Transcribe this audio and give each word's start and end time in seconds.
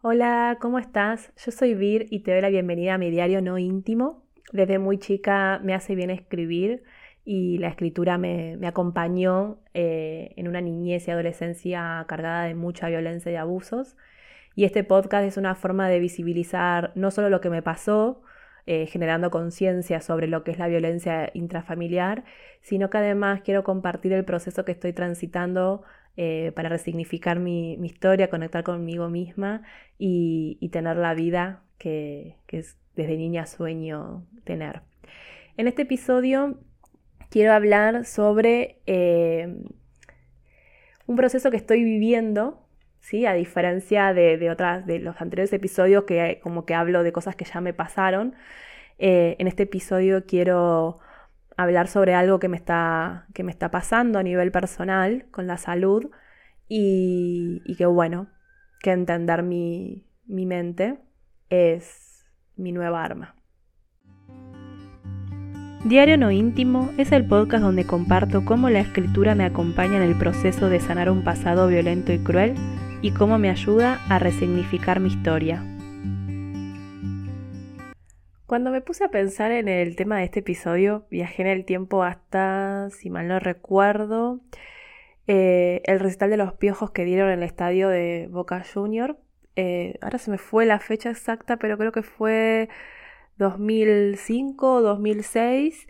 Hola, 0.00 0.58
¿cómo 0.60 0.78
estás? 0.78 1.32
Yo 1.44 1.50
soy 1.50 1.74
Vir 1.74 2.06
y 2.10 2.20
te 2.20 2.30
doy 2.30 2.40
la 2.40 2.50
bienvenida 2.50 2.94
a 2.94 2.98
mi 2.98 3.10
diario 3.10 3.42
no 3.42 3.58
íntimo. 3.58 4.22
Desde 4.52 4.78
muy 4.78 4.98
chica 4.98 5.60
me 5.64 5.74
hace 5.74 5.96
bien 5.96 6.10
escribir 6.10 6.84
y 7.24 7.58
la 7.58 7.66
escritura 7.66 8.16
me, 8.16 8.56
acompañó 8.64 9.58
eh, 9.74 10.34
en 10.36 10.46
una 10.46 10.60
niñez 10.60 11.08
y 11.08 11.10
adolescencia 11.10 12.04
cargada 12.06 12.44
de 12.44 12.54
mucha 12.54 12.88
violencia 12.88 13.32
y 13.32 13.34
abusos. 13.34 13.96
Y 14.54 14.66
este 14.66 14.84
podcast 14.84 15.24
es 15.26 15.36
una 15.36 15.56
forma 15.56 15.88
de 15.88 15.98
visibilizar 15.98 16.92
no 16.94 17.10
solo 17.10 17.28
lo 17.28 17.40
que 17.40 17.50
me 17.50 17.62
pasó, 17.62 18.22
eh, 18.66 18.86
generando 18.86 19.32
conciencia 19.32 20.00
sobre 20.00 20.28
lo 20.28 20.44
que 20.44 20.52
es 20.52 20.60
la 20.60 20.68
violencia 20.68 21.30
intrafamiliar, 21.34 22.22
sino 22.60 22.88
que 22.88 22.98
además 22.98 23.40
quiero 23.42 23.64
compartir 23.64 24.12
el 24.12 24.24
proceso 24.24 24.64
que 24.64 24.72
estoy 24.72 24.92
transitando 24.92 25.82
eh, 26.20 26.50
para 26.56 26.68
resignificar 26.68 27.38
mi, 27.38 27.74
historia, 27.74 28.28
conectar 28.28 28.64
conmigo 28.64 29.08
misma 29.08 29.62
y, 29.98 30.68
tener 30.72 30.96
la 30.96 31.14
vida 31.14 31.62
que, 31.78 32.34
desde 32.96 33.16
niña 33.16 33.46
sueño 33.46 34.26
tener. 34.42 34.82
En 35.56 35.68
este 35.68 35.82
episodio 35.82 36.58
quiero 37.30 37.52
hablar 37.52 38.04
sobre 38.04 38.80
eh, 38.86 39.62
un 41.06 41.14
proceso 41.14 41.52
que 41.52 41.56
estoy 41.56 41.84
viviendo, 41.84 42.66
¿sí? 42.98 43.24
a 43.24 43.34
diferencia 43.34 44.12
de, 44.12 44.50
otras, 44.50 44.86
de 44.86 44.98
los 44.98 45.20
anteriores 45.20 45.52
episodios 45.52 46.02
que 46.02 46.40
como 46.42 46.66
que 46.66 46.74
hablo 46.74 47.04
de 47.04 47.12
cosas 47.12 47.36
que 47.36 47.44
ya 47.44 47.60
me 47.60 47.74
pasaron. 47.74 48.34
Eh, 48.98 49.36
en 49.38 49.46
este 49.46 49.62
episodio 49.62 50.26
quiero 50.26 50.98
hablar 51.58 51.88
sobre 51.88 52.14
algo 52.14 52.38
que 52.38 52.48
me 52.48 52.56
está, 52.56 53.26
que 53.34 53.42
me 53.42 53.50
está 53.50 53.70
pasando 53.70 54.18
a 54.18 54.22
nivel 54.22 54.52
personal 54.52 55.26
con 55.30 55.46
la 55.46 55.58
salud 55.58 56.08
y, 56.68 57.62
y 57.66 57.74
que 57.74 57.84
bueno, 57.84 58.28
que 58.80 58.92
entender 58.92 59.42
mi, 59.42 60.06
mi 60.24 60.46
mente 60.46 61.00
es 61.50 62.24
mi 62.56 62.70
nueva 62.70 63.04
arma. 63.04 63.34
Diario 65.84 66.16
No 66.16 66.30
Íntimo 66.30 66.90
es 66.96 67.10
el 67.10 67.26
podcast 67.26 67.62
donde 67.62 67.84
comparto 67.84 68.44
cómo 68.44 68.70
la 68.70 68.80
escritura 68.80 69.34
me 69.34 69.44
acompaña 69.44 69.96
en 69.96 70.02
el 70.02 70.16
proceso 70.16 70.68
de 70.68 70.80
sanar 70.80 71.10
un 71.10 71.24
pasado 71.24 71.66
violento 71.66 72.12
y 72.12 72.18
cruel 72.18 72.54
y 73.02 73.10
cómo 73.10 73.38
me 73.38 73.50
ayuda 73.50 74.00
a 74.08 74.20
resignificar 74.20 75.00
mi 75.00 75.08
historia. 75.08 75.77
Cuando 78.48 78.70
me 78.70 78.80
puse 78.80 79.04
a 79.04 79.10
pensar 79.10 79.52
en 79.52 79.68
el 79.68 79.94
tema 79.94 80.16
de 80.16 80.24
este 80.24 80.40
episodio, 80.40 81.04
viajé 81.10 81.42
en 81.42 81.48
el 81.48 81.66
tiempo 81.66 82.02
hasta, 82.02 82.88
si 82.88 83.10
mal 83.10 83.28
no 83.28 83.38
recuerdo, 83.38 84.40
eh, 85.26 85.82
el 85.84 86.00
recital 86.00 86.30
de 86.30 86.38
los 86.38 86.54
piojos 86.54 86.90
que 86.92 87.04
dieron 87.04 87.28
en 87.28 87.40
el 87.40 87.42
estadio 87.42 87.90
de 87.90 88.26
Boca 88.30 88.64
Junior. 88.64 89.18
Eh, 89.56 89.98
ahora 90.00 90.16
se 90.16 90.30
me 90.30 90.38
fue 90.38 90.64
la 90.64 90.78
fecha 90.78 91.10
exacta, 91.10 91.58
pero 91.58 91.76
creo 91.76 91.92
que 91.92 92.00
fue 92.00 92.70
2005 93.36 94.76
o 94.76 94.80
2006. 94.80 95.86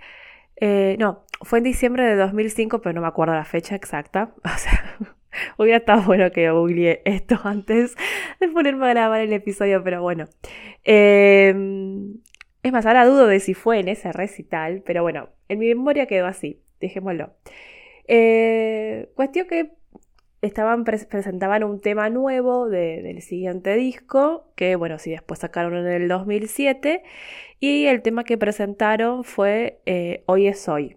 no, 0.98 1.24
fue 1.42 1.58
en 1.58 1.64
diciembre 1.64 2.06
de 2.06 2.16
2005, 2.16 2.80
pero 2.80 2.92
no 2.92 3.02
me 3.02 3.06
acuerdo 3.06 3.34
la 3.34 3.44
fecha 3.44 3.76
exacta. 3.76 4.34
O 4.44 4.58
sea, 4.58 4.96
hubiera 5.58 5.78
estado 5.78 6.02
bueno 6.02 6.32
que 6.32 6.50
googleé 6.50 7.02
esto 7.04 7.38
antes 7.44 7.94
de 8.40 8.48
ponerme 8.48 8.86
a 8.86 8.90
grabar 8.90 9.20
el 9.20 9.32
episodio, 9.32 9.84
pero 9.84 10.02
bueno. 10.02 10.24
Eh, 10.82 11.54
es 12.62 12.72
más, 12.72 12.86
ahora 12.86 13.06
dudo 13.06 13.26
de 13.26 13.40
si 13.40 13.54
fue 13.54 13.80
en 13.80 13.88
ese 13.88 14.12
recital, 14.12 14.82
pero 14.84 15.02
bueno, 15.02 15.28
en 15.48 15.58
mi 15.58 15.68
memoria 15.68 16.06
quedó 16.06 16.26
así, 16.26 16.62
dejémoslo. 16.80 17.34
Eh, 18.06 19.10
cuestión 19.14 19.46
que 19.46 19.72
estaban 20.40 20.84
presentaban 20.84 21.64
un 21.64 21.80
tema 21.80 22.10
nuevo 22.10 22.68
del 22.68 23.22
siguiente 23.22 23.74
disco, 23.74 24.52
que 24.56 24.76
bueno, 24.76 24.98
sí, 24.98 25.10
después 25.10 25.40
sacaron 25.40 25.76
en 25.76 25.86
el 25.86 26.08
2007, 26.08 27.02
y 27.60 27.86
el 27.86 28.02
tema 28.02 28.24
que 28.24 28.38
presentaron 28.38 29.24
fue 29.24 29.80
eh, 29.86 30.22
Hoy 30.26 30.46
es 30.46 30.68
hoy. 30.68 30.96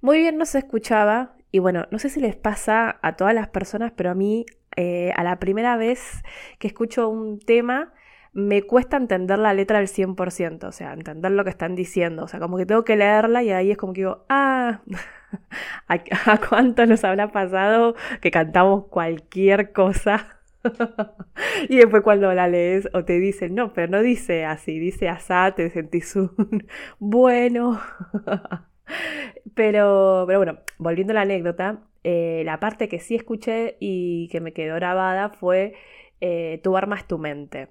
Muy 0.00 0.18
bien 0.18 0.36
no 0.36 0.46
se 0.46 0.58
escuchaba, 0.58 1.36
y 1.50 1.58
bueno, 1.58 1.86
no 1.90 1.98
sé 1.98 2.08
si 2.08 2.20
les 2.20 2.36
pasa 2.36 2.98
a 3.02 3.16
todas 3.16 3.34
las 3.34 3.48
personas, 3.48 3.92
pero 3.94 4.10
a 4.10 4.14
mí, 4.14 4.46
eh, 4.76 5.12
a 5.16 5.22
la 5.22 5.38
primera 5.38 5.76
vez 5.76 6.22
que 6.58 6.66
escucho 6.66 7.08
un 7.08 7.38
tema, 7.38 7.92
me 8.34 8.62
cuesta 8.62 8.96
entender 8.96 9.38
la 9.38 9.54
letra 9.54 9.78
al 9.78 9.86
100%, 9.86 10.64
o 10.64 10.72
sea, 10.72 10.92
entender 10.92 11.30
lo 11.30 11.44
que 11.44 11.50
están 11.50 11.76
diciendo, 11.76 12.24
o 12.24 12.28
sea, 12.28 12.40
como 12.40 12.56
que 12.58 12.66
tengo 12.66 12.84
que 12.84 12.96
leerla 12.96 13.42
y 13.44 13.50
ahí 13.52 13.70
es 13.70 13.78
como 13.78 13.92
que 13.92 14.00
digo, 14.02 14.24
ah, 14.28 14.80
¿a, 15.88 16.38
cuánto 16.48 16.84
nos 16.86 17.04
habrá 17.04 17.30
pasado 17.30 17.94
que 18.20 18.32
cantamos 18.32 18.86
cualquier 18.88 19.72
cosa? 19.72 20.40
y 21.68 21.76
después 21.76 22.02
cuando 22.02 22.32
la 22.34 22.48
lees 22.48 22.88
o 22.92 23.04
te 23.04 23.20
dicen, 23.20 23.54
no, 23.54 23.72
pero 23.72 23.88
no 23.88 24.02
dice 24.02 24.44
así, 24.44 24.78
dice 24.80 25.08
asá, 25.08 25.52
te 25.54 25.70
sentís 25.70 26.16
un 26.16 26.66
bueno. 26.98 27.80
pero, 29.54 30.24
pero 30.26 30.38
bueno, 30.38 30.58
volviendo 30.78 31.12
a 31.12 31.14
la 31.14 31.22
anécdota, 31.22 31.84
eh, 32.02 32.42
la 32.44 32.58
parte 32.60 32.88
que 32.88 32.98
sí 32.98 33.14
escuché 33.14 33.76
y 33.80 34.28
que 34.28 34.40
me 34.40 34.52
quedó 34.52 34.74
grabada 34.74 35.30
fue 35.30 35.74
eh, 36.20 36.60
Tu 36.64 36.76
armas 36.76 37.06
tu 37.06 37.18
mente. 37.18 37.68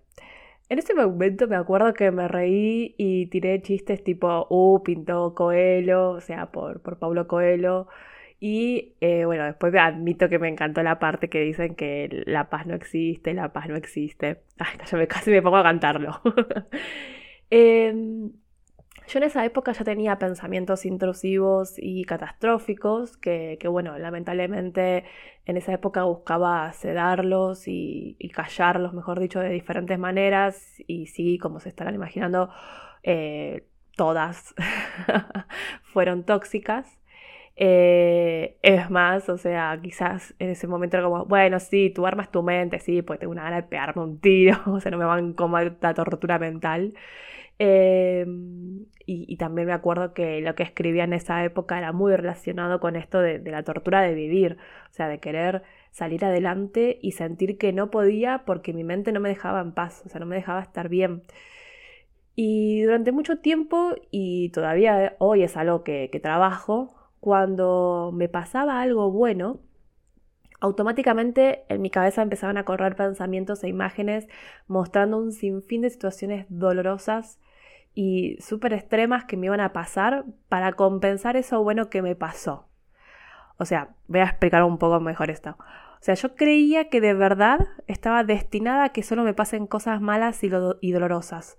En 0.73 0.79
ese 0.79 0.95
momento 0.95 1.47
me 1.47 1.56
acuerdo 1.56 1.94
que 1.94 2.09
me 2.09 2.28
reí 2.28 2.95
y 2.97 3.28
tiré 3.28 3.61
chistes 3.61 4.03
tipo, 4.03 4.47
uh, 4.50 4.81
pintó 4.81 5.35
Coelho, 5.35 6.09
o 6.09 6.19
sea, 6.19 6.47
por, 6.51 6.81
por 6.81 6.97
Paulo 6.97 7.28
Coelho. 7.28 7.88
Y 8.39 8.95
eh, 9.00 9.25
bueno, 9.25 9.45
después 9.45 9.72
admito 9.75 10.29
que 10.29 10.39
me 10.39 10.47
encantó 10.50 10.81
la 10.81 10.97
parte 10.97 11.29
que 11.29 11.41
dicen 11.41 11.75
que 11.75 12.23
la 12.25 12.50
paz 12.50 12.66
no 12.66 12.73
existe, 12.73 13.35
la 13.35 13.53
paz 13.53 13.67
no 13.69 13.75
existe. 13.75 14.41
Ay, 14.57 14.79
casi 15.07 15.29
me 15.29 15.44
pongo 15.44 15.57
a 15.57 15.63
cantarlo. 15.63 16.22
eh, 17.51 17.94
yo 19.08 19.18
en 19.19 19.24
esa 19.24 19.44
época 19.46 19.74
ya 19.74 19.84
tenía 19.84 20.18
pensamientos 20.18 20.86
intrusivos 20.86 21.75
y 21.78 22.03
catastróficos 22.06 23.18
que, 23.18 23.58
bueno, 23.69 23.97
lamentablemente 23.97 25.03
en 25.46 25.58
esa 25.58 25.74
época 25.74 26.03
buscaba 26.03 26.72
sedarlos 26.74 27.68
y, 27.68 28.18
callarlos, 28.34 28.94
mejor 28.94 29.19
dicho, 29.19 29.40
de 29.40 29.50
diferentes 29.50 30.00
maneras. 30.00 30.81
Y 30.88 31.08
sí, 31.08 31.38
como 31.38 31.59
se 31.59 31.69
estarán 31.69 31.96
imaginando, 31.96 32.50
eh, 33.03 33.68
todas 33.96 34.56
fueron 35.84 36.24
tóxicas. 36.24 37.00
Eh, 37.56 38.58
es 38.63 38.90
más, 38.90 39.30
o 39.30 39.38
sea, 39.38 39.80
quizás 39.81 40.34
en 40.40 40.50
ese 40.50 40.68
momento 40.68 40.97
era 40.97 41.06
como, 41.08 41.25
bueno, 41.25 41.59
sí, 41.59 41.92
tu 41.92 42.08
arma 42.08 42.24
es 42.24 42.31
tu 42.31 42.42
mente, 42.42 42.80
sí, 42.80 43.02
pues 43.03 43.19
tengo 43.19 43.31
una 43.31 43.44
gana 43.44 43.58
de 43.58 43.63
pegarme 43.63 44.02
un 44.02 44.19
tiro, 44.19 44.58
o 44.66 44.80
sea, 44.80 44.92
no 44.92 44.97
me 44.97 45.06
van 45.06 45.34
como 45.34 45.59
la 45.59 45.94
tortura 45.94 46.40
mental. 46.40 46.94
Em, 47.59 48.86
y, 49.06 49.38
también 49.38 49.68
me 49.68 49.74
acuerdo 49.74 50.14
que 50.14 50.41
lo 50.41 50.56
que 50.56 50.64
escribía 50.64 51.03
en 51.03 51.14
esa 51.14 51.44
época 51.44 51.78
era 51.78 51.91
muy 51.91 52.16
relacionado 52.16 52.80
con 52.80 52.96
esto 52.96 53.19
de, 53.19 53.40
la 53.40 53.64
tortura 53.64 54.02
de 54.02 54.14
vivir, 54.14 54.58
o 54.90 54.94
sea, 54.94 55.08
de 55.08 55.19
querer 55.19 55.63
salir 55.92 56.25
adelante 56.25 57.00
y 57.02 57.12
sentir 57.12 57.58
que 57.58 57.74
no 57.74 57.92
podía 57.92 58.44
porque 58.46 58.74
mi 58.74 58.84
mente 58.84 59.12
no 59.12 59.19
me 59.19 59.30
dejaba 59.30 59.62
en 59.62 59.74
paz, 59.74 60.03
o 60.06 60.09
sea, 60.09 60.19
no 60.19 60.25
me 60.25 60.36
dejaba 60.36 60.62
estar 60.62 60.90
bien. 60.90 61.24
Y 62.36 62.81
durante 62.81 63.12
mucho 63.12 63.40
tiempo, 63.40 63.96
y 64.12 64.50
todavía 64.50 65.16
hoy 65.19 65.44
es 65.44 65.56
algo 65.58 65.84
que 65.84 66.19
trabajo, 66.22 66.96
cuando 67.24 68.12
me 68.13 68.28
pasaba 68.28 68.81
algo 68.81 69.09
bueno, 69.09 69.62
automáticamente 70.63 71.66
en 71.68 71.81
mi 71.81 71.90
cabeza 71.90 72.22
empezaban 72.22 72.56
a 72.56 72.63
correr 72.63 72.96
pensamientos 72.96 73.66
e 73.66 73.68
imágenes 73.68 74.29
mostrando 74.66 75.18
un 75.18 75.34
sinfín 75.34 75.81
de 75.81 75.90
situaciones 75.90 76.46
dolorosas 76.47 77.38
y 77.94 78.38
súper 78.40 78.72
extremas 78.72 79.25
que 79.25 79.35
me 79.35 79.47
iban 79.47 79.59
a 79.59 79.74
pasar 79.74 80.24
para 80.47 80.72
compensar 80.72 81.35
eso 81.35 81.62
bueno 81.62 81.90
que 81.90 82.01
me 82.01 82.16
pasó. 82.16 82.69
O 83.57 83.66
sea, 83.66 83.90
voy 84.07 84.22
a 84.22 84.24
explicar 84.24 84.63
un 84.63 84.78
poco 84.78 85.01
mejor 85.01 85.29
esto. 85.29 85.57
O 85.59 86.00
sea, 86.00 86.16
yo 86.16 86.34
creía 86.34 86.88
que 86.88 87.01
de 87.01 87.13
verdad 87.13 87.59
estaba 87.88 88.24
destinada 88.24 88.85
a 88.85 88.90
que 88.94 89.03
solo 89.03 89.25
me 89.25 89.34
pasen 89.34 89.68
cosas 89.68 90.00
malas 90.00 90.45
y, 90.45 90.51
y 90.80 90.92
dolorosas. 90.94 91.57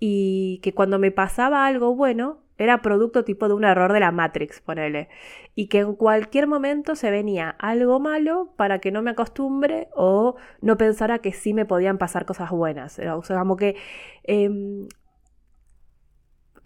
Y 0.00 0.60
que 0.62 0.72
cuando 0.72 0.98
me 0.98 1.10
pasaba 1.10 1.66
algo 1.66 1.94
bueno, 1.94 2.38
era 2.58 2.82
producto 2.82 3.24
tipo 3.24 3.48
de 3.48 3.54
un 3.54 3.64
error 3.64 3.92
de 3.92 4.00
la 4.00 4.12
Matrix, 4.12 4.60
ponele. 4.60 5.08
Y 5.54 5.68
que 5.68 5.80
en 5.80 5.94
cualquier 5.94 6.46
momento 6.46 6.96
se 6.96 7.10
venía 7.10 7.50
algo 7.50 8.00
malo 8.00 8.52
para 8.56 8.78
que 8.80 8.90
no 8.92 9.02
me 9.02 9.10
acostumbre 9.10 9.88
o 9.94 10.36
no 10.62 10.76
pensara 10.76 11.18
que 11.20 11.32
sí 11.32 11.54
me 11.54 11.66
podían 11.66 11.98
pasar 11.98 12.26
cosas 12.26 12.50
buenas. 12.50 12.98
O 12.98 13.22
sea, 13.22 13.38
como 13.38 13.56
que 13.56 13.76
em, 14.24 14.88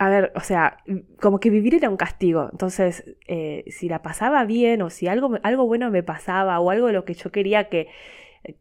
a 0.01 0.09
ver, 0.09 0.33
o 0.35 0.41
sea, 0.41 0.79
como 1.21 1.41
que 1.41 1.51
vivir 1.51 1.75
era 1.75 1.91
un 1.91 1.99
castigo. 1.99 2.49
Entonces, 2.51 3.05
eh, 3.29 3.65
si 3.69 3.87
la 3.89 4.01
pasaba 4.01 4.45
bien 4.47 4.81
o 4.81 4.89
si 4.89 5.09
algo, 5.09 5.33
algo 5.43 5.67
bueno 5.67 5.91
me 5.91 6.03
pasaba 6.03 6.59
o 6.59 6.71
algo 6.71 6.87
de 6.87 6.95
lo 6.95 7.05
que 7.05 7.13
yo 7.13 7.31
quería 7.31 7.69
que, 7.69 7.89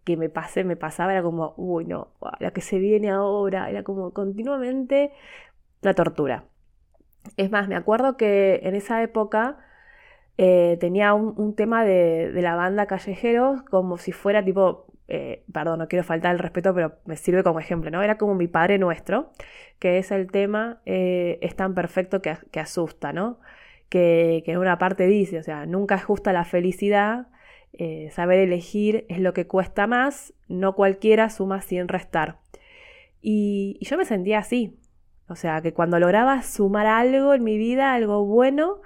que 0.04 0.18
me 0.18 0.30
pase, 0.30 0.64
me 0.66 0.76
pasaba, 0.76 1.14
era 1.14 1.24
como, 1.24 1.54
uy, 1.58 1.86
no, 1.86 2.10
la 2.40 2.52
que 2.52 2.62
se 2.62 2.80
viene 2.80 3.10
ahora, 3.10 3.70
era 3.70 3.84
como 3.84 4.12
continuamente 4.14 5.14
la 5.82 5.94
tortura. 5.94 6.46
Es 7.38 7.52
más, 7.52 7.68
me 7.68 7.76
acuerdo 7.76 8.18
que 8.18 8.62
en 8.64 8.76
esa 8.76 9.02
época 9.04 9.58
eh, 10.38 10.78
tenía 10.80 11.14
un, 11.14 11.54
tema 11.54 11.84
de, 11.84 12.32
la 12.36 12.56
banda 12.56 12.86
Callejeros 12.86 13.62
como 13.64 13.98
si 13.98 14.14
fuera 14.14 14.44
tipo 14.44 14.86
eh, 15.10 15.44
perdón, 15.52 15.80
no 15.80 15.88
quiero 15.88 16.06
faltar 16.06 16.34
el 16.34 16.40
respeto, 16.40 16.74
pero 16.74 16.94
me 17.06 17.18
sirve 17.18 17.44
como 17.44 17.60
ejemplo, 17.60 17.92
¿no? 17.92 18.02
Era 18.04 18.18
como 18.18 18.36
mi 18.36 18.48
Padre 18.48 18.78
Nuestro, 18.78 19.32
que 19.80 19.98
es 19.98 20.12
el 20.12 20.32
tema, 20.32 20.82
eh, 20.86 21.40
es 21.42 21.56
tan 21.56 21.74
perfecto 21.74 22.22
que, 22.22 22.38
asusta, 22.60 23.12
¿no? 23.12 23.40
Que, 23.90 24.44
en 24.46 24.58
una 24.60 24.78
parte 24.78 25.08
dice, 25.08 25.40
o 25.40 25.44
sea, 25.44 25.66
nunca 25.66 25.96
es 25.96 26.04
justa 26.06 26.32
la 26.32 26.46
felicidad, 26.46 27.28
saber 28.12 28.40
elegir 28.40 29.06
es 29.10 29.20
lo 29.20 29.34
que 29.34 29.48
cuesta 29.48 29.88
más, 29.88 30.34
no 30.48 30.76
cualquiera 30.76 31.30
suma 31.30 31.62
sin 31.62 31.88
restar. 31.88 32.38
Y 33.22 33.78
yo 33.82 33.98
me 33.98 34.06
sentía 34.06 34.40
así, 34.40 34.79
o 35.30 35.36
sea, 35.36 35.62
que 35.62 35.74
cuando 35.74 36.00
lograba 36.00 36.42
sumar 36.42 36.88
algo 36.88 37.34
en 37.34 37.44
mi 37.44 37.58
vida, 37.58 37.94
algo 37.94 38.26
bueno, 38.26 38.82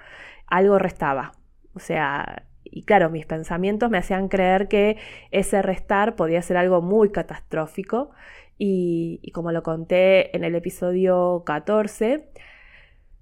algo 0.46 0.78
restaba. 0.78 1.32
O 1.74 1.80
sea, 1.80 2.44
y 2.64 2.82
claro, 2.84 3.08
mis 3.10 3.26
pensamientos 3.26 3.90
me 3.90 3.98
hacían 3.98 4.28
creer 4.28 4.68
que 4.68 4.98
ese 5.30 5.62
restar 5.62 6.16
podía 6.16 6.42
ser 6.42 6.56
algo 6.56 6.82
muy 6.82 7.10
catastrófico. 7.10 8.10
Y, 8.58 9.30
como 9.32 9.52
lo 9.52 9.62
conté 9.62 10.36
en 10.36 10.44
el 10.44 10.54
episodio 10.54 11.42
14, 11.44 12.28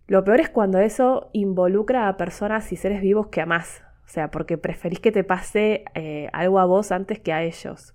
lo 0.09 0.25
peor 0.25 0.41
es 0.41 0.51
cuando 0.51 0.79
eso 0.79 1.31
involucra 1.33 2.09
a 2.09 2.17
personas 2.17 2.71
y 2.73 2.77
seres 2.77 3.01
vivos 3.01 3.29
que 3.29 3.41
amás. 3.41 3.83
O 4.05 4.09
sea, 4.09 4.31
porque 4.31 4.59
preferís 4.59 5.01
que 5.01 5.13
te 5.13 5.25
pase 5.25 5.85
eh, 5.95 6.29
algo 6.33 6.59
a 6.59 6.67
vos 6.67 6.93
antes 6.93 7.21
que 7.21 7.33
a 7.33 7.43
ellos. 7.43 7.95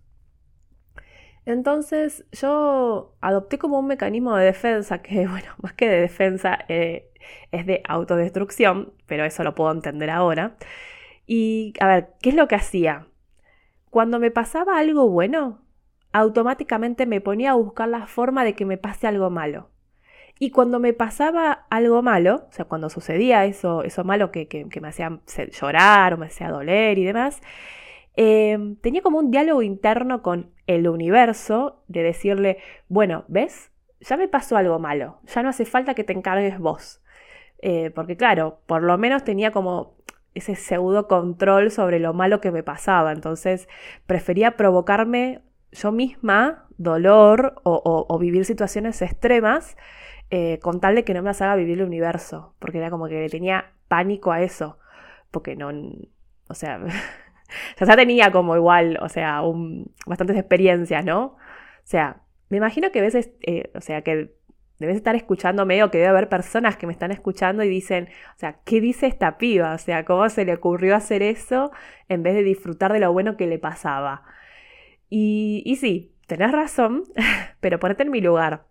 Entonces 1.48 2.26
yo 2.34 3.16
adopté 3.22 3.58
como 3.58 3.80
un 3.80 3.88
mecanismo 3.88 4.36
de 4.36 4.44
defensa 4.44 5.02
que, 5.02 5.28
bueno, 5.30 5.48
más 5.62 5.72
que 5.74 5.88
de 5.88 6.02
defensa, 6.02 6.60
eh, 6.68 7.10
es 7.52 7.66
de 7.66 7.82
autodestrucción, 7.88 8.94
pero 9.06 9.24
eso 9.24 9.44
lo 9.46 9.56
puedo 9.56 9.72
entender 9.72 10.10
ahora. 10.10 10.58
Y 11.26 11.74
a 11.80 11.88
ver, 11.88 12.10
¿qué 12.22 12.30
es 12.30 12.36
lo 12.36 12.50
que 12.50 12.56
hacía? 12.56 13.08
Cuando 13.90 14.20
me 14.20 14.30
pasaba 14.30 14.78
algo 14.78 15.08
bueno, 15.10 15.62
automáticamente 16.12 17.06
me 17.06 17.22
ponía 17.22 17.52
a 17.52 17.56
buscar 17.56 17.88
la 17.88 18.08
forma 18.08 18.44
de 18.44 18.54
que 18.54 18.66
me 18.66 18.78
pase 18.78 19.08
algo 19.08 19.30
malo. 19.30 19.70
Y 20.40 20.52
cuando 20.52 20.80
me 20.80 20.92
pasaba 20.92 21.66
algo 21.70 22.02
malo, 22.02 22.48
o 22.50 22.52
sea, 22.52 22.66
cuando 22.66 22.90
sucedía 22.90 23.46
eso, 23.46 23.84
eso 23.84 24.04
malo 24.04 24.32
que, 24.32 24.68
me 24.82 24.88
hacía 24.90 25.18
llorar 25.52 26.14
o 26.14 26.18
me 26.18 26.26
hacía 26.26 26.50
doler 26.50 26.98
y 26.98 27.06
demás, 27.06 27.42
em, 28.18 28.76
tenía 28.78 29.02
como 29.02 29.20
un 29.20 29.32
diálogo 29.32 29.62
interno 29.62 30.22
con 30.22 30.52
el 30.68 30.88
universo 30.90 31.84
de 31.88 32.04
decirle, 32.04 32.58
bueno, 32.90 33.24
¿ves? 33.30 33.72
Ya 34.02 34.18
me 34.18 34.28
pasó 34.28 34.58
algo 34.58 34.80
malo, 34.80 35.20
ya 35.26 35.42
no 35.42 35.50
hace 35.50 35.66
falta 35.66 35.94
que 35.96 36.04
te 36.04 36.14
encargues 36.14 36.60
vos. 36.60 37.02
Eh, 37.60 37.92
porque 37.92 38.18
claro, 38.18 38.60
por 38.68 38.84
lo 38.84 38.98
menos 38.98 39.24
tenía 39.24 39.52
como 39.52 39.98
ese 40.36 40.56
pseudo 40.56 41.08
control 41.08 41.72
sobre 41.72 42.00
lo 42.00 42.14
malo 42.14 42.42
que 42.42 42.52
me 42.52 42.64
pasaba. 42.64 43.12
Entonces 43.12 43.68
prefería 44.06 44.58
provocarme 44.58 45.42
yo 45.72 45.92
misma 45.92 46.66
dolor 46.78 47.56
o, 47.64 48.18
vivir 48.20 48.46
situaciones 48.46 49.02
extremas 49.02 49.78
eh, 50.30 50.60
con 50.62 50.80
tal 50.80 50.96
de 50.96 51.04
que 51.04 51.14
no 51.14 51.22
me 51.22 51.30
las 51.30 51.42
haga 51.42 51.56
vivir 51.56 51.80
el 51.80 51.88
universo. 51.88 52.54
Porque 52.60 52.78
era 52.78 52.90
como 52.90 53.08
que 53.08 53.20
le 53.22 53.30
tenía 53.30 53.74
pánico 53.88 54.32
a 54.32 54.42
eso. 54.42 54.78
Porque 55.32 55.56
no, 55.56 55.72
o 56.48 56.54
sea, 56.54 56.80
ya 57.80 57.96
tenía 57.96 58.32
como 58.32 58.56
igual, 58.56 58.98
o 59.02 59.10
sea, 59.10 59.42
bastantes 60.06 60.38
experiencias, 60.38 61.06
¿no? 61.06 61.26
O 61.26 61.38
sea, 61.84 62.22
me 62.50 62.58
imagino 62.58 62.92
que 62.92 63.00
a 63.00 63.04
veces, 63.04 63.32
eh, 63.42 63.72
o 63.76 63.82
sea, 63.82 64.02
que 64.02 64.34
debes 64.80 64.96
estar 64.96 65.16
escuchándome 65.16 65.84
o 65.84 65.92
que 65.92 65.98
debe 65.98 66.10
haber 66.10 66.30
personas 66.30 66.78
que 66.78 66.88
me 66.88 66.94
están 66.94 67.12
escuchando 67.12 67.64
y 67.64 67.70
dicen, 67.70 68.10
o 68.36 68.40
sea, 68.40 68.60
¿qué 68.64 68.80
dice 68.82 69.08
esta 69.08 69.38
piba? 69.38 69.74
O 69.74 69.78
sea, 69.78 70.06
¿cómo 70.06 70.30
se 70.30 70.46
le 70.46 70.54
ocurrió 70.54 70.96
hacer 70.96 71.24
eso 71.24 71.72
en 72.10 72.24
vez 72.24 72.36
de 72.36 72.44
disfrutar 72.44 72.94
de 72.94 73.00
lo 73.00 73.12
bueno 73.12 73.38
que 73.38 73.48
le 73.48 73.60
pasaba? 73.60 74.24
Y, 75.10 75.64
y 75.66 75.78
sí, 75.78 76.14
tenés 76.28 76.52
razón, 76.52 77.04
pero 77.60 77.80
ponete 77.80 78.04
en 78.04 78.12
mi 78.12 78.22
lugar. 78.22 78.66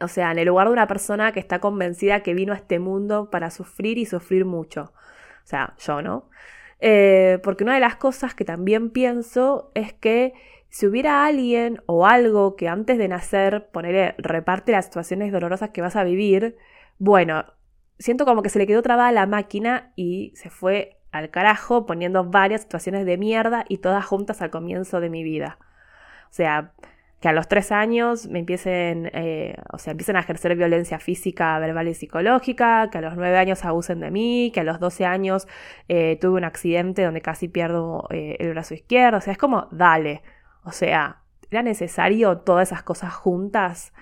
O 0.00 0.08
sea, 0.08 0.30
en 0.30 0.38
el 0.38 0.46
lugar 0.46 0.68
de 0.68 0.72
una 0.72 0.86
persona 0.86 1.32
que 1.32 1.40
está 1.40 1.58
convencida 1.58 2.22
que 2.22 2.34
vino 2.34 2.52
a 2.52 2.56
este 2.56 2.78
mundo 2.78 3.30
para 3.30 3.50
sufrir 3.50 3.98
y 3.98 4.06
sufrir 4.06 4.44
mucho. 4.44 4.92
O 5.42 5.46
sea, 5.46 5.74
yo, 5.78 6.00
¿no? 6.02 6.30
Eh, 6.80 7.38
porque 7.42 7.64
una 7.64 7.74
de 7.74 7.80
las 7.80 7.96
cosas 7.96 8.34
que 8.34 8.44
también 8.44 8.90
pienso 8.90 9.70
es 9.74 9.92
que 9.92 10.32
si 10.70 10.86
hubiera 10.86 11.26
alguien 11.26 11.82
o 11.86 12.06
algo 12.06 12.56
que 12.56 12.68
antes 12.68 12.96
de 12.96 13.08
nacer, 13.08 13.68
ponerle, 13.70 14.14
reparte 14.18 14.72
las 14.72 14.86
situaciones 14.86 15.32
dolorosas 15.32 15.70
que 15.70 15.82
vas 15.82 15.96
a 15.96 16.04
vivir, 16.04 16.56
bueno, 16.98 17.44
siento 17.98 18.24
como 18.24 18.42
que 18.42 18.48
se 18.48 18.58
le 18.58 18.66
quedó 18.66 18.82
trabada 18.82 19.12
la 19.12 19.26
máquina 19.26 19.92
y 19.96 20.32
se 20.36 20.48
fue 20.48 21.00
al 21.12 21.30
carajo 21.30 21.86
poniendo 21.86 22.24
varias 22.24 22.62
situaciones 22.62 23.04
de 23.04 23.18
mierda 23.18 23.64
y 23.68 23.78
todas 23.78 24.04
juntas 24.06 24.40
al 24.42 24.50
comienzo 24.50 25.00
de 25.00 25.10
mi 25.10 25.24
vida. 25.24 25.58
O 26.30 26.32
sea, 26.32 26.72
que 27.20 27.28
a 27.28 27.32
los 27.32 27.48
tres 27.48 27.70
años 27.70 28.28
me 28.28 28.38
empiecen, 28.38 29.10
eh, 29.12 29.54
o 29.72 29.78
sea, 29.78 29.90
empiecen 29.90 30.16
a 30.16 30.20
ejercer 30.20 30.56
violencia 30.56 30.98
física, 30.98 31.58
verbal 31.58 31.88
y 31.88 31.94
psicológica, 31.94 32.88
que 32.90 32.98
a 32.98 33.00
los 33.02 33.14
nueve 33.14 33.36
años 33.36 33.64
abusen 33.64 34.00
de 34.00 34.10
mí, 34.10 34.50
que 34.54 34.60
a 34.60 34.64
los 34.64 34.80
doce 34.80 35.04
años 35.04 35.46
eh, 35.88 36.16
tuve 36.18 36.38
un 36.38 36.44
accidente 36.44 37.04
donde 37.04 37.20
casi 37.20 37.48
pierdo 37.48 38.06
eh, 38.10 38.36
el 38.40 38.50
brazo 38.50 38.72
izquierdo. 38.72 39.18
O 39.18 39.20
sea, 39.20 39.32
es 39.32 39.38
como, 39.38 39.68
dale. 39.70 40.22
O 40.64 40.72
sea, 40.72 41.22
¿era 41.50 41.62
necesario 41.62 42.38
todas 42.38 42.68
esas 42.68 42.82
cosas 42.82 43.12
juntas? 43.12 43.92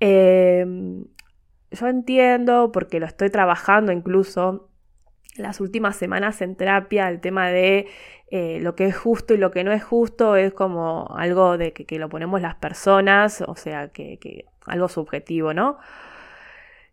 Em, 0.00 1.06
yo 1.70 1.86
entiendo, 1.88 2.70
porque 2.72 3.00
lo 3.00 3.06
estoy 3.06 3.30
trabajando 3.30 3.92
incluso 3.92 4.70
las 5.38 5.60
últimas 5.60 5.96
semanas 5.96 6.42
en 6.42 6.56
terapia, 6.56 7.08
el 7.08 7.20
tema 7.20 7.48
de 7.48 7.88
eh, 8.30 8.58
lo 8.60 8.74
que 8.74 8.86
es 8.86 8.96
justo 8.96 9.34
y 9.34 9.36
lo 9.36 9.50
que 9.50 9.64
no 9.64 9.72
es 9.72 9.84
justo 9.84 10.36
es 10.36 10.52
como 10.52 11.14
algo 11.16 11.58
de 11.58 11.72
que, 11.72 11.98
lo 11.98 12.08
ponemos 12.08 12.40
las 12.40 12.56
personas, 12.56 13.42
o 13.46 13.54
sea, 13.56 13.88
que, 13.88 14.46
algo 14.66 14.88
subjetivo, 14.88 15.54
¿no? 15.54 15.78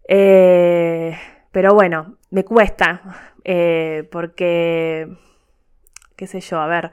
Eh, 0.07 1.17
pero 1.51 1.73
bueno, 1.73 2.17
me 2.29 2.43
cuesta, 2.43 3.01
eh, 3.43 4.07
porque, 4.11 5.07
qué 6.15 6.27
sé 6.27 6.39
yo, 6.39 6.59
a 6.59 6.67
ver, 6.67 6.91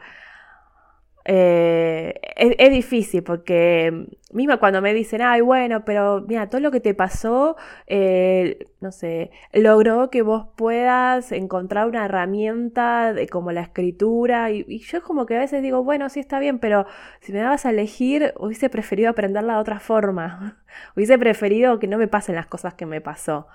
eh, 1.24 2.14
es, 2.36 2.70
difícil 2.70 3.22
porque 3.22 4.06
mismo 4.32 4.58
cuando 4.58 4.80
me 4.80 4.94
dicen, 4.94 5.20
ay, 5.22 5.42
bueno, 5.42 5.84
pero 5.84 6.24
mira, 6.26 6.48
todo 6.48 6.60
lo 6.60 6.70
que 6.70 6.80
te 6.80 6.94
pasó, 6.94 7.56
eh, 7.86 8.58
no 8.80 8.90
sé, 8.90 9.30
logró 9.52 10.08
que 10.10 10.22
vos 10.22 10.46
puedas 10.56 11.32
encontrar 11.32 11.86
una 11.88 12.06
herramienta 12.06 13.12
de, 13.12 13.28
como 13.28 13.52
la 13.52 13.60
escritura 13.62 14.50
y, 14.50 14.78
yo 14.78 15.02
como 15.02 15.26
que 15.26 15.36
a 15.36 15.40
veces 15.40 15.62
digo, 15.62 15.84
bueno, 15.84 16.08
sí 16.08 16.20
está 16.20 16.38
bien, 16.38 16.58
pero 16.58 16.86
si 17.20 17.32
me 17.32 17.40
dabas 17.40 17.66
a 17.66 17.70
elegir, 17.70 18.32
hubiese 18.38 18.70
preferido 18.70 19.10
aprenderla 19.10 19.54
de 19.54 19.60
otra 19.60 19.80
forma, 19.80 20.62
hubiese 20.96 21.18
preferido 21.18 21.78
que 21.78 21.86
no 21.86 21.98
me 21.98 22.08
pasen 22.08 22.34
las 22.36 22.46
cosas 22.46 22.74
que 22.74 22.86
me 22.86 23.00
pasó. 23.00 23.46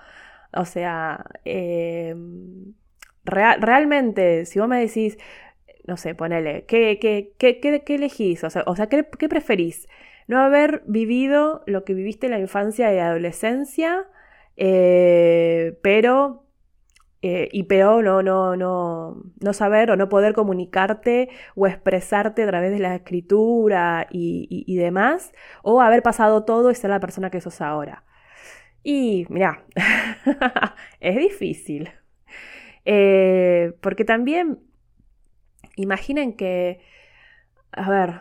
O 0.52 0.64
sea, 0.64 1.24
em, 1.44 2.74
realmente, 3.24 4.46
si 4.46 4.58
vos 4.58 4.68
me 4.68 4.80
decís, 4.80 5.18
no 5.86 5.96
sé, 5.96 6.14
ponele, 6.14 6.64
¿qué, 6.66 6.98
qué, 7.00 7.34
qué, 7.38 7.60
qué 7.60 7.94
elegís? 7.94 8.44
O 8.44 8.50
sea, 8.50 8.64
o 8.66 8.76
sea 8.76 8.88
¿qué, 8.88 9.04
preferís? 9.28 9.88
No 10.28 10.40
haber 10.40 10.82
vivido 10.86 11.62
lo 11.66 11.84
que 11.84 11.94
viviste 11.94 12.26
en 12.26 12.32
la 12.32 12.40
infancia 12.40 12.92
y 12.92 12.98
adolescencia, 12.98 14.04
eh, 14.56 15.78
pero 15.82 16.46
eh, 17.22 17.48
y 17.52 17.64
pero 17.64 18.02
no, 18.02 18.22
no, 18.22 18.56
no, 18.56 19.22
no 19.40 19.52
saber 19.52 19.90
o 19.90 19.96
no 19.96 20.08
poder 20.08 20.34
comunicarte 20.34 21.28
o 21.54 21.66
expresarte 21.66 22.42
a 22.42 22.46
través 22.46 22.72
de 22.72 22.78
la 22.78 22.94
escritura 22.94 24.06
y, 24.10 24.76
demás, 24.76 25.32
o 25.62 25.80
haber 25.80 26.02
pasado 26.02 26.44
todo 26.44 26.70
y 26.70 26.74
ser 26.74 26.90
la 26.90 27.00
persona 27.00 27.30
que 27.30 27.40
sos 27.40 27.60
ahora. 27.60 28.04
Y 28.82 29.26
mira, 29.28 29.64
es 31.00 31.16
difícil. 31.16 31.90
Eh, 32.84 33.72
porque 33.80 34.04
también 34.04 34.60
Imaginen 35.76 36.36
que, 36.36 36.80
a 37.72 37.90
ver, 37.90 38.20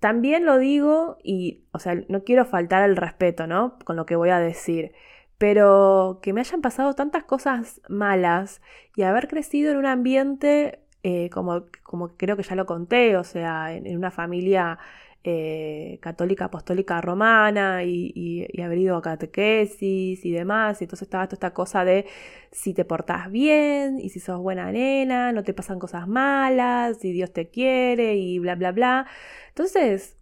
también 0.00 0.44
lo 0.44 0.58
digo 0.58 1.18
y, 1.22 1.64
o 1.72 1.78
sea, 1.78 1.94
no 2.08 2.24
quiero 2.24 2.44
faltar 2.44 2.82
el 2.88 2.96
respeto, 2.96 3.46
¿no? 3.46 3.78
Con 3.84 3.96
lo 3.96 4.04
que 4.06 4.16
voy 4.16 4.30
a 4.30 4.40
decir, 4.40 4.92
pero 5.38 6.18
que 6.22 6.32
me 6.32 6.40
hayan 6.40 6.60
pasado 6.60 6.94
tantas 6.94 7.24
cosas 7.24 7.80
malas 7.88 8.60
y 8.96 9.02
haber 9.02 9.28
crecido 9.28 9.70
en 9.70 9.78
un 9.78 9.86
ambiente, 9.86 10.80
eh, 11.04 11.30
como, 11.30 11.66
como 11.84 12.16
creo 12.16 12.36
que 12.36 12.42
ya 12.42 12.56
lo 12.56 12.66
conté, 12.66 13.16
o 13.16 13.24
sea, 13.24 13.72
en 13.74 13.96
una 13.96 14.10
familia 14.10 14.78
eh, 15.24 15.98
católica 16.02 16.46
apostólica 16.46 17.00
romana 17.00 17.84
y, 17.84 18.46
haber 18.60 18.78
ido 18.78 18.96
a 18.96 19.02
catequesis 19.02 20.24
y 20.24 20.30
demás. 20.32 20.80
Y 20.80 20.84
entonces 20.84 21.06
estaba 21.06 21.26
toda 21.26 21.36
esta 21.36 21.54
cosa 21.54 21.84
de 21.84 22.06
si 22.50 22.74
te 22.74 22.84
portás 22.84 23.30
bien 23.30 23.98
y 24.00 24.08
si 24.10 24.20
sos 24.20 24.40
buena 24.40 24.72
nena, 24.72 25.32
no 25.32 25.44
te 25.44 25.54
pasan 25.54 25.78
cosas 25.78 26.08
malas, 26.08 27.04
y 27.04 27.12
Dios 27.12 27.32
te 27.32 27.50
quiere 27.50 28.16
y 28.16 28.38
bla, 28.38 28.56
bla, 28.56 28.72
bla. 28.72 29.06
Entonces, 29.48 30.16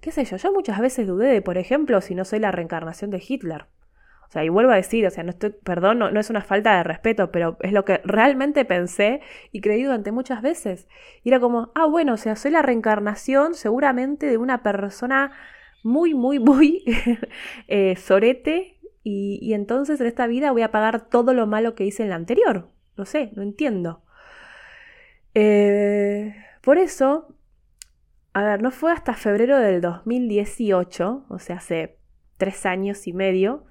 qué 0.00 0.12
sé 0.12 0.24
yo, 0.24 0.36
yo 0.36 0.52
muchas 0.52 0.80
veces 0.80 1.06
dudé 1.06 1.28
de, 1.28 1.42
por 1.42 1.58
ejemplo, 1.58 2.00
si 2.00 2.14
no 2.14 2.24
soy 2.24 2.40
la 2.40 2.52
reencarnación 2.52 3.10
de 3.10 3.22
Hitler. 3.26 3.66
O 4.28 4.30
sea, 4.30 4.44
y 4.44 4.50
vuelvo 4.50 4.72
a 4.72 4.76
decir, 4.76 5.06
o 5.06 5.10
sea, 5.10 5.24
no 5.24 5.30
estoy, 5.30 5.50
perdón, 5.50 5.98
no, 5.98 6.20
es 6.20 6.28
una 6.28 6.42
falta 6.42 6.76
de 6.76 6.82
respeto, 6.82 7.30
pero 7.32 7.56
es 7.60 7.72
lo 7.72 7.86
que 7.86 8.02
realmente 8.04 8.66
pensé 8.66 9.20
y 9.52 9.62
creí 9.62 9.84
durante 9.84 10.12
muchas 10.12 10.42
veces. 10.42 10.86
Y 11.24 11.30
era 11.30 11.40
como, 11.40 11.72
ah, 11.74 11.86
bueno, 11.86 12.14
o 12.14 12.16
sea, 12.18 12.36
soy 12.36 12.50
la 12.50 12.60
reencarnación 12.60 13.54
seguramente 13.54 14.26
de 14.26 14.36
una 14.36 14.62
persona 14.62 15.32
muy, 15.82 16.12
muy, 16.12 16.38
muy 16.38 16.84
eh, 17.68 17.96
sorete 17.96 18.78
y, 19.02 19.38
y 19.40 19.54
entonces 19.54 19.98
en 20.00 20.06
esta 20.06 20.26
vida 20.26 20.52
voy 20.52 20.62
a 20.62 20.70
pagar 20.70 21.08
todo 21.08 21.32
lo 21.32 21.46
malo 21.46 21.74
que 21.74 21.86
hice 21.86 22.02
en 22.02 22.10
la 22.10 22.16
anterior. 22.16 22.68
No 22.98 23.06
sé, 23.06 23.30
no 23.34 23.42
entiendo. 23.42 24.02
Eh, 25.34 26.34
por 26.62 26.78
eso, 26.78 27.34
a 28.32 28.42
ver, 28.42 28.60
no 28.60 28.70
fue 28.72 28.92
hasta 28.92 29.14
febrero 29.14 29.56
del 29.58 29.80
2018, 29.80 31.26
o 31.28 31.38
sea, 31.38 31.56
hace 31.56 31.96
tres 32.36 32.66
años 32.66 33.06
y 33.06 33.12
medio, 33.12 33.64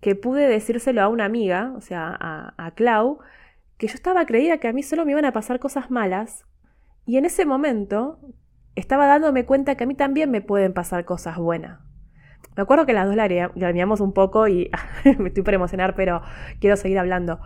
que 0.00 0.14
pude 0.14 0.48
decírselo 0.48 1.02
a 1.02 1.08
una 1.08 1.24
amiga, 1.24 1.72
o 1.76 1.80
sea, 1.80 2.16
a, 2.56 2.70
Clau, 2.72 3.18
que 3.76 3.88
yo 3.88 3.94
estaba 3.94 4.26
creída 4.26 4.58
que 4.58 4.68
a 4.68 4.72
mí 4.72 4.82
solo 4.82 5.04
me 5.04 5.12
iban 5.12 5.24
a 5.24 5.32
pasar 5.32 5.58
cosas 5.58 5.90
malas, 5.90 6.44
y 7.04 7.16
en 7.16 7.24
ese 7.24 7.46
momento 7.46 8.20
estaba 8.74 9.06
dándome 9.06 9.44
cuenta 9.44 9.74
que 9.76 9.84
a 9.84 9.86
mí 9.86 9.94
también 9.94 10.30
me 10.30 10.40
pueden 10.40 10.72
pasar 10.72 11.04
cosas 11.04 11.38
buenas. 11.38 11.80
Me 12.56 12.62
acuerdo 12.62 12.86
que 12.86 12.92
las 12.92 13.06
dos 13.06 13.16
la 13.16 13.72
miramos 13.72 14.00
un 14.00 14.12
poco 14.12 14.46
y 14.48 14.70
me 15.18 15.28
estoy 15.28 15.42
por 15.42 15.54
emocionar, 15.54 15.94
pero 15.94 16.22
quiero 16.60 16.76
seguir 16.76 16.98
hablando. 16.98 17.40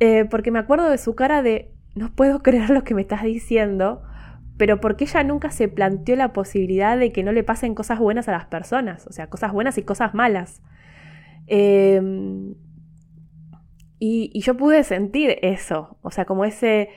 Eh, 0.00 0.26
porque 0.30 0.50
me 0.50 0.58
acuerdo 0.58 0.90
de 0.90 0.98
su 0.98 1.14
cara 1.14 1.42
de, 1.42 1.72
no 1.94 2.12
puedo 2.14 2.42
creer 2.42 2.70
lo 2.70 2.84
que 2.84 2.94
me 2.94 3.02
estás 3.02 3.22
diciendo, 3.22 4.02
pero 4.58 4.80
porque 4.80 5.04
ella 5.04 5.22
nunca 5.24 5.50
se 5.50 5.68
planteó 5.68 6.16
la 6.16 6.32
posibilidad 6.32 6.98
de 6.98 7.12
que 7.12 7.22
no 7.22 7.32
le 7.32 7.44
pasen 7.44 7.74
cosas 7.74 7.98
buenas 7.98 8.28
a 8.28 8.32
las 8.32 8.46
personas, 8.46 9.06
o 9.06 9.12
sea, 9.12 9.28
cosas 9.28 9.52
buenas 9.52 9.78
y 9.78 9.82
cosas 9.82 10.14
malas. 10.14 10.62
Em, 11.46 12.54
y, 13.98 14.40
yo 14.40 14.56
pude 14.56 14.84
sentir 14.84 15.38
eso, 15.42 15.98
o 16.02 16.10
sea, 16.10 16.24
como 16.24 16.44
ese, 16.44 16.90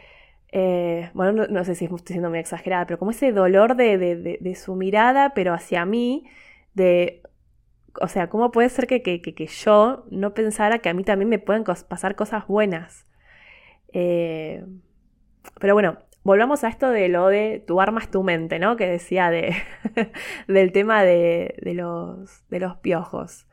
eh, 0.51 1.09
bueno, 1.13 1.47
no, 1.47 1.63
sé 1.63 1.75
si 1.75 1.85
estoy 1.85 1.99
siendo 2.05 2.29
muy 2.29 2.39
exagerada, 2.39 2.85
pero 2.85 2.99
como 2.99 3.11
ese 3.11 3.31
dolor 3.31 3.75
de, 3.75 4.53
su 4.55 4.75
mirada, 4.75 5.33
pero 5.33 5.53
hacia 5.53 5.85
mí, 5.85 6.25
de, 6.73 7.21
o 8.01 8.07
sea, 8.07 8.29
¿cómo 8.29 8.51
puede 8.51 8.69
ser 8.69 8.87
que, 8.87 9.01
que, 9.01 9.47
yo 9.47 10.05
no 10.11 10.33
pensara 10.33 10.79
que 10.79 10.89
a 10.89 10.93
mí 10.93 11.03
también 11.03 11.29
me 11.29 11.39
pueden 11.39 11.63
pasar 11.63 12.15
cosas 12.15 12.47
buenas? 12.47 13.05
Eh, 13.93 14.65
pero 15.59 15.73
bueno, 15.73 15.99
volvamos 16.23 16.63
a 16.63 16.69
esto 16.69 16.89
de 16.89 17.07
lo 17.09 17.27
de 17.27 17.63
tu 17.65 17.81
arma 17.81 18.01
es 18.01 18.11
tu 18.11 18.23
mente, 18.23 18.59
¿no? 18.59 18.77
Que 18.77 18.87
decía 18.87 19.29
de, 19.29 19.55
del 20.47 20.71
tema 20.71 21.03
de, 21.03 21.55
los, 21.63 22.47
de 22.49 22.59
los 22.59 22.77
piojos. 22.77 23.47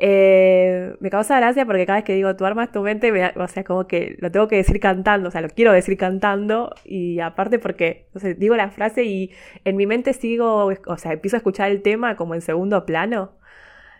Eh, 0.00 0.96
me 1.00 1.10
causa 1.10 1.38
gracia 1.38 1.66
porque 1.66 1.84
cada 1.84 1.98
vez 1.98 2.04
que 2.04 2.14
digo 2.14 2.36
tu 2.36 2.44
arma 2.44 2.64
es 2.64 2.72
tu 2.72 2.82
mente, 2.82 3.12
o 3.36 3.48
sea, 3.48 3.64
como 3.64 3.86
que 3.88 4.16
lo 4.20 4.30
tengo 4.30 4.46
que 4.46 4.56
decir 4.56 4.78
cantando, 4.78 5.28
o 5.28 5.32
sea, 5.32 5.40
lo 5.40 5.48
quiero 5.48 5.72
decir 5.72 5.96
cantando 5.96 6.72
y 6.84 7.18
aparte 7.20 7.58
porque, 7.58 8.06
digo 8.36 8.54
la 8.56 8.70
frase 8.70 9.04
y 9.04 9.32
en 9.64 9.76
mi 9.76 9.86
mente 9.86 10.12
sigo, 10.12 10.66
o 10.86 10.98
sea, 10.98 11.12
empiezo 11.12 11.36
a 11.36 11.38
escuchar 11.38 11.70
el 11.70 11.82
tema 11.82 12.16
como 12.16 12.34
en 12.34 12.42
segundo 12.42 12.86
plano. 12.86 13.38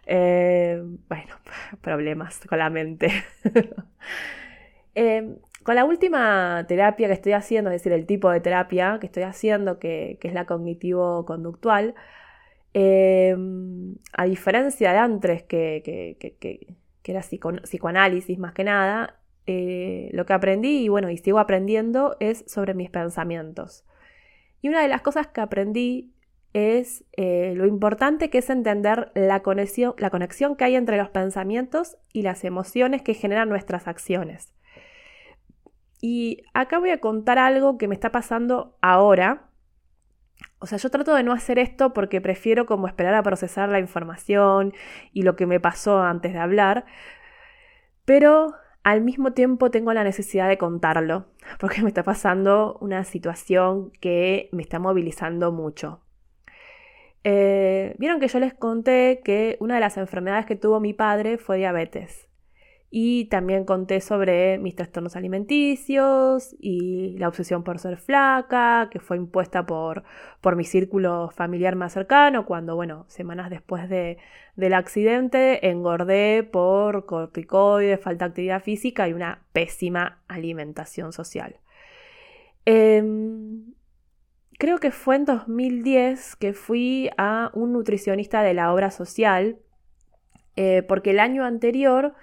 Eh, 0.07 0.83
bueno, 1.09 1.35
problemas 1.83 2.41
con 2.49 2.59
la 2.59 2.71
mente. 2.71 3.11
eh, 4.95 5.37
con 5.69 5.75
la 5.75 5.85
última 5.85 6.65
terapia 6.67 7.09
que 7.09 7.13
estoy 7.13 7.33
haciendo, 7.33 7.71
es 7.71 7.83
decir, 7.83 7.93
el 7.93 8.07
tipo 8.07 8.31
de 8.31 8.41
terapia 8.41 8.99
que 9.01 9.07
estoy 9.07 9.25
haciendo, 9.25 9.79
que, 9.79 10.19
es 10.23 10.33
la 10.33 10.47
cognitivo-conductual, 10.47 11.95
em, 12.75 13.97
a 14.13 14.25
diferencia 14.25 14.93
de 14.93 14.99
antes, 14.99 15.43
que, 15.45 16.77
era 17.05 17.23
psicoanálisis 17.23 18.39
más 18.39 18.53
que 18.53 18.65
nada, 18.65 19.19
eh, 19.47 20.11
lo 20.13 20.27
que 20.27 20.35
aprendí 20.35 20.85
y 20.85 20.89
bueno, 20.89 21.09
y 21.09 21.17
sigo 21.17 21.39
aprendiendo 21.39 22.17
es 22.21 22.45
sobre 22.47 22.75
mis 22.75 22.91
pensamientos. 22.91 23.85
Y 24.61 24.69
una 24.69 24.83
de 24.83 24.89
las 24.89 25.01
cosas 25.01 25.27
que 25.29 25.41
aprendí 25.41 26.13
es 26.53 27.05
eh, 27.17 27.55
lo 27.57 27.67
importante 27.67 28.31
que 28.31 28.39
es 28.39 28.51
entender 28.51 29.11
la 29.15 29.43
conexión, 29.43 29.95
la 29.99 30.11
conexión 30.11 30.57
que 30.57 30.65
hay 30.65 30.77
entre 30.77 30.97
los 30.97 31.11
pensamientos 31.11 31.97
y 32.13 32.23
las 32.23 32.45
emociones 32.45 33.03
que 33.03 33.15
generan 33.15 33.49
nuestras 33.49 33.87
acciones. 33.87 34.53
Y 36.01 36.45
acá 36.55 36.79
voy 36.79 36.91
a 36.91 37.01
contar 37.01 37.39
algo 37.39 37.77
que 37.77 37.89
me 37.89 37.95
está 37.95 38.13
pasando 38.13 38.77
ahora. 38.81 39.48
O 40.61 40.67
sea, 40.67 40.79
yo 40.79 40.91
trato 40.91 41.15
de 41.15 41.23
no 41.23 41.33
hacer 41.33 41.59
esto 41.59 41.93
porque 41.93 42.21
prefiero 42.21 42.67
como 42.67 42.89
esperar 42.89 43.15
a 43.15 43.23
procesar 43.23 43.69
la 43.69 43.79
información 43.79 44.73
y 45.13 45.23
lo 45.23 45.37
que 45.37 45.47
me 45.47 45.61
pasó 45.61 46.01
antes 46.01 46.33
de 46.33 46.39
hablar, 46.39 46.85
pero 48.05 48.55
al 48.83 49.03
mismo 49.03 49.33
tiempo 49.33 49.71
tengo 49.71 49.93
la 49.93 50.05
necesidad 50.05 50.49
de 50.49 50.59
contarlo, 50.59 51.27
porque 51.61 51.83
me 51.83 51.89
está 51.89 52.03
pasando 52.03 52.79
una 52.81 53.05
situación 53.05 53.91
que 54.01 54.49
me 54.53 54.63
está 54.63 54.79
movilizando 54.79 55.53
mucho. 55.53 56.01
Eh, 57.25 57.95
vieron 57.99 58.21
que 58.21 58.29
yo 58.29 58.39
les 58.39 58.55
conté 58.55 59.21
que 59.25 59.57
una 59.61 59.75
de 59.75 59.81
las 59.81 59.97
enfermedades 59.97 60.47
que 60.47 60.57
tuvo 60.57 60.81
mi 60.81 60.95
padre 60.95 61.37
fue 61.37 61.59
diabetes. 61.59 62.28
Y 62.91 63.27
también 63.27 63.65
conté 63.65 64.01
sobre 64.01 64.59
mis 64.59 64.75
trastornos 64.75 65.15
alimenticios 65.15 66.57
y 66.59 67.19
la 67.19 67.29
obsesión 67.29 67.63
por 67.63 67.79
ser 67.79 67.99
flaca, 67.99 68.89
que 68.91 68.99
fue 68.99 69.19
impuesta 69.19 69.67
por, 69.67 70.05
por 70.41 70.57
mi 70.57 70.65
círculo 70.65 71.31
familiar 71.31 71.77
más 71.77 71.93
cercano, 71.93 72.47
cuando, 72.47 72.77
bueno, 72.77 73.05
semanas 73.09 73.51
después 73.51 73.91
de, 73.91 74.17
del 74.57 74.73
accidente 74.73 75.69
engordé 75.69 76.43
por 76.43 77.05
corticoides, 77.05 78.01
falta 78.01 78.25
de 78.25 78.31
actividad 78.31 78.63
física 78.63 79.07
y 79.07 79.13
una 79.13 79.43
pésima 79.53 80.23
alimentación 80.27 81.13
social. 81.13 81.57
Em, 82.65 83.75
creo 84.59 84.79
que 84.79 84.91
fue 84.91 85.17
en 85.17 85.25
2010 85.27 86.37
que 86.37 86.53
fui 86.53 87.09
a 87.17 87.51
un 87.55 87.73
nutricionista 87.73 88.43
de 88.43 88.53
la 88.53 88.73
obra 88.73 88.91
social, 88.91 89.59
eh, 90.57 90.83
porque 90.83 91.11
el 91.11 91.21
año 91.21 91.45
anterior 91.45 92.15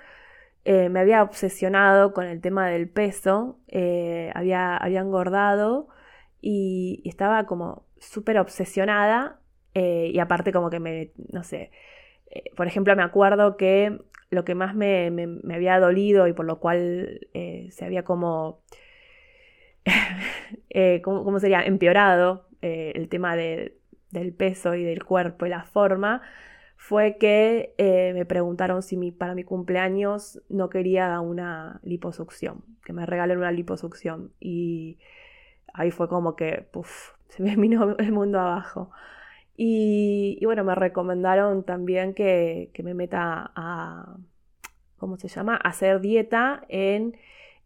eh, 0.66 0.90
me 0.90 1.00
había 1.00 1.22
obsesionado 1.22 2.12
con 2.12 2.26
el 2.26 2.42
tema 2.42 2.68
del 2.68 2.90
peso, 2.90 3.60
eh, 3.68 4.32
había, 4.34 4.80
engordado 4.84 5.90
y, 6.42 7.04
estaba 7.06 7.46
como 7.46 7.86
súper 8.00 8.40
obsesionada 8.40 9.40
eh, 9.76 10.10
y 10.12 10.18
aparte 10.18 10.52
como 10.52 10.72
que 10.72 10.80
me, 10.80 11.12
no 11.32 11.44
sé, 11.44 11.70
por 12.56 12.66
ejemplo 12.68 12.96
me 12.96 13.04
acuerdo 13.04 13.58
que 13.58 14.00
lo 14.32 14.44
que 14.44 14.56
más 14.56 14.74
me, 14.76 15.12
había 15.54 15.80
dolido 15.80 16.28
y 16.28 16.34
por 16.34 16.46
lo 16.46 16.60
cual 16.60 17.20
se 17.70 17.86
había 17.86 18.04
como, 18.04 18.64
¿cómo, 21.04 21.40
sería? 21.40 21.62
Empeorado 21.62 22.48
el 22.62 23.08
tema 23.10 23.36
del 23.36 24.34
peso 24.36 24.74
y 24.74 24.84
del 24.84 25.04
cuerpo 25.06 25.46
y 25.46 25.50
la 25.50 25.64
forma 25.64 26.24
fue 26.78 27.18
que 27.18 27.74
eh, 27.78 28.12
me 28.14 28.26
preguntaron 28.26 28.84
si 28.84 29.12
para 29.12 29.34
mi 29.34 29.44
cumpleaños 29.44 30.42
no 30.50 30.70
quería 30.70 31.20
una 31.20 31.80
liposucción, 31.84 32.64
que 32.84 32.94
me 32.94 33.06
regalen 33.06 33.40
una 33.40 33.52
liposucción. 33.52 34.34
Y 34.40 35.00
ahí 35.74 35.92
fue 35.92 36.08
como 36.08 36.36
que, 36.36 36.68
se 37.30 37.44
me 37.44 37.56
vino 37.56 37.96
el 37.98 38.12
mundo 38.12 38.40
abajo. 38.40 38.92
Y, 39.58 40.40
bueno, 40.44 40.64
me 40.66 40.76
recomendaron 40.76 41.64
también 41.64 42.14
que, 42.14 42.72
que, 42.74 42.84
me 42.84 42.94
meta 42.94 43.52
a, 43.56 44.18
¿cómo 44.98 45.18
se 45.18 45.30
llama? 45.30 45.56
A 45.56 45.70
hacer 45.70 46.02
dieta 46.02 46.64
en 46.68 47.18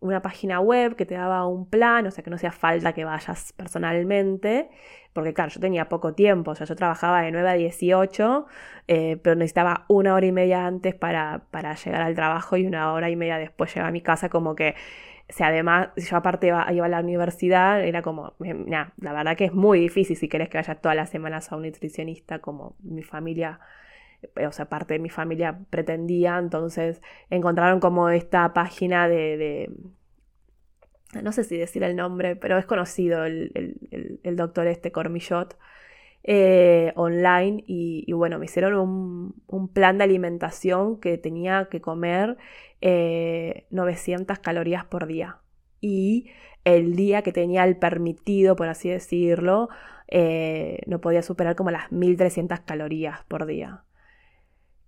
una 0.01 0.21
página 0.21 0.59
web 0.59 0.95
que 0.95 1.05
te 1.05 1.15
daba 1.15 1.45
un 1.45 1.69
plan, 1.69 2.07
o 2.07 2.11
sea 2.11 2.23
que 2.23 2.29
no 2.29 2.37
hacía 2.37 2.51
falta 2.51 2.93
que 2.93 3.05
vayas 3.05 3.53
personalmente, 3.53 4.69
porque 5.13 5.33
claro, 5.33 5.51
yo 5.51 5.59
tenía 5.59 5.89
poco 5.89 6.13
tiempo, 6.13 6.51
o 6.51 6.55
sea, 6.55 6.65
yo 6.65 6.75
trabajaba 6.75 7.21
de 7.21 7.31
9 7.31 7.49
a 7.49 7.53
18, 7.53 8.45
eh, 8.87 9.17
pero 9.21 9.35
necesitaba 9.35 9.85
una 9.89 10.13
hora 10.13 10.25
y 10.25 10.31
media 10.31 10.65
antes 10.65 10.95
para, 10.95 11.43
para, 11.51 11.75
llegar 11.75 12.01
al 12.01 12.15
trabajo 12.15 12.55
y 12.57 12.65
una 12.65 12.93
hora 12.93 13.09
y 13.09 13.15
media 13.15 13.37
después 13.37 13.73
llegar 13.73 13.89
a 13.89 13.91
mi 13.91 14.01
casa, 14.01 14.29
como 14.29 14.55
que, 14.55 14.75
o 15.29 15.33
sea, 15.33 15.47
además, 15.47 15.89
yo 15.95 16.17
aparte 16.17 16.47
iba, 16.47 16.61
a 16.63 16.71
la 16.71 16.99
universidad, 17.01 17.83
era 17.83 18.01
como, 18.01 18.33
la 18.39 19.13
verdad 19.13 19.35
que 19.37 19.45
es 19.45 19.53
muy 19.53 19.79
difícil 19.79 20.15
si 20.15 20.27
querés 20.29 20.49
que 20.49 20.57
vaya 20.57 20.75
todas 20.75 20.95
las 20.95 21.09
semanas 21.09 21.51
a 21.51 21.57
un 21.57 21.63
nutricionista, 21.63 22.39
como 22.39 22.75
mi 22.81 23.03
familia 23.03 23.59
eh, 23.59 23.69
o 24.47 24.51
sea, 24.51 24.69
parte 24.69 24.95
de 24.95 24.99
mi 24.99 25.09
familia 25.09 25.59
pretendía, 25.69 26.37
entonces 26.37 27.01
encontraron 27.29 27.79
como 27.79 28.09
esta 28.09 28.53
página 28.53 29.07
de, 29.07 29.71
no 31.21 31.31
sé 31.31 31.43
si 31.43 31.57
decir 31.57 31.83
el 31.83 31.95
nombre, 31.95 32.35
pero 32.35 32.57
es 32.57 32.65
conocido 32.65 33.25
el, 33.25 34.35
doctor 34.35 34.67
este 34.67 34.91
Cormillot, 34.91 35.57
eh, 36.23 36.91
online 36.95 37.63
y, 37.65 38.11
bueno, 38.13 38.39
me 38.39 38.45
hicieron 38.45 38.75
un, 39.47 39.67
plan 39.69 39.97
de 39.97 40.03
alimentación 40.03 40.99
que 40.99 41.17
tenía 41.17 41.67
que 41.71 41.81
comer 41.81 42.37
900 42.81 44.37
eh, 44.37 44.41
calorías 44.41 44.85
por 44.85 45.07
día. 45.07 45.37
Y 45.81 46.29
el 46.65 46.95
día 46.95 47.21
que 47.21 47.31
tenía 47.31 47.63
el 47.63 47.77
permitido, 47.77 48.55
por 48.55 48.67
así 48.67 48.89
decirlo, 48.89 49.69
no 50.87 51.01
podía 51.01 51.21
superar 51.21 51.55
como 51.55 51.71
las 51.71 51.91
1300 51.91 52.59
calorías 52.61 53.23
por 53.27 53.45
día. 53.45 53.83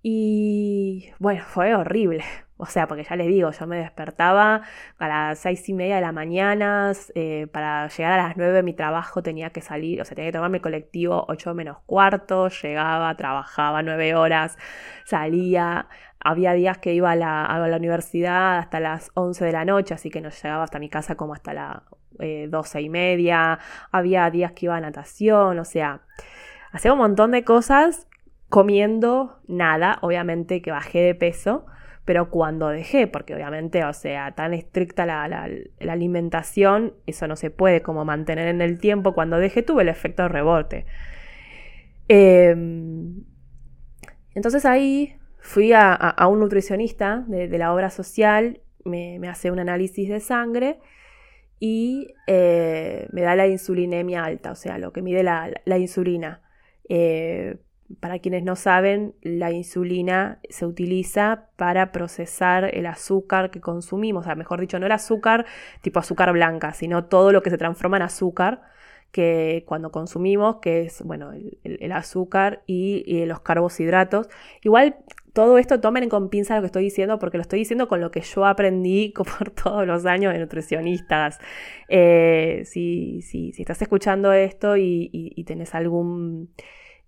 Y 0.04 1.12
bueno, 1.20 1.44
fue 1.46 1.76
horrible. 1.76 2.24
O 2.64 2.68
sea, 2.68 2.88
porque 2.88 3.04
ya 3.04 3.16
les 3.16 3.26
digo, 3.26 3.50
yo 3.50 3.66
me 3.66 3.78
despertaba 3.78 4.62
a 5.00 5.08
las 5.08 5.40
seis 5.40 5.68
y 5.68 5.74
media 5.74 5.96
de 5.96 6.02
la 6.02 6.12
mañana, 6.12 6.92
eh, 7.16 7.48
para 7.52 7.88
llegar 7.88 8.20
a 8.20 8.28
las 8.28 8.38
nueve 8.38 8.62
mi 8.62 8.76
trabajo 8.76 9.24
tenía 9.24 9.50
que 9.50 9.62
salir, 9.62 10.00
o 10.00 10.06
sea, 10.06 10.14
tenía 10.14 10.30
que 10.30 10.38
tomar 10.38 10.52
mi 10.52 10.60
colectivo 10.60 11.26
ocho 11.28 11.56
menos 11.56 11.80
cuarto, 11.88 12.50
llegaba, 12.50 13.18
trabajaba 13.18 13.82
nueve 13.82 14.14
horas, 14.14 14.60
salía, 15.06 15.88
había 16.20 16.54
días 16.54 16.78
que 16.78 16.94
iba 16.94 17.10
a 17.10 17.16
la, 17.16 17.46
a 17.46 17.68
la 17.68 17.78
universidad 17.78 18.60
hasta 18.60 18.80
las 18.80 19.10
once 19.16 19.44
de 19.44 19.54
la 19.54 19.66
noche, 19.66 19.96
así 19.96 20.12
que 20.12 20.22
no 20.22 20.30
llegaba 20.30 20.64
hasta 20.64 20.78
mi 20.78 20.90
casa 20.90 21.16
como 21.16 21.34
hasta 21.34 21.56
las 21.56 21.82
eh, 22.20 22.48
doce 22.48 22.80
y 22.80 22.90
media, 22.90 23.58
había 23.92 24.30
días 24.30 24.52
que 24.52 24.68
iba 24.68 24.76
a 24.76 24.82
natación, 24.82 25.58
o 25.58 25.66
sea, 25.66 26.02
hacía 26.72 26.94
un 26.94 27.00
montón 27.00 27.32
de 27.32 27.44
cosas 27.44 28.08
comiendo 28.52 29.40
nada, 29.48 29.98
obviamente 30.02 30.62
que 30.62 30.72
bajé 30.72 31.00
de 31.00 31.16
peso, 31.16 31.66
pero 32.04 32.30
cuando 32.30 32.68
dejé, 32.68 33.08
porque 33.08 33.34
obviamente, 33.34 33.86
o 33.86 33.94
sea, 33.94 34.34
tan 34.34 34.54
estricta 34.54 35.06
la, 35.06 35.48
alimentación, 35.80 36.94
eso 37.08 37.28
no 37.28 37.38
se 37.38 37.50
puede 37.50 37.82
como 37.82 38.04
mantener 38.04 38.50
en 38.50 38.62
el 38.62 38.78
tiempo, 38.78 39.14
cuando 39.14 39.38
dejé 39.38 39.64
tuve 39.64 39.84
el 39.84 39.90
efecto 39.90 40.28
rebote. 40.28 40.86
Em, 42.10 43.24
entonces 44.36 44.66
ahí 44.66 45.16
fui 45.38 45.72
a, 45.74 46.14
un 46.30 46.42
nutricionista 46.42 47.24
de, 47.28 47.58
la 47.58 47.74
obra 47.74 47.90
social, 47.90 48.60
me, 48.84 49.18
hace 49.30 49.50
un 49.50 49.60
análisis 49.60 50.10
de 50.10 50.20
sangre 50.20 50.80
y 51.58 52.16
eh, 52.28 53.08
me 53.14 53.22
da 53.22 53.38
la 53.38 53.48
insulinemia 53.48 54.26
alta, 54.26 54.52
o 54.52 54.56
sea, 54.56 54.78
lo 54.78 54.92
que 54.92 55.02
mide 55.02 55.24
la, 55.24 55.78
insulina. 55.78 56.42
Eh, 56.90 57.56
para 58.00 58.20
quienes 58.20 58.44
no 58.44 58.56
saben, 58.56 59.14
la 59.22 59.52
insulina 59.52 60.40
se 60.50 60.66
utiliza 60.66 61.48
para 61.56 61.92
procesar 61.92 62.76
el 62.76 62.86
azúcar 62.86 63.52
que 63.52 63.62
consumimos, 63.62 64.22
o 64.22 64.26
sea, 64.26 64.36
mejor 64.36 64.60
dicho, 64.62 64.80
no 64.80 64.86
el 64.86 64.92
azúcar 64.92 65.46
tipo 65.82 66.00
azúcar 66.00 66.32
blanca, 66.34 66.74
sino 66.74 67.06
todo 67.06 67.32
lo 67.32 67.42
que 67.44 67.50
se 67.50 67.58
transforma 67.58 67.98
en 67.98 68.04
azúcar 68.04 68.62
que 69.12 69.64
cuando 69.68 69.92
consumimos, 69.92 70.58
que 70.62 70.84
es, 70.84 71.04
bueno, 71.04 71.32
el, 71.64 71.92
azúcar 71.92 72.64
y, 72.66 73.26
los 73.26 73.42
carbohidratos. 73.42 74.30
Igual 74.64 74.96
todo 75.34 75.58
esto 75.58 75.80
tomen 75.80 76.10
con 76.10 76.30
pinza 76.30 76.56
lo 76.56 76.62
que 76.62 76.68
estoy 76.68 76.84
diciendo, 76.84 77.20
porque 77.20 77.38
lo 77.38 77.42
estoy 77.42 77.60
diciendo 77.60 77.88
con 77.88 78.02
lo 78.02 78.12
que 78.12 78.22
yo 78.22 78.46
aprendí 78.46 79.14
por 79.38 79.52
todos 79.52 79.86
los 79.86 80.06
años 80.06 80.34
de 80.34 80.40
nutricionistas. 80.40 81.40
Eh, 81.90 82.64
si, 82.66 83.22
si, 83.22 83.52
si, 83.52 83.62
estás 83.62 83.82
escuchando 83.82 84.32
esto 84.34 84.78
y, 84.78 85.10
y 85.12 85.44
tenés 85.44 85.76
algún 85.76 86.50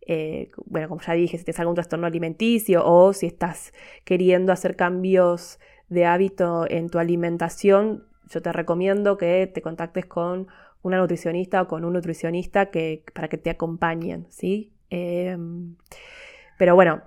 eh, 0.07 0.51
bueno, 0.65 0.89
como 0.89 1.01
ya 1.01 1.13
dije, 1.13 1.37
si 1.37 1.43
tienes 1.43 1.59
algún 1.59 1.75
trastorno 1.75 2.07
alimenticio 2.07 2.85
o 2.85 3.13
si 3.13 3.27
estás 3.27 3.73
queriendo 4.03 4.51
hacer 4.51 4.75
cambios 4.75 5.59
de 5.89 6.05
hábito 6.05 6.65
en 6.69 6.89
tu 6.89 6.99
alimentación, 6.99 8.05
yo 8.29 8.41
te 8.41 8.51
recomiendo 8.51 9.17
que 9.17 9.47
te 9.53 9.61
contactes 9.61 10.05
con 10.05 10.47
una 10.81 10.97
nutricionista 10.97 11.61
o 11.61 11.67
con 11.67 11.85
un 11.85 11.93
nutricionista 11.93 12.67
que, 12.67 13.03
para 13.13 13.27
que 13.27 13.37
te 13.37 13.49
acompañen, 13.49 14.27
¿sí? 14.29 14.73
Em, 14.89 15.75
pero 16.57 16.75
bueno, 16.75 17.01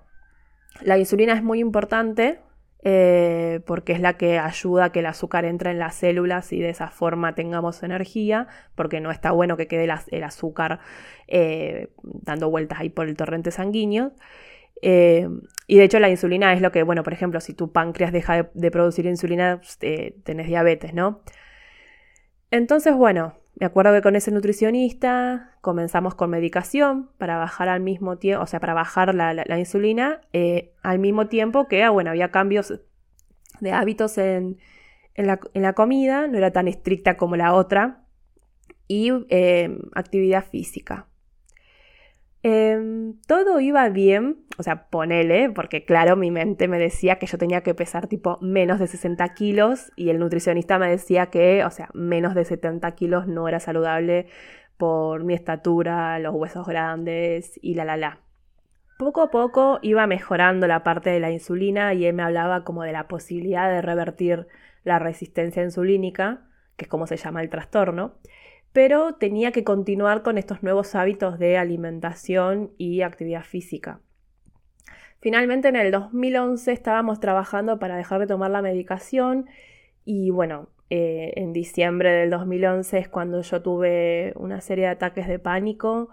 la 0.83 0.99
insulina 0.99 1.35
es 1.35 1.43
muy 1.43 1.61
importante 1.61 2.41
eh, 2.89 3.63
porque 3.67 3.93
es 3.93 4.01
la 4.01 4.17
que 4.17 4.39
ayuda 4.39 4.85
a 4.85 4.93
que 4.93 5.01
el 5.01 5.07
azúcar 5.07 5.45
entre 5.45 5.73
en 5.73 5.81
las 5.81 5.97
células 5.97 6.53
y 6.53 6.61
de 6.61 6.69
esa 6.69 6.89
forma 6.89 7.35
tengamos 7.35 7.83
energía, 7.83 8.47
porque 8.77 9.01
no 9.01 9.11
está 9.11 9.33
bueno 9.33 9.57
que 9.57 9.67
quede 9.67 9.89
el 10.13 10.23
azúcar 10.23 10.79
eh, 11.27 11.89
dando 12.05 12.49
vueltas 12.49 12.79
ahí 12.79 12.89
por 12.89 13.09
el 13.09 13.17
torrente 13.17 13.51
sanguíneo. 13.51 14.13
Eh, 14.83 15.29
y 15.67 15.79
de 15.79 15.83
hecho 15.83 15.99
la 15.99 16.11
insulina 16.11 16.53
es 16.53 16.61
lo 16.61 16.71
que, 16.71 16.85
bueno, 16.85 17.03
por 17.03 17.13
ejemplo, 17.13 17.41
si 17.41 17.55
tu 17.55 17.73
páncreas 17.73 18.13
deja 18.13 18.51
de, 18.55 18.71
producir 18.71 19.07
insulina, 19.07 19.61
pues, 19.61 19.79
tenés 20.23 20.47
diabetes, 20.47 20.95
¿no? 20.95 21.23
Entonces, 22.53 22.95
bueno, 22.95 23.35
me 23.59 23.65
acuerdo 23.65 23.95
que 23.95 24.03
con 24.03 24.17
ese 24.17 24.31
nutricionista 24.31 25.57
comenzamos 25.63 26.15
con 26.15 26.29
medicación 26.29 27.11
para 27.17 27.39
bajar 27.39 27.71
al 27.71 27.81
mismo 27.81 28.19
tiempo, 28.19 28.43
o 28.43 28.47
sea, 28.47 28.61
para 28.61 28.75
bajar 28.75 29.15
la, 29.15 29.59
insulina, 29.59 30.21
eh, 30.35 30.75
al 30.83 30.99
mismo 30.99 31.29
tiempo 31.29 31.67
que, 31.67 31.83
ah, 31.83 31.89
bueno, 31.89 32.11
había 32.11 32.31
cambios 32.31 32.81
de 33.61 33.73
hábitos 33.73 34.19
en, 34.19 34.59
la, 35.17 35.73
comida, 35.73 36.29
no 36.29 36.37
era 36.37 36.51
tan 36.51 36.69
estricta 36.69 37.17
como 37.17 37.37
la 37.37 37.55
otra, 37.55 38.05
y 38.89 39.11
eh, 39.31 39.79
actividad 39.95 40.45
física. 40.45 41.07
Em, 42.43 43.15
todo 43.27 43.61
iba 43.61 43.89
bien, 43.89 44.45
o 44.59 44.63
sea, 44.63 44.89
ponele, 44.89 45.51
porque 45.51 45.85
claro, 45.85 46.17
mi 46.17 46.31
mente 46.31 46.69
me 46.69 46.79
decía 46.79 47.19
que 47.19 47.27
yo 47.27 47.39
tenía 47.39 47.63
que 47.63 47.75
pesar 47.75 48.07
tipo 48.07 48.39
menos 48.41 48.79
de 48.79 48.87
60 48.87 49.35
kilos 49.35 49.91
y 49.97 50.11
el 50.11 50.19
nutricionista 50.19 50.79
me 50.79 50.89
decía 50.89 51.27
que, 51.27 51.65
o 51.65 51.71
sea, 51.71 51.89
menos 51.95 52.35
de 52.35 52.45
70 52.45 52.95
kilos 52.95 53.27
no 53.27 53.49
era 53.49 53.59
saludable 53.59 54.27
por 54.77 55.25
mi 55.25 55.35
estatura, 55.35 56.19
los 56.19 56.35
huesos 56.35 56.67
grandes 56.67 57.59
y 57.63 57.75
la 57.75 57.85
la 57.85 57.97
la. 57.97 58.21
Poco 58.99 59.23
a 59.23 59.31
poco 59.31 59.79
iba 59.83 60.07
mejorando 60.07 60.67
la 60.67 60.83
parte 60.83 61.11
de 61.11 61.21
la 61.21 61.31
insulina 61.31 61.95
y 61.95 62.07
él 62.07 62.15
me 62.15 62.23
hablaba 62.23 62.65
como 62.65 62.83
de 62.83 62.93
la 62.93 63.09
posibilidad 63.09 63.69
de 63.71 63.83
revertir 63.83 64.47
la 64.85 64.99
resistencia 64.99 65.63
insulínica, 65.63 66.43
que 66.77 66.85
es 66.85 66.89
como 66.89 67.07
se 67.07 67.17
llama 67.17 67.43
el 67.43 67.51
trastorno 67.51 68.15
pero 68.73 69.15
tenía 69.15 69.53
que 69.53 69.65
continuar 69.65 70.23
con 70.23 70.39
estos 70.39 70.63
nuevos 70.63 70.95
hábitos 70.95 71.39
de 71.39 71.57
alimentación 71.57 72.73
y 72.79 73.03
actividad 73.03 73.45
física. 73.45 74.01
Finalmente 75.21 75.69
en 75.69 75.77
el 75.77 75.91
2011 75.91 76.73
estábamos 76.73 77.21
trabajando 77.21 77.79
para 77.79 77.97
dejar 77.97 78.21
de 78.21 78.27
tomar 78.27 78.51
la 78.51 78.63
medicación 78.63 79.47
y 80.05 80.31
bueno, 80.31 80.69
eh, 80.89 81.33
en 81.37 81.53
diciembre 81.53 82.13
del 82.13 82.31
2011 82.31 82.99
es 82.99 83.09
cuando 83.09 83.43
yo 83.43 83.61
tuve 83.61 84.33
una 84.37 84.61
serie 84.61 84.85
de 84.85 84.91
ataques 84.91 85.27
de 85.27 85.39
pánico. 85.39 86.11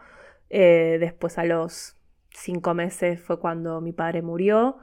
Eh, 0.50 0.98
después 1.00 1.38
a 1.38 1.46
los 1.46 1.96
cinco 2.32 2.74
meses 2.74 3.20
fue 3.20 3.39
cuando 3.39 3.82
mi 3.82 3.92
padre 3.92 4.22
murió 4.22 4.78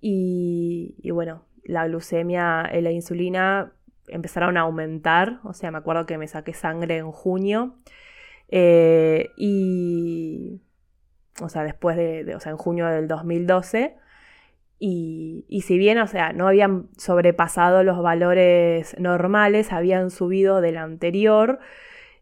y, 0.00 0.96
y 0.98 1.10
bueno, 1.10 1.46
la 1.64 1.86
glucemia 1.86 2.70
y 2.76 2.80
la 2.80 2.90
insulina 2.90 3.72
empezaron 4.12 4.56
a 4.56 4.62
aumentar, 4.62 5.40
o 5.44 5.52
sea, 5.52 5.70
me 5.70 5.78
acuerdo 5.78 6.06
que 6.06 6.18
me 6.18 6.28
saqué 6.28 6.54
sangre 6.54 6.98
en 6.98 7.10
junio 7.10 7.76
eh, 8.48 9.30
y, 9.36 10.60
o 11.40 11.48
sea, 11.48 11.64
después 11.64 11.96
de, 11.96 12.34
o 12.34 12.40
sea, 12.40 12.52
en 12.52 12.58
junio 12.58 12.86
del 12.86 13.08
2012. 13.08 13.96
Y, 14.78 15.44
y, 15.48 15.62
si 15.62 15.76
bien, 15.76 15.98
o 15.98 16.06
sea, 16.06 16.32
no 16.32 16.48
habían 16.48 16.88
sobrepasado 16.96 17.82
los 17.82 18.02
valores 18.02 18.98
normales, 18.98 19.72
habían 19.72 20.10
subido 20.10 20.60
del 20.62 20.78
anterior. 20.78 21.58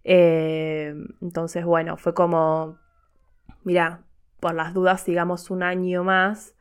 Eh, 0.05 0.94
entonces, 1.22 1.64
bueno, 1.64 1.96
fue 1.96 2.14
como, 2.14 2.79
mira, 3.62 4.03
por 4.40 4.55
las 4.55 4.74
dudas, 4.74 5.03
sigamos 5.03 5.51
un 5.51 5.62
año 5.62 6.05
más. 6.05 6.57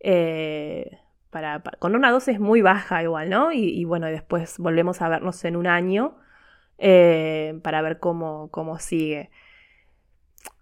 Eh, 0.00 0.98
con 1.78 1.94
una 1.94 2.10
dosis 2.10 2.40
muy 2.40 2.62
baja 2.62 3.02
igual, 3.02 3.30
¿no? 3.30 3.52
Y, 3.52 3.84
bueno, 3.84 4.06
después 4.06 4.58
volvemos 4.58 5.02
a 5.02 5.08
vernos 5.08 5.44
en 5.44 5.56
un 5.56 5.66
año 5.66 6.16
eh, 6.78 7.58
para 7.62 7.82
ver 7.82 7.98
cómo, 7.98 8.48
cómo 8.50 8.78
sigue. 8.78 9.30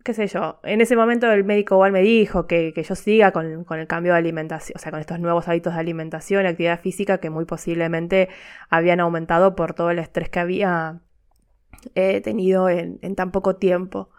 Qué 0.04 0.14
sé 0.14 0.26
yo, 0.26 0.58
en 0.64 0.80
ese 0.80 0.96
momento 0.96 1.30
el 1.30 1.44
médico 1.44 1.76
igual 1.76 1.92
me 1.92 2.02
dijo 2.02 2.48
que, 2.48 2.72
yo 2.76 2.94
siga 2.96 3.30
con, 3.30 3.64
el 3.70 3.86
cambio 3.86 4.12
de 4.12 4.18
alimentación, 4.18 4.76
o 4.76 4.80
sea, 4.80 4.90
con 4.90 4.98
estos 4.98 5.20
nuevos 5.20 5.46
hábitos 5.46 5.74
de 5.74 5.80
alimentación 5.80 6.44
y 6.44 6.48
actividad 6.48 6.80
física 6.80 7.18
que 7.18 7.30
muy 7.30 7.44
posiblemente 7.44 8.28
habían 8.68 8.98
aumentado 8.98 9.54
por 9.54 9.74
todo 9.74 9.90
el 9.90 10.00
estrés 10.00 10.28
que 10.28 10.40
había 10.40 11.00
eh, 11.94 12.20
tenido 12.20 12.68
en, 12.68 12.98
tan 13.14 13.30
poco 13.30 13.56
tiempo. 13.56 14.10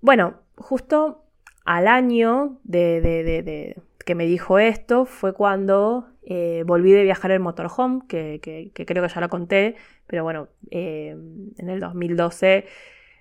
Bueno, 0.00 0.40
justo 0.56 1.24
al 1.64 1.86
año 1.88 2.58
de, 2.64 3.80
que 4.06 4.14
me 4.14 4.24
dijo 4.24 4.60
esto 4.60 5.04
fue 5.04 5.34
cuando 5.34 6.06
eh, 6.22 6.62
volví 6.64 6.92
de 6.92 7.02
viajar 7.02 7.32
en 7.32 7.42
motorhome, 7.42 8.02
que, 8.06 8.40
creo 8.72 9.02
que 9.02 9.12
ya 9.12 9.20
lo 9.20 9.28
conté, 9.28 9.74
pero 10.06 10.22
bueno, 10.22 10.46
eh, 10.70 11.16
en 11.58 11.68
el 11.68 11.80
2012 11.80 12.66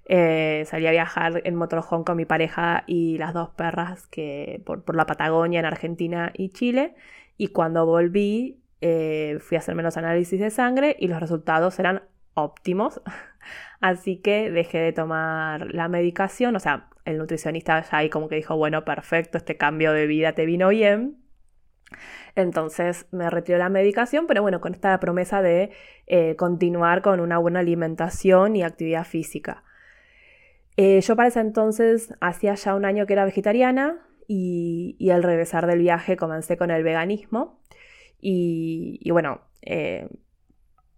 eh, 0.08 0.63
salí 0.67 0.86
a 0.86 0.91
viajar 0.91 1.41
en 1.43 1.56
motorhome 1.56 2.06
con 2.06 2.15
mi 2.15 2.26
pareja 2.26 2.84
y 2.86 3.17
las 3.17 3.34
dos 3.34 3.50
perras 3.50 4.06
que, 4.06 4.62
por, 4.63 4.95
la 4.95 5.08
Patagonia 5.08 5.60
en 5.60 5.65
Argentina 5.65 6.32
y 6.36 6.50
Chile. 6.50 6.93
Y 7.36 7.48
cuando 7.48 7.88
volví 7.88 8.62
fui 9.39 9.58
a 9.58 9.60
hacerme 9.60 9.82
los 9.82 9.98
análisis 9.98 10.39
de 10.39 10.52
sangre 10.52 10.95
y 11.00 11.08
los 11.08 11.19
resultados 11.19 11.80
eran 11.80 12.04
óptimos. 12.36 13.02
Así 13.82 14.17
que 14.17 14.52
dejé 14.52 14.78
de 14.78 14.93
tomar 14.93 15.74
la 15.74 15.88
medicación, 15.88 16.56
o 16.56 16.60
sea, 16.60 16.89
el 17.06 17.17
nutricionista 17.17 17.82
ya 17.82 17.98
ahí 17.98 18.10
como 18.10 18.30
que 18.30 18.36
dijo, 18.36 18.56
bueno, 18.58 18.86
perfecto, 18.86 19.38
este 19.38 19.58
cambio 19.58 19.91
de 19.93 20.08
vida 20.08 20.34
te 20.34 20.45
vino 20.45 20.69
bien. 20.69 21.17
Entonces 22.36 23.08
me 23.12 23.30
retiró 23.30 23.58
la 23.58 23.69
medicación, 23.69 24.28
pero 24.28 24.41
bueno, 24.41 24.60
con 24.60 24.74
esta 24.74 25.00
promesa 25.00 25.41
de 25.41 25.71
eh, 26.08 26.36
continuar 26.36 27.02
con 27.02 27.19
una 27.19 27.38
buena 27.38 27.60
alimentación 27.60 28.56
y 28.56 28.63
actividad 28.63 29.06
física. 29.06 29.63
Eh, 30.78 31.00
yo 31.02 31.15
para 31.15 31.30
ese 31.30 31.39
entonces 31.39 32.13
hacía 32.19 32.56
ya 32.56 32.76
un 32.76 32.86
año 32.86 33.06
que 33.06 33.13
era 33.13 33.24
vegetariana 33.24 34.00
y, 34.28 35.10
al 35.12 35.24
regresar 35.24 35.67
del 35.67 35.80
viaje 35.80 36.17
comencé 36.17 36.58
con 36.58 36.71
el 36.71 36.84
veganismo 36.84 37.62
y, 38.19 39.00
bueno, 39.12 39.41
eh, 39.62 40.10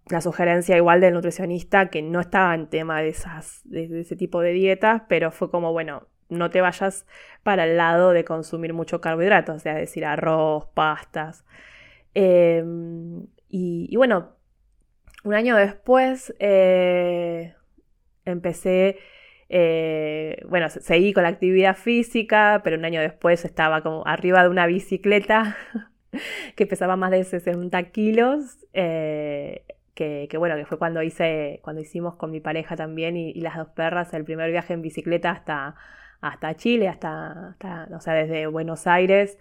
la 0.09 0.21
sugerencia 0.21 0.77
igual 0.77 1.01
del 1.01 1.13
nutricionista 1.13 1.89
que 1.89 2.01
no 2.01 2.19
estaba 2.19 2.55
en 2.55 2.67
tema 2.67 3.01
de, 3.01 3.09
esas, 3.09 3.61
de, 3.65 4.01
ese 4.01 4.15
tipo 4.15 4.41
de 4.41 4.51
dietas, 4.51 5.03
pero 5.07 5.31
fue 5.31 5.51
como, 5.51 5.71
bueno, 5.73 6.07
no 6.29 6.49
te 6.49 6.61
vayas 6.61 7.05
para 7.43 7.65
el 7.65 7.77
lado 7.77 8.11
de 8.11 8.25
consumir 8.25 8.73
mucho 8.73 9.01
carbohidrato, 9.01 9.53
o 9.53 9.59
sea, 9.59 9.75
decir 9.75 10.05
arroz, 10.05 10.67
pastas. 10.73 11.45
Em, 12.13 13.27
y, 13.49 13.95
bueno, 13.95 14.35
un 15.23 15.33
año 15.33 15.55
después 15.55 16.33
eh, 16.39 17.53
empecé, 18.25 18.97
eh, 19.49 20.41
bueno, 20.49 20.69
seguí 20.69 21.13
con 21.13 21.23
la 21.23 21.29
actividad 21.29 21.75
física, 21.75 22.61
pero 22.63 22.77
un 22.77 22.85
año 22.85 23.01
después 23.01 23.45
estaba 23.45 23.81
como 23.81 24.05
arriba 24.05 24.43
de 24.43 24.49
una 24.49 24.67
bicicleta 24.67 25.57
que 26.55 26.65
pesaba 26.65 26.95
más 26.95 27.11
de 27.11 27.23
60 27.23 27.83
kilos. 27.91 28.57
Que, 29.97 30.29
bueno, 30.37 30.55
que 30.55 30.65
fue 30.65 30.77
cuando 30.77 31.01
hice, 31.01 31.59
cuando 31.63 31.81
hicimos 31.81 32.15
con 32.15 32.29
mi 32.29 32.39
pareja 32.39 32.75
también 32.75 33.17
y, 33.17 33.33
las 33.41 33.57
dos 33.57 33.69
perras 33.69 34.13
el 34.13 34.23
primer 34.23 34.51
viaje 34.51 34.73
en 34.73 34.83
bicicleta 34.83 35.31
hasta, 35.31 35.75
hasta 36.21 36.55
Chile, 36.55 36.87
hasta, 36.87 37.49
hasta, 37.49 37.87
o 37.95 37.99
sea, 37.99 38.13
desde 38.13 38.45
Buenos 38.45 38.85
Aires 38.85 39.39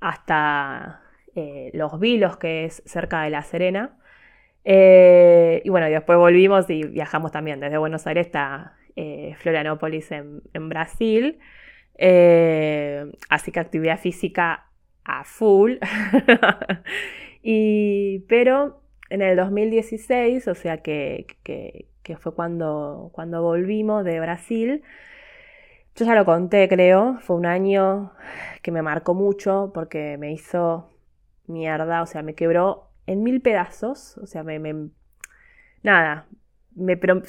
hasta 0.00 1.00
eh, 1.34 1.70
Los 1.72 1.98
Vilos, 1.98 2.36
que 2.36 2.66
es 2.66 2.82
cerca 2.84 3.22
de 3.22 3.30
La 3.30 3.42
Serena. 3.42 3.96
Eh, 4.64 5.62
y 5.64 5.70
bueno, 5.70 5.86
después 5.86 6.18
volvimos 6.18 6.68
y 6.68 6.84
viajamos 6.84 7.32
también 7.32 7.58
desde 7.60 7.78
Buenos 7.78 8.06
Aires 8.06 8.26
hasta 8.26 8.76
eh, 8.94 9.34
Florianópolis 9.38 10.12
en, 10.12 10.68
Brasil. 10.68 11.38
así 13.30 13.52
que 13.52 13.60
actividad 13.60 13.98
física 13.98 14.66
a 15.04 15.24
full. 15.24 15.76
y, 17.42 18.18
pero 18.28 18.82
en 19.10 19.22
el 19.22 19.36
2016, 19.36 20.48
o 20.48 20.54
sea 20.54 20.78
que, 20.78 21.26
fue 22.20 22.34
cuando, 22.34 23.10
cuando 23.12 23.42
volvimos 23.42 24.04
de 24.04 24.20
Brasil, 24.20 24.82
yo 25.94 26.06
ya 26.06 26.14
lo 26.14 26.24
conté, 26.24 26.68
creo, 26.68 27.18
fue 27.20 27.36
un 27.36 27.46
año 27.46 28.12
que 28.62 28.70
me 28.70 28.82
marcó 28.82 29.14
mucho 29.14 29.72
porque 29.74 30.16
me 30.18 30.32
hizo 30.32 30.90
mierda, 31.46 32.02
o 32.02 32.06
sea, 32.06 32.22
me 32.22 32.34
quebró 32.34 32.90
en 33.06 33.22
mil 33.22 33.40
pedazos, 33.40 34.18
o 34.18 34.26
sea, 34.26 34.42
me... 34.44 34.90
nada, 35.82 36.26
me, 36.74 36.96
pero 36.96 37.22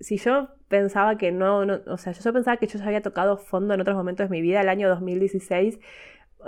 si 0.00 0.16
yo 0.18 0.50
pensaba 0.68 1.16
que 1.18 1.32
no, 1.32 1.58
o 1.86 1.98
sea, 1.98 2.12
yo 2.12 2.32
pensaba 2.32 2.56
que 2.58 2.66
yo 2.66 2.78
ya 2.78 2.86
había 2.86 3.02
tocado 3.02 3.36
fondo 3.38 3.74
en 3.74 3.80
otros 3.80 3.96
momentos 3.96 4.28
de 4.28 4.36
mi 4.36 4.42
vida, 4.42 4.60
el 4.60 4.68
año 4.68 4.88
2016, 4.88 5.78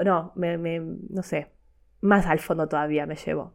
no, 0.04 0.32
me, 0.36 0.58
no 0.58 1.22
sé, 1.22 1.52
más 2.00 2.26
al 2.26 2.38
fondo 2.40 2.68
todavía 2.68 3.06
me 3.06 3.16
llevó. 3.16 3.54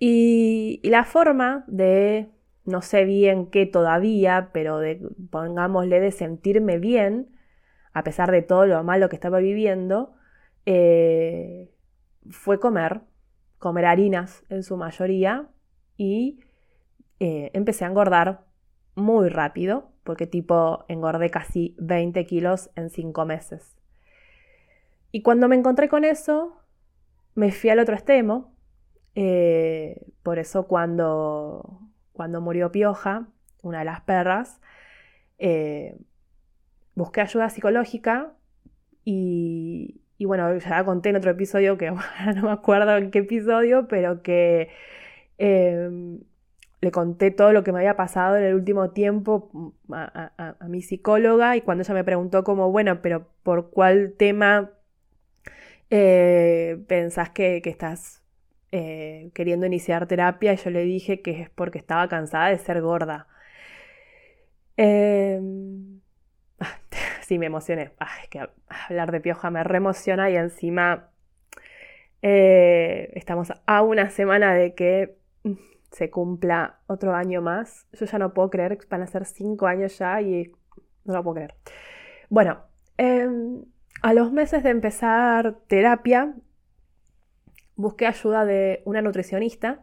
Y, 0.00 0.80
la 0.82 1.04
forma 1.04 1.64
de, 1.68 2.30
no 2.64 2.80
sé 2.82 3.04
bien 3.04 3.46
qué 3.50 3.66
todavía, 3.66 4.48
pero 4.52 4.78
de, 4.78 4.98
pongámosle, 5.30 6.00
de 6.00 6.10
sentirme 6.10 6.78
bien, 6.78 7.28
a 7.92 8.02
pesar 8.02 8.30
de 8.30 8.42
todo 8.42 8.66
lo 8.66 8.82
malo 8.82 9.10
que 9.10 9.16
estaba 9.16 9.40
viviendo, 9.40 10.14
eh, 10.64 11.70
fue 12.30 12.58
comer, 12.58 13.02
comer 13.58 13.84
harinas 13.84 14.42
en 14.48 14.62
su 14.62 14.78
mayoría, 14.78 15.48
y 15.98 16.40
eh, 17.20 17.50
empecé 17.52 17.84
a 17.84 17.88
engordar 17.88 18.46
muy 18.94 19.28
rápido, 19.28 19.90
porque 20.02 20.26
tipo 20.26 20.86
engordé 20.88 21.30
casi 21.30 21.76
20 21.78 22.24
kilos 22.24 22.70
en 22.74 22.88
5 22.88 23.26
meses. 23.26 23.76
Y 25.12 25.20
cuando 25.20 25.46
me 25.46 25.56
encontré 25.56 25.90
con 25.90 26.04
eso, 26.04 26.56
me 27.34 27.52
fui 27.52 27.68
al 27.68 27.80
otro 27.80 27.94
extremo, 27.94 28.54
eh, 29.14 30.06
por 30.22 30.38
eso 30.38 30.66
cuando, 30.66 31.80
cuando 32.12 32.40
murió 32.40 32.72
Pioja, 32.72 33.28
una 33.62 33.80
de 33.80 33.84
las 33.84 34.00
perras, 34.02 34.60
eh, 35.38 35.96
busqué 36.94 37.22
ayuda 37.22 37.50
psicológica 37.50 38.34
y, 39.04 40.00
bueno, 40.20 40.56
ya 40.58 40.84
conté 40.84 41.08
en 41.10 41.16
otro 41.16 41.30
episodio 41.32 41.78
que 41.78 41.90
no 42.36 42.42
me 42.42 42.50
acuerdo 42.50 42.96
en 42.96 43.10
qué 43.10 43.20
episodio, 43.20 43.88
pero 43.88 44.22
que 44.22 44.68
em, 45.38 46.20
le 46.80 46.90
conté 46.92 47.30
todo 47.30 47.52
lo 47.52 47.64
que 47.64 47.72
me 47.72 47.80
había 47.80 47.96
pasado 47.96 48.36
en 48.36 48.44
el 48.44 48.54
último 48.54 48.90
tiempo 48.90 49.74
a, 49.92 50.56
mi 50.68 50.82
psicóloga 50.82 51.56
y 51.56 51.62
cuando 51.62 51.82
ella 51.82 51.94
me 51.94 52.04
preguntó 52.04 52.44
como, 52.44 52.70
bueno, 52.70 53.02
pero 53.02 53.28
¿por 53.42 53.70
cuál 53.70 54.14
tema 54.16 54.70
eh, 55.90 56.82
pensás 56.86 57.30
que, 57.30 57.60
que 57.62 57.70
estás 57.70 58.19
eh, 58.72 59.30
queriendo 59.34 59.66
iniciar 59.66 60.06
terapia 60.06 60.52
y 60.52 60.56
yo 60.56 60.70
le 60.70 60.84
dije 60.84 61.22
que 61.22 61.40
es 61.40 61.50
porque 61.50 61.78
estaba 61.78 62.08
cansada 62.08 62.48
de 62.48 62.58
ser 62.58 62.80
gorda. 62.80 63.26
Em, 64.76 66.00
sí, 67.22 67.38
me 67.38 67.46
emocioné. 67.46 67.92
que 68.30 68.48
hablar 68.88 69.12
de 69.12 69.20
pioja 69.20 69.50
me 69.50 69.64
reemociona 69.64 70.30
y 70.30 70.36
encima 70.36 71.10
eh, 72.22 73.10
estamos 73.14 73.52
a 73.66 73.82
una 73.82 74.10
semana 74.10 74.54
de 74.54 74.74
que 74.74 75.16
mm, 75.44 75.54
se 75.90 76.10
cumpla 76.10 76.78
otro 76.86 77.14
año 77.14 77.42
más. 77.42 77.86
Yo 77.92 78.06
ya 78.06 78.18
no 78.18 78.34
puedo 78.34 78.50
creer 78.50 78.78
van 78.88 79.02
a 79.02 79.06
ser 79.06 79.24
cinco 79.26 79.66
años 79.66 79.98
ya 79.98 80.20
y 80.22 80.52
no 81.04 81.14
lo 81.14 81.24
puedo 81.24 81.34
creer. 81.36 81.54
Bueno, 82.28 82.60
em, 82.98 83.64
a 84.02 84.14
los 84.14 84.32
meses 84.32 84.62
de 84.62 84.70
empezar 84.70 85.56
terapia, 85.66 86.34
busqué 87.80 88.06
ayuda 88.06 88.44
de 88.44 88.82
una 88.84 89.02
nutricionista. 89.02 89.82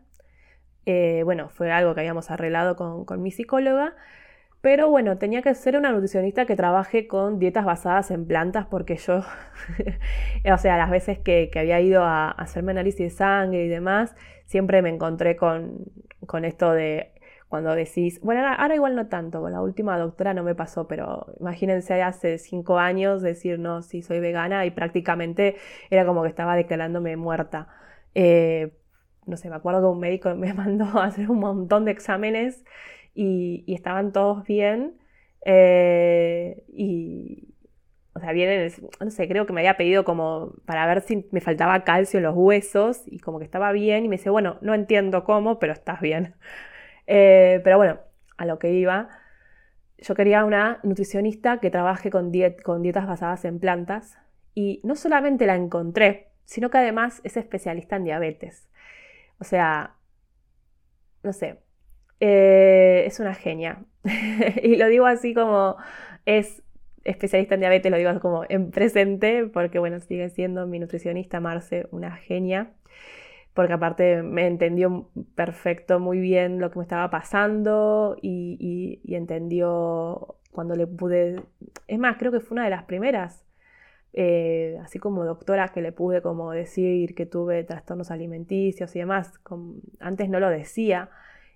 Eh, 0.85 1.21
bueno, 1.25 1.49
fue 1.49 1.71
algo 1.71 1.93
que 1.93 2.01
habíamos 2.01 2.31
arreglado 2.31 2.75
con, 2.75 3.21
mi 3.21 3.31
psicóloga. 3.31 3.95
Pero 4.61 4.89
bueno, 4.89 5.17
tenía 5.17 5.41
que 5.41 5.53
ser 5.55 5.77
una 5.77 5.91
nutricionista 5.91 6.45
que 6.45 6.55
trabaje 6.55 7.07
con 7.07 7.39
dietas 7.39 7.65
basadas 7.65 8.11
en 8.11 8.25
plantas 8.27 8.65
porque 8.65 8.97
yo, 8.97 9.23
o 10.53 10.57
sea, 10.57 10.77
las 10.77 10.89
veces 10.89 11.19
que, 11.19 11.49
había 11.55 11.79
ido 11.79 12.03
a, 12.03 12.31
hacerme 12.31 12.71
análisis 12.71 12.99
de 12.99 13.09
sangre 13.11 13.65
y 13.65 13.67
demás, 13.67 14.15
siempre 14.45 14.81
me 14.81 14.89
encontré 14.89 15.35
con, 15.37 15.85
con 16.25 16.43
esto 16.45 16.71
de 16.73 17.13
cuando 17.47 17.73
decís, 17.75 18.19
bueno, 18.21 18.45
ahora, 18.45 18.75
igual 18.75 18.95
no 18.95 19.07
tanto, 19.07 19.41
con 19.41 19.53
la 19.53 19.61
última 19.61 19.97
doctora 19.97 20.33
no 20.33 20.43
me 20.43 20.53
pasó, 20.55 20.87
pero 20.87 21.27
imagínense 21.39 22.01
hace 22.01 22.37
cinco 22.39 22.77
años 22.77 23.21
decir, 23.21 23.57
no, 23.59 23.81
sí, 23.81 24.01
soy 24.01 24.19
vegana 24.19 24.65
y 24.65 24.71
prácticamente 24.71 25.55
era 25.89 26.05
como 26.05 26.23
que 26.23 26.29
estaba 26.29 26.55
declarándome 26.55 27.15
muerta. 27.15 27.69
Eh, 28.15 28.71
no 29.25 29.37
sé, 29.37 29.49
me 29.49 29.55
acuerdo 29.55 29.81
que 29.81 29.87
un 29.87 29.99
médico 29.99 30.33
me 30.35 30.53
mandó 30.55 30.85
a 30.99 31.05
hacer 31.05 31.29
un 31.29 31.39
montón 31.39 31.85
de 31.85 31.91
exámenes 31.91 32.63
y, 33.13 33.63
estaban 33.67 34.11
todos 34.11 34.43
bien. 34.45 34.97
Eh, 35.45 36.63
y, 36.69 37.53
o 38.13 38.19
sea, 38.19 38.31
vienen, 38.31 38.71
no 38.99 39.11
sé, 39.11 39.27
creo 39.27 39.45
que 39.45 39.53
me 39.53 39.61
había 39.61 39.77
pedido 39.77 40.03
como 40.03 40.53
para 40.65 40.85
ver 40.87 41.01
si 41.01 41.27
me 41.31 41.41
faltaba 41.41 41.83
calcio 41.83 42.17
en 42.17 42.23
los 42.23 42.35
huesos 42.35 43.03
y 43.05 43.19
como 43.19 43.39
que 43.39 43.45
estaba 43.45 43.71
bien 43.71 44.05
y 44.05 44.09
me 44.09 44.17
dice, 44.17 44.29
bueno, 44.29 44.57
no 44.61 44.73
entiendo 44.73 45.23
cómo, 45.23 45.59
pero 45.59 45.73
estás 45.73 46.01
bien. 46.01 46.35
Eh, 47.09 47.61
pero 47.63 47.77
bueno, 47.77 47.99
a 48.35 48.45
lo 48.45 48.59
que 48.59 48.73
iba, 48.73 49.07
yo 49.97 50.13
quería 50.13 50.43
una 50.45 50.79
nutricionista 50.83 51.59
que 51.59 51.71
trabaje 51.71 52.09
con, 52.09 52.33
con 52.63 52.81
dietas 52.81 53.07
basadas 53.07 53.45
en 53.45 53.59
plantas 53.59 54.17
y 54.53 54.81
no 54.83 54.95
solamente 54.95 55.45
la 55.45 55.55
encontré, 55.55 56.26
sino 56.47 56.69
que 56.69 56.79
además 56.79 57.21
es 57.23 57.37
especialista 57.37 57.97
en 57.97 58.05
diabetes. 58.05 58.69
O 59.39 59.43
sea, 59.43 59.95
no 61.23 61.33
sé, 61.33 61.59
eh, 62.19 63.03
es 63.05 63.19
una 63.19 63.35
genia. 63.35 63.83
y 64.63 64.77
lo 64.77 64.87
digo 64.87 65.05
así 65.05 65.33
como 65.33 65.75
es 66.25 66.63
especialista 67.03 67.55
en 67.55 67.61
diabetes, 67.61 67.91
lo 67.91 67.97
digo 67.97 68.19
como 68.21 68.43
en 68.49 68.71
presente, 68.71 69.45
porque 69.45 69.79
bueno, 69.79 69.99
sigue 69.99 70.29
siendo 70.29 70.67
mi 70.67 70.79
nutricionista 70.79 71.39
Marce 71.39 71.87
una 71.91 72.15
genia, 72.15 72.73
porque 73.53 73.73
aparte 73.73 74.23
me 74.23 74.47
entendió 74.47 75.09
perfecto, 75.35 75.99
muy 75.99 76.19
bien 76.19 76.59
lo 76.59 76.71
que 76.71 76.79
me 76.79 76.83
estaba 76.83 77.09
pasando 77.09 78.17
y 78.21 79.01
entendió 79.05 80.37
cuando 80.51 80.75
le 80.75 80.87
pude, 80.87 81.43
es 81.87 81.99
más, 81.99 82.17
creo 82.17 82.31
que 82.31 82.39
fue 82.39 82.55
una 82.55 82.63
de 82.65 82.71
las 82.71 82.83
primeras 82.83 83.46
eh, 84.13 84.77
así 84.81 84.99
como 84.99 85.25
doctora 85.25 85.69
que 85.69 85.81
le 85.81 85.91
pude 85.91 86.21
como 86.21 86.51
decir 86.51 87.13
que 87.15 87.25
tuve 87.25 87.63
trastornos 87.63 88.11
alimenticios 88.11 88.95
y 88.95 88.99
demás, 88.99 89.33
antes 89.99 90.29
no 90.29 90.39
lo 90.39 90.49
decía 90.49 91.09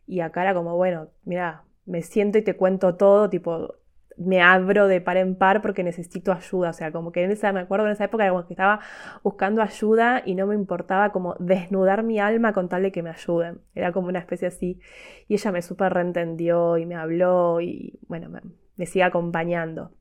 y 0.08 0.20
acá 0.22 0.44
era 0.44 0.54
como, 0.54 0.76
bueno, 0.76 1.10
mira, 1.24 1.64
me 1.86 2.02
siento 2.02 2.38
y 2.38 2.42
te 2.44 2.56
cuento 2.56 2.96
todo, 2.96 3.30
tipo, 3.30 3.76
me 4.18 4.42
abro 4.42 4.88
de 4.88 5.02
par 5.02 5.18
en 5.18 5.36
par 5.36 5.62
porque 5.62 5.84
necesito 5.84 6.32
ayuda, 6.32 6.70
o 6.72 6.74
sea, 6.74 6.92
como 6.92 7.12
que 7.12 7.24
en 7.24 7.32
esa, 7.32 7.52
me 7.54 7.62
acuerdo 7.62 7.86
en 7.88 7.94
esa 7.94 8.06
época 8.06 8.28
como 8.30 8.46
que 8.46 8.54
estaba 8.54 8.82
buscando 9.24 9.62
ayuda 9.62 10.22
y 10.26 10.36
no 10.36 10.48
me 10.48 10.56
importaba 10.56 11.12
como 11.12 11.36
desnudar 11.40 12.04
mi 12.04 12.20
alma 12.20 12.54
con 12.54 12.70
tal 12.70 12.84
de 12.84 12.92
que 12.92 13.04
me 13.04 13.10
ayuden, 13.10 13.62
era 13.74 13.92
como 13.92 14.08
una 14.10 14.20
especie 14.20 14.48
así, 14.48 14.80
y 15.28 15.36
ella 15.36 15.52
me 15.52 15.62
súper 15.62 15.94
reentendió 15.94 16.78
y 16.78 16.86
me 16.86 16.96
habló 16.96 17.62
y 17.62 18.00
bueno, 18.08 18.30
me 18.76 18.86
sigue 18.86 19.04
acompañando. 19.04 19.92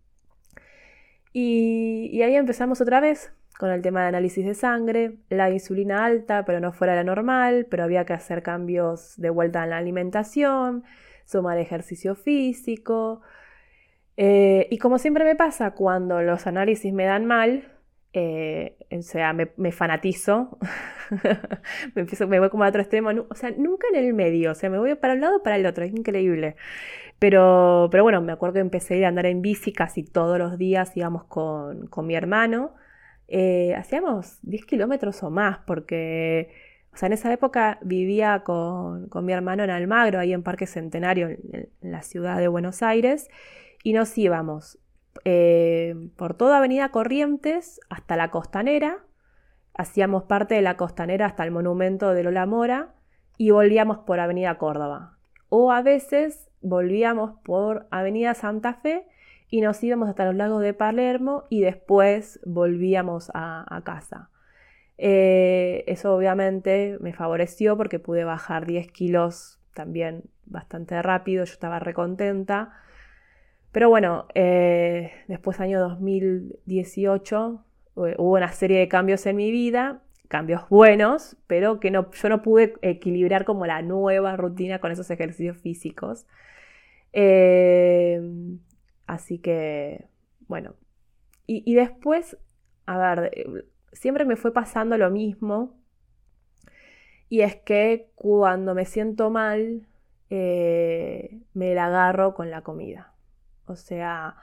Y, 1.32 2.20
ahí 2.22 2.34
empezamos 2.34 2.80
otra 2.80 3.00
vez 3.00 3.32
con 3.58 3.70
el 3.70 3.82
tema 3.82 4.02
de 4.02 4.08
análisis 4.08 4.44
de 4.44 4.54
sangre, 4.54 5.18
la 5.28 5.50
insulina 5.50 6.04
alta, 6.04 6.44
pero 6.46 6.60
no 6.60 6.72
fuera 6.72 6.94
la 6.94 7.04
normal, 7.04 7.66
pero 7.70 7.84
había 7.84 8.06
que 8.06 8.14
hacer 8.14 8.42
cambios 8.42 9.14
de 9.18 9.28
vuelta 9.30 9.62
en 9.62 9.70
la 9.70 9.76
alimentación, 9.76 10.84
sumar 11.26 11.58
ejercicio 11.58 12.14
físico. 12.14 13.20
Eh, 14.16 14.66
y 14.70 14.78
como 14.78 14.98
siempre 14.98 15.24
me 15.24 15.36
pasa, 15.36 15.72
cuando 15.72 16.22
los 16.22 16.46
análisis 16.46 16.92
me 16.92 17.04
dan 17.04 17.26
mal, 17.26 17.70
eh, 18.12 18.76
o 18.90 19.02
sea, 19.02 19.32
me, 19.32 19.72
fanatizo, 19.72 20.58
me, 21.94 22.02
empiezo, 22.02 22.26
me 22.26 22.40
voy 22.40 22.50
como 22.50 22.64
a 22.64 22.68
otro 22.68 22.80
extremo, 22.80 23.10
o 23.28 23.34
sea, 23.34 23.52
nunca 23.56 23.86
en 23.92 24.04
el 24.04 24.14
medio, 24.14 24.52
o 24.52 24.54
sea, 24.54 24.68
me 24.68 24.78
voy 24.78 24.94
para 24.96 25.14
un 25.14 25.20
lado 25.20 25.38
o 25.38 25.42
para 25.42 25.56
el 25.56 25.66
otro, 25.66 25.84
es 25.84 25.92
increíble. 25.92 26.56
Pero, 27.18 27.88
pero 27.92 28.02
bueno, 28.02 28.22
me 28.22 28.32
acuerdo 28.32 28.54
que 28.54 28.60
empecé 28.60 28.94
a 28.94 28.96
ir 28.98 29.04
a 29.04 29.08
andar 29.08 29.26
en 29.26 29.42
bici 29.42 29.72
casi 29.72 30.02
todos 30.04 30.38
los 30.38 30.58
días, 30.58 30.96
íbamos 30.96 31.24
con, 31.24 31.88
mi 32.06 32.14
hermano, 32.16 32.74
eh, 33.28 33.74
hacíamos 33.76 34.38
10 34.42 34.64
kilómetros 34.66 35.22
o 35.22 35.30
más, 35.30 35.58
porque, 35.66 36.50
o 36.92 36.96
sea, 36.96 37.06
en 37.08 37.12
esa 37.14 37.32
época 37.32 37.78
vivía 37.82 38.42
con, 38.44 39.08
mi 39.24 39.32
hermano 39.32 39.64
en 39.64 39.70
Almagro, 39.70 40.18
ahí 40.18 40.32
en 40.32 40.42
Parque 40.42 40.66
Centenario, 40.66 41.28
en 41.28 41.68
la 41.82 42.02
ciudad 42.02 42.38
de 42.38 42.48
Buenos 42.48 42.82
Aires, 42.82 43.28
y 43.84 43.92
nos 43.92 44.16
íbamos 44.18 44.78
eh, 45.24 45.94
por 46.16 46.35
toda 46.35 46.59
Avenida 46.59 46.90
Corrientes 46.90 47.80
hasta 47.88 48.16
la 48.16 48.30
Costanera, 48.30 48.98
hacíamos 49.74 50.24
parte 50.24 50.54
de 50.54 50.62
la 50.62 50.76
Costanera 50.76 51.26
hasta 51.26 51.44
el 51.44 51.50
monumento 51.50 52.12
de 52.14 52.22
Lola 52.22 52.46
Mora 52.46 52.94
y 53.37 53.50
volvíamos 53.50 53.98
por 53.98 54.20
Avenida 54.20 54.59
Córdoba. 54.59 55.16
O 55.48 55.72
a 55.72 55.83
veces 55.83 56.50
volvíamos 56.61 57.38
por 57.42 57.87
Avenida 57.90 58.35
Santa 58.35 58.74
Fe 58.74 59.06
y 59.48 59.61
nos 59.61 59.83
íbamos 59.83 60.09
hasta 60.09 60.26
los 60.26 60.35
lagos 60.35 60.62
de 60.62 60.74
Palermo 60.74 61.44
y 61.48 61.61
después 61.61 62.40
volvíamos 62.44 63.30
a, 63.35 63.80
casa. 63.85 64.30
Eh, 64.98 65.85
eso 65.87 66.14
obviamente 66.14 66.98
me 67.00 67.12
favoreció 67.12 67.76
porque 67.76 67.98
pude 67.98 68.24
bajar 68.24 68.66
10 68.66 68.92
kilos 68.92 69.59
también 69.74 70.24
bastante 70.44 71.00
rápido, 71.02 71.44
yo 71.44 71.52
estaba 71.52 71.78
recontenta. 71.78 72.72
Pero 73.72 73.88
bueno, 73.88 74.26
eh, 74.35 75.12
después 75.28 75.61
año 75.61 75.80
2018 75.80 77.64
eh, 77.96 78.14
hubo 78.18 78.33
una 78.33 78.52
serie 78.52 78.80
de 78.80 78.88
cambios 78.88 79.24
en 79.26 79.37
mi 79.37 79.50
vida, 79.52 80.02
cambios 80.28 80.68
buenos, 80.68 81.37
pero 81.46 81.78
que 81.78 81.90
no, 81.90 82.11
yo 82.11 82.28
no 82.28 82.42
pude 82.42 82.74
equilibrar 82.83 83.44
como 83.44 83.66
la 83.66 83.83
nueva 83.83 84.37
rutina 84.37 84.80
con 84.80 84.90
esos 84.90 85.11
ejercicios 85.11 85.56
físicos. 85.59 86.26
Eh, 87.12 88.20
así 89.06 89.38
que, 89.38 90.09
bueno. 90.48 90.74
Y, 91.52 91.74
después, 91.74 92.38
a 92.87 93.16
ver, 93.16 93.66
siempre 93.92 94.24
me 94.24 94.37
fue 94.37 94.52
pasando 94.52 94.96
lo 94.96 95.11
mismo. 95.11 95.76
Y 97.28 97.40
es 97.40 97.56
que 97.56 98.09
cuando 98.14 98.72
me 98.72 98.85
siento 98.85 99.30
mal, 99.30 99.88
me 100.28 101.74
la 101.74 101.87
agarro 101.87 102.35
con 102.35 102.50
la 102.52 102.62
comida. 102.62 103.09
O 103.70 103.76
sea, 103.76 104.37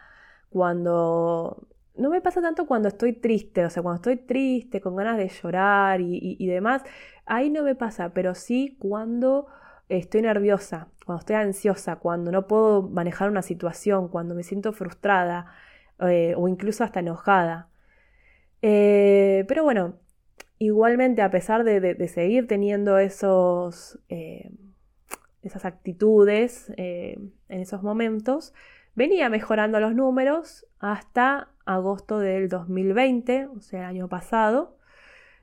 cuando... 0.49 1.67
No 1.95 2.09
me 2.09 2.21
pasa 2.21 2.41
tanto 2.41 2.67
cuando 2.67 2.89
estoy 2.89 3.13
triste, 3.13 3.65
o 3.65 3.69
sea, 3.71 3.81
cuando 3.81 3.97
estoy 3.97 4.17
triste, 4.17 4.81
con 4.81 4.95
ganas 4.95 5.17
de 5.17 5.29
llorar 5.29 5.99
y, 5.99 6.45
demás, 6.45 6.83
ahí 7.25 7.49
no 7.49 7.63
me 7.63 7.73
pasa, 7.73 8.13
pero 8.13 8.35
sí 8.35 8.77
cuando 8.79 9.47
estoy 9.89 10.21
nerviosa, 10.21 10.89
cuando 11.05 11.21
estoy 11.21 11.37
ansiosa, 11.37 11.95
cuando 11.95 12.31
no 12.31 12.45
puedo 12.47 12.83
manejar 12.83 13.31
una 13.31 13.41
situación, 13.41 14.09
cuando 14.09 14.35
me 14.35 14.43
siento 14.43 14.73
frustrada 14.73 15.47
eh, 15.99 16.35
o 16.37 16.47
incluso 16.47 16.83
hasta 16.83 16.99
enojada. 16.99 17.69
Eh, 18.61 19.45
pero 19.47 19.63
bueno, 19.63 19.95
igualmente 20.59 21.23
a 21.23 21.31
pesar 21.31 21.63
de, 21.63 22.07
seguir 22.07 22.47
teniendo 22.47 22.99
esos, 22.99 23.99
eh, 24.09 24.51
esas 25.41 25.65
actitudes 25.65 26.71
en 26.77 27.31
esos 27.49 27.81
momentos, 27.81 28.53
Venía 28.97 29.29
mejorando 29.29 29.79
los 29.79 29.93
números 29.93 30.65
hasta 30.79 31.51
agosto 31.67 32.17
del 32.17 32.49
2020, 32.49 33.45
o 33.45 33.61
sea, 33.61 33.81
el 33.81 33.85
año 33.85 34.09
pasado, 34.09 34.79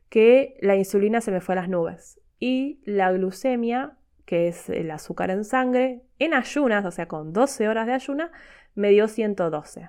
que 0.09 0.57
la 0.61 0.75
insulina 0.75 1.21
se 1.21 1.31
me 1.31 1.40
fue 1.40 1.53
a 1.55 1.61
las 1.61 1.69
nubes. 1.69 2.21
Y 2.40 2.81
la 2.85 3.12
glucemia, 3.12 3.97
que 4.25 4.49
es 4.49 4.69
el 4.71 4.90
azúcar 4.90 5.31
en 5.31 5.45
sangre, 5.45 6.03
en 6.19 6.35
ayunas, 6.35 6.85
o 6.85 6.90
sea, 6.90 7.07
con 7.07 7.33
12 7.33 7.69
horas 7.69 7.87
de 7.87 7.93
ayuna, 7.93 8.33
me 8.75 8.90
dio 8.90 9.07
112. 9.07 9.88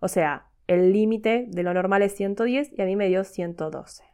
O 0.00 0.08
sea, 0.08 0.48
el 0.66 0.92
límite 0.92 1.46
de 1.48 1.62
lo 1.62 1.72
normal 1.72 2.02
es 2.02 2.14
110 2.14 2.70
y 2.76 2.82
a 2.82 2.84
mí 2.84 2.96
me 2.96 3.08
dio 3.08 3.24
112. 3.24 4.04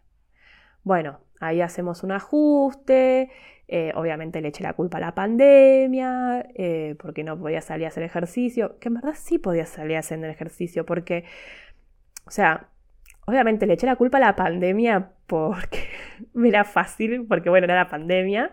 Bueno, 0.84 1.18
ahí 1.40 1.60
hacemos 1.60 2.04
un 2.04 2.12
ajuste, 2.12 3.32
eh, 3.68 3.92
obviamente 3.94 4.40
le 4.40 4.48
eché 4.48 4.62
la 4.62 4.74
culpa 4.74 4.98
a 4.98 5.00
la 5.00 5.14
pandemia, 5.14 6.46
eh, 6.54 6.94
porque 6.98 7.24
no 7.24 7.38
podía 7.38 7.60
salir 7.60 7.86
a 7.86 7.88
hacer 7.88 8.04
ejercicio, 8.04 8.78
que 8.78 8.88
en 8.88 8.94
verdad 8.94 9.14
sí 9.16 9.38
podía 9.38 9.66
salir 9.66 9.96
a 9.96 10.00
hacer 10.00 10.24
ejercicio, 10.24 10.86
porque, 10.86 11.24
o 12.26 12.30
sea, 12.30 12.68
obviamente 13.26 13.66
le 13.66 13.74
eché 13.74 13.86
la 13.86 13.96
culpa 13.96 14.18
a 14.18 14.20
la 14.20 14.36
pandemia 14.36 15.12
porque 15.26 15.80
me 16.34 16.48
era 16.48 16.64
fácil, 16.64 17.26
porque 17.28 17.50
bueno, 17.50 17.64
era 17.64 17.74
la 17.74 17.88
pandemia, 17.88 18.52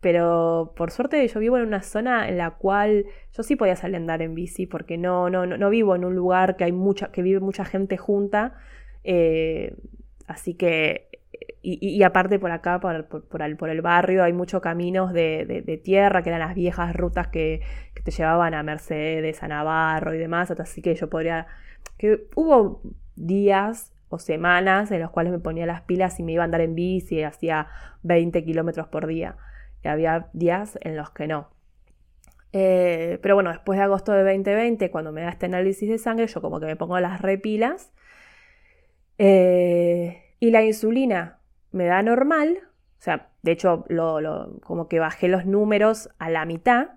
pero 0.00 0.72
por 0.76 0.90
suerte 0.90 1.26
yo 1.28 1.40
vivo 1.40 1.58
en 1.58 1.66
una 1.66 1.82
zona 1.82 2.28
en 2.28 2.38
la 2.38 2.52
cual 2.52 3.06
yo 3.32 3.42
sí 3.42 3.54
podía 3.56 3.76
salir 3.76 3.96
a 3.96 3.98
andar 3.98 4.22
en 4.22 4.34
bici, 4.34 4.66
porque 4.66 4.98
no, 4.98 5.30
no, 5.30 5.46
no, 5.46 5.70
vivo 5.70 5.94
en 5.94 6.04
un 6.04 6.14
lugar 6.16 6.56
que 6.56 6.64
hay 6.64 6.72
mucha, 6.72 7.12
que 7.12 7.22
vive 7.22 7.40
mucha 7.40 7.64
gente 7.64 7.96
junta, 7.96 8.54
eh, 9.04 9.76
así 10.26 10.54
que 10.54 11.09
y, 11.62 12.02
aparte 12.02 12.38
por 12.38 12.50
acá, 12.50 12.80
por, 12.80 13.42
el, 13.42 13.80
barrio, 13.82 14.24
hay 14.24 14.32
muchos 14.32 14.62
caminos 14.62 15.12
de, 15.12 15.80
tierra, 15.84 16.22
que 16.22 16.30
eran 16.30 16.40
las 16.40 16.54
viejas 16.54 16.94
rutas 16.94 17.28
que, 17.28 17.60
te 18.02 18.10
llevaban 18.10 18.54
a 18.54 18.62
Mercedes, 18.62 19.42
a 19.42 19.48
Navarro 19.48 20.14
y 20.14 20.18
demás, 20.18 20.50
así 20.50 20.80
que 20.80 20.94
yo 20.94 21.10
podría... 21.10 21.46
que 21.98 22.28
hubo 22.34 22.82
días 23.14 23.92
o 24.08 24.18
semanas 24.18 24.90
en 24.90 25.00
los 25.00 25.10
cuales 25.10 25.32
me 25.32 25.38
ponía 25.38 25.66
las 25.66 25.82
pilas 25.82 26.18
y 26.18 26.22
me 26.22 26.32
iba 26.32 26.42
a 26.42 26.46
andar 26.46 26.62
en 26.62 26.74
bici 26.74 27.22
hacía 27.22 27.68
20 28.02 28.44
kilómetros 28.44 28.88
por 28.88 29.06
día. 29.06 29.36
Y 29.84 29.88
había 29.88 30.28
días 30.32 30.78
en 30.82 30.96
los 30.96 31.10
que 31.10 31.26
no. 31.26 31.50
Eh, 32.52 33.18
pero 33.22 33.34
bueno, 33.34 33.50
después 33.50 33.78
de 33.78 33.84
agosto 33.84 34.12
de 34.12 34.24
2020, 34.24 34.90
cuando 34.90 35.12
me 35.12 35.22
da 35.22 35.28
este 35.28 35.46
análisis 35.46 35.88
de 35.88 35.98
sangre, 35.98 36.26
yo 36.26 36.40
como 36.40 36.58
que 36.58 36.66
me 36.66 36.76
pongo 36.76 36.98
las 36.98 37.20
repilas. 37.20 37.92
Eh, 39.18 40.29
y 40.40 40.50
la 40.50 40.62
insulina 40.62 41.38
me 41.70 41.84
da 41.84 42.02
normal, 42.02 42.58
o 42.98 43.02
sea, 43.02 43.28
de 43.42 43.52
hecho, 43.52 43.84
lo, 43.88 44.58
como 44.62 44.88
que 44.88 44.98
bajé 44.98 45.28
los 45.28 45.46
números 45.46 46.10
a 46.18 46.30
la 46.30 46.44
mitad, 46.44 46.88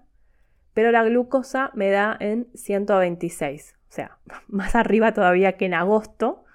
pero 0.74 0.92
la 0.92 1.04
glucosa 1.04 1.72
me 1.76 1.90
da 1.92 2.18
en 2.20 2.48
126, 2.56 3.76
o 3.90 3.92
sea, 3.92 4.18
más 4.48 4.76
arriba 4.76 5.14
todavía 5.14 5.58
que 5.58 5.66
en 5.66 5.76
agosto, 5.76 6.46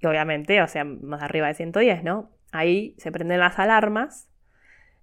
y 0.00 0.06
obviamente, 0.06 0.60
o 0.60 0.68
sea, 0.68 0.84
más 0.84 1.22
arriba 1.22 1.46
de 1.46 1.54
110, 1.54 2.02
¿no? 2.02 2.30
Ahí 2.50 2.94
se 2.98 3.12
prenden 3.12 3.38
las 3.38 3.58
alarmas 3.58 4.28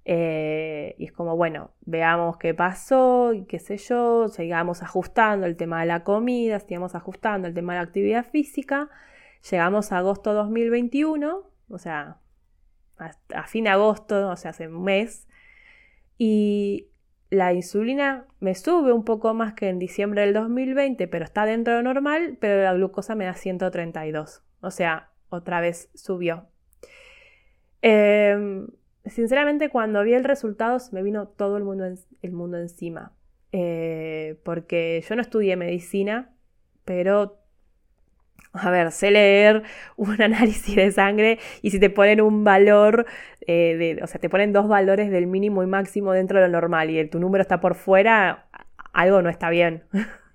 eh, 0.05 0.95
y 0.97 1.05
es 1.05 1.11
como, 1.11 1.35
bueno, 1.35 1.71
veamos 1.81 2.37
qué 2.37 2.53
pasó 2.53 3.33
y 3.33 3.45
qué 3.45 3.59
sé 3.59 3.77
yo, 3.77 4.27
sigamos 4.27 4.83
ajustando 4.83 5.45
el 5.45 5.55
tema 5.55 5.79
de 5.81 5.85
la 5.85 6.03
comida, 6.03 6.59
sigamos 6.59 6.95
ajustando 6.95 7.47
el 7.47 7.53
tema 7.53 7.73
de 7.73 7.79
la 7.79 7.85
actividad 7.85 8.25
física. 8.25 8.89
Llegamos 9.49 9.91
a 9.91 9.99
agosto 9.99 10.33
2021, 10.33 11.43
o 11.69 11.77
sea, 11.77 12.17
a, 12.97 13.47
fin 13.47 13.63
de 13.65 13.69
agosto, 13.69 14.29
o 14.29 14.35
sea, 14.35 14.51
hace 14.51 14.67
un 14.67 14.83
mes, 14.83 15.27
y 16.17 16.89
la 17.29 17.53
insulina 17.53 18.25
me 18.39 18.55
sube 18.55 18.91
un 18.91 19.05
poco 19.05 19.33
más 19.33 19.53
que 19.53 19.69
en 19.69 19.79
diciembre 19.79 20.21
del 20.21 20.33
2020, 20.33 21.07
pero 21.07 21.23
está 21.23 21.45
dentro 21.45 21.77
de 21.77 21.83
normal, 21.83 22.37
pero 22.39 22.63
la 22.63 22.73
glucosa 22.73 23.15
me 23.15 23.25
da 23.25 23.33
132. 23.33 24.43
O 24.61 24.71
sea, 24.71 25.11
otra 25.29 25.61
vez 25.61 25.89
subió. 25.93 26.47
Em, 27.81 28.67
sinceramente, 29.05 29.69
cuando 29.69 30.03
vi 30.03 30.13
el 30.13 30.23
resultado, 30.23 30.79
se 30.79 30.93
me 30.93 31.03
vino 31.03 31.27
todo 31.27 31.57
el 31.57 31.63
mundo, 31.63 31.85
el 32.21 32.31
mundo 32.31 32.57
encima. 32.57 33.13
Eh, 33.51 34.39
porque 34.43 35.03
yo 35.07 35.15
no 35.15 35.21
estudié 35.21 35.55
medicina, 35.55 36.35
pero 36.83 37.38
a 38.53 38.69
ver, 38.71 38.91
sé 38.91 39.11
leer 39.11 39.63
un 39.95 40.21
análisis 40.21 40.75
de 40.75 40.91
sangre 40.91 41.39
y 41.61 41.71
si 41.71 41.79
te 41.79 41.89
ponen 41.89 42.21
un 42.21 42.43
valor, 42.43 43.05
eh, 43.41 43.75
de, 43.77 44.03
o 44.03 44.07
sea, 44.07 44.19
te 44.19 44.29
ponen 44.29 44.53
dos 44.53 44.67
valores 44.67 45.11
del 45.11 45.27
mínimo 45.27 45.63
y 45.63 45.67
máximo 45.67 46.11
dentro 46.13 46.39
de 46.39 46.47
lo 46.47 46.53
normal 46.53 46.89
y 46.89 46.99
el, 46.99 47.09
tu 47.09 47.19
número 47.19 47.41
está 47.41 47.59
por 47.61 47.75
fuera, 47.75 48.48
algo 48.99 49.21
no 49.21 49.29
está 49.29 49.49
bien. 49.49 49.83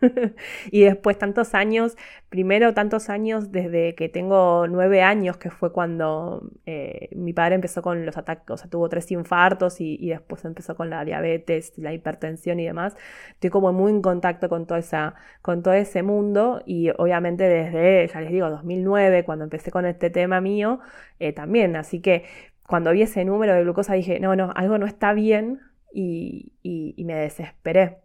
y 0.70 0.82
después 0.84 1.18
tantos 1.18 1.54
años, 1.54 1.96
primero 2.28 2.74
tantos 2.74 3.08
años 3.10 3.52
desde 3.52 3.94
que 3.94 4.08
tengo 4.08 4.66
nueve 4.68 5.02
años, 5.02 5.36
que 5.36 5.50
fue 5.50 5.72
cuando 5.72 6.50
eh, 6.66 7.08
mi 7.14 7.32
padre 7.32 7.56
empezó 7.56 7.82
con 7.82 8.04
los 8.06 8.16
ataques, 8.16 8.50
o 8.50 8.56
sea, 8.56 8.70
tuvo 8.70 8.88
tres 8.88 9.10
infartos 9.10 9.80
y, 9.80 10.08
después 10.08 10.44
empezó 10.44 10.76
con 10.76 10.90
la 10.90 11.04
diabetes, 11.04 11.72
la 11.76 11.92
hipertensión 11.92 12.60
y 12.60 12.64
demás. 12.64 12.96
Estoy 13.32 13.50
como 13.50 13.72
muy 13.72 13.92
en 13.92 14.02
contacto 14.02 14.48
con, 14.48 14.66
esa, 14.78 15.14
con 15.42 15.62
todo 15.62 15.74
ese 15.74 16.02
mundo 16.02 16.62
y 16.66 16.90
obviamente 16.96 17.44
desde, 17.44 18.08
ya 18.08 18.20
les 18.20 18.30
digo, 18.30 18.50
2009, 18.50 19.24
cuando 19.24 19.44
empecé 19.44 19.70
con 19.70 19.86
este 19.86 20.10
tema 20.10 20.40
mío, 20.40 20.80
eh, 21.18 21.32
también. 21.32 21.76
Así 21.76 22.00
que 22.00 22.24
cuando 22.66 22.92
vi 22.92 23.02
ese 23.02 23.24
número 23.24 23.54
de 23.54 23.62
glucosa 23.62 23.94
dije, 23.94 24.20
no, 24.20 24.36
no, 24.36 24.52
algo 24.56 24.78
no 24.78 24.86
está 24.86 25.12
bien 25.12 25.60
y 25.92 27.04
me 27.04 27.14
desesperé. 27.14 28.03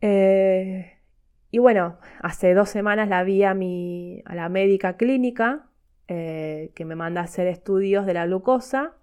Eh, 0.00 0.98
y 1.50 1.58
bueno, 1.58 1.98
hace 2.20 2.54
dos 2.54 2.68
semanas 2.68 3.08
la 3.08 3.22
vi 3.24 3.44
a, 3.44 3.54
mi, 3.54 4.22
a 4.26 4.34
la 4.34 4.48
médica 4.48 4.96
clínica 4.96 5.66
eh, 6.08 6.72
que 6.74 6.84
me 6.84 6.96
manda 6.96 7.20
a 7.20 7.24
hacer 7.24 7.46
estudios 7.46 8.06
de 8.06 8.14
la 8.14 8.26
glucosa, 8.26 8.94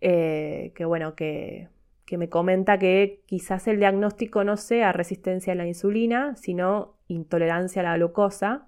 eh, 0.00 0.72
que 0.74 0.84
bueno, 0.84 1.14
que, 1.14 1.68
que, 2.06 2.18
me 2.18 2.28
comenta 2.28 2.78
que 2.78 3.22
quizás 3.26 3.68
el 3.68 3.78
diagnóstico 3.78 4.44
no 4.44 4.56
sea 4.56 4.92
resistencia 4.92 5.52
a 5.52 5.56
la 5.56 5.66
insulina, 5.66 6.36
sino 6.36 6.98
intolerancia 7.08 7.82
a 7.82 7.84
la 7.84 7.96
glucosa, 7.96 8.66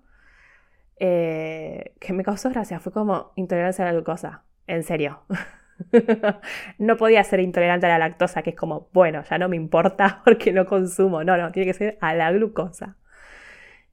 que 0.98 2.12
me 2.12 2.22
causó 2.22 2.50
gracia, 2.50 2.78
fue 2.78 2.92
como 2.92 3.33
intolerancia 3.35 3.85
a 3.85 3.88
la 3.88 3.94
glucosa, 3.94 4.44
en 4.68 4.85
serio. 4.85 5.22
no 6.79 6.97
podía 6.97 7.25
ser 7.25 7.40
intolerante 7.40 7.87
a 7.87 7.90
la 7.90 7.99
lactosa, 7.99 8.42
que 8.42 8.51
es 8.51 8.57
como, 8.57 8.88
bueno, 8.92 9.23
ya 9.29 9.38
no 9.38 9.49
me 9.49 9.57
importa 9.57 10.21
porque 10.25 10.53
no 10.53 10.66
consumo. 10.66 11.25
No, 11.25 11.37
no, 11.37 11.53
tiene 11.53 11.66
que 11.73 11.79
ser 11.79 11.99
a 12.01 12.14
la 12.14 12.33
glucosa. 12.33 12.97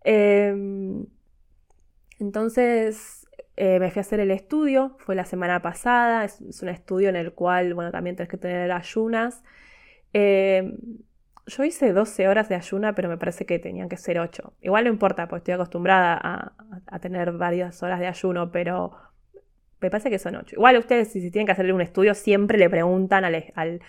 Em, 0.04 1.06
entonces 2.20 3.28
eh, 3.58 3.80
me 3.80 3.92
fui 3.92 4.00
a 4.00 4.02
hacer 4.02 4.20
el 4.20 4.32
estudio, 4.32 4.96
fue 5.00 5.16
la 5.16 5.26
semana 5.26 5.62
pasada, 5.62 6.26
es, 6.26 6.40
un 6.62 6.70
estudio 6.70 7.10
en 7.10 7.16
el 7.16 7.34
cual, 7.34 7.74
bueno, 7.74 7.92
también 7.92 8.16
tienes 8.16 8.30
que 8.30 8.38
tener 8.38 8.72
ayunas. 8.72 9.44
Em, 10.14 10.78
yo 11.48 11.64
hice 11.64 11.94
12 11.94 12.28
horas 12.28 12.50
de 12.50 12.56
ayuna, 12.56 12.94
pero 12.96 13.10
me 13.10 13.18
parece 13.18 13.46
que 13.46 13.60
tenían 13.60 13.90
que 13.90 13.98
ser 13.98 14.20
8. 14.20 14.54
Igual 14.62 14.86
no 14.86 14.92
importa, 14.92 15.28
porque 15.28 15.40
estoy 15.40 15.54
acostumbrada 15.56 16.54
a 16.88 17.00
tener 17.00 17.32
varias 17.34 17.82
horas 17.84 18.00
de 18.00 18.08
ayuno, 18.08 18.52
pero 18.52 19.09
me 19.82 19.90
parece 19.90 20.10
que 20.10 20.20
son 20.20 20.36
ocho. 20.36 20.56
Igual 20.56 20.78
ustedes, 20.78 21.12
si, 21.12 21.32
tienen 21.32 21.46
que 21.46 21.54
hacerle 21.54 21.74
un 21.74 21.82
estudio, 21.82 22.14
siempre 22.14 22.58
le 22.58 22.70
preguntan 22.70 23.26
al, 23.26 23.54
al, 23.56 23.80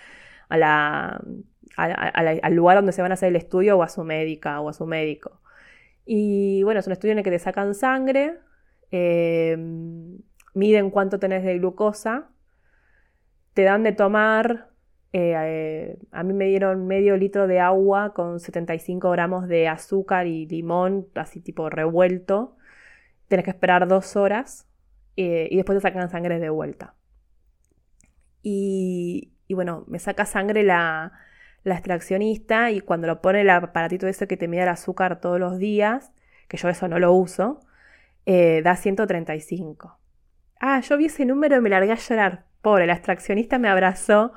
al 1.76 2.54
lugar 2.54 2.76
donde 2.76 2.92
se 2.92 3.02
van 3.02 3.10
a 3.10 3.14
hacer 3.14 3.30
el 3.30 3.36
estudio 3.36 3.78
o 3.78 3.82
a 3.82 3.88
su 3.88 4.04
médica 4.04 4.60
o 4.60 4.68
a 4.68 4.72
su 4.72 4.86
médico. 4.86 5.40
Y 6.04 6.62
bueno, 6.64 6.80
es 6.80 6.86
un 6.86 6.92
estudio 6.92 7.12
en 7.12 7.18
el 7.18 7.24
que 7.24 7.30
te 7.30 7.38
sacan 7.38 7.74
sangre, 7.74 8.38
em, 8.90 10.18
miden 10.54 10.90
cuánto 10.90 11.18
tenés 11.18 11.44
de 11.44 11.58
glucosa, 11.58 12.30
te 13.54 13.62
dan 13.62 13.82
de 13.82 13.92
tomar, 13.92 14.70
eh, 15.12 15.34
eh, 15.36 15.98
a 16.12 16.22
mí 16.22 16.32
me 16.32 16.46
dieron 16.46 16.86
medio 16.86 17.16
litro 17.16 17.46
de 17.46 17.60
agua 17.60 18.14
con 18.14 18.40
75 18.40 19.10
gramos 19.10 19.48
de 19.48 19.68
azúcar 19.68 20.26
y 20.26 20.46
limón, 20.46 21.08
así 21.14 21.40
tipo 21.40 21.68
revuelto. 21.70 22.56
Tienes 23.28 23.44
que 23.44 23.50
esperar 23.50 23.88
dos 23.88 24.16
horas 24.16 24.69
eh, 25.16 25.48
y 25.50 25.56
después 25.56 25.78
te 25.78 25.82
sacan 25.82 26.10
sangre 26.10 26.38
de 26.38 26.50
vuelta. 26.50 26.94
Y, 28.42 29.32
bueno, 29.50 29.84
me 29.88 29.98
saca 29.98 30.24
sangre 30.24 30.62
la, 30.62 31.12
extraccionista 31.64 32.70
y 32.70 32.80
cuando 32.80 33.06
lo 33.06 33.20
pone 33.20 33.42
el 33.42 33.50
aparatito 33.50 34.06
ese 34.06 34.26
que 34.26 34.36
te 34.36 34.48
mide 34.48 34.62
el 34.62 34.68
azúcar 34.68 35.20
todos 35.20 35.38
los 35.38 35.58
días, 35.58 36.12
que 36.48 36.56
yo 36.56 36.68
eso 36.68 36.88
no 36.88 36.98
lo 36.98 37.12
uso, 37.12 37.60
eh, 38.26 38.62
da 38.62 38.76
135. 38.76 39.98
Ah, 40.60 40.80
yo 40.80 40.96
vi 40.96 41.06
ese 41.06 41.24
número 41.26 41.56
y 41.56 41.60
me 41.60 41.70
largué 41.70 41.92
a 41.92 41.96
llorar. 41.96 42.46
Pobre, 42.62 42.86
la 42.86 42.94
extraccionista 42.94 43.58
me 43.58 43.68
abrazó. 43.68 44.32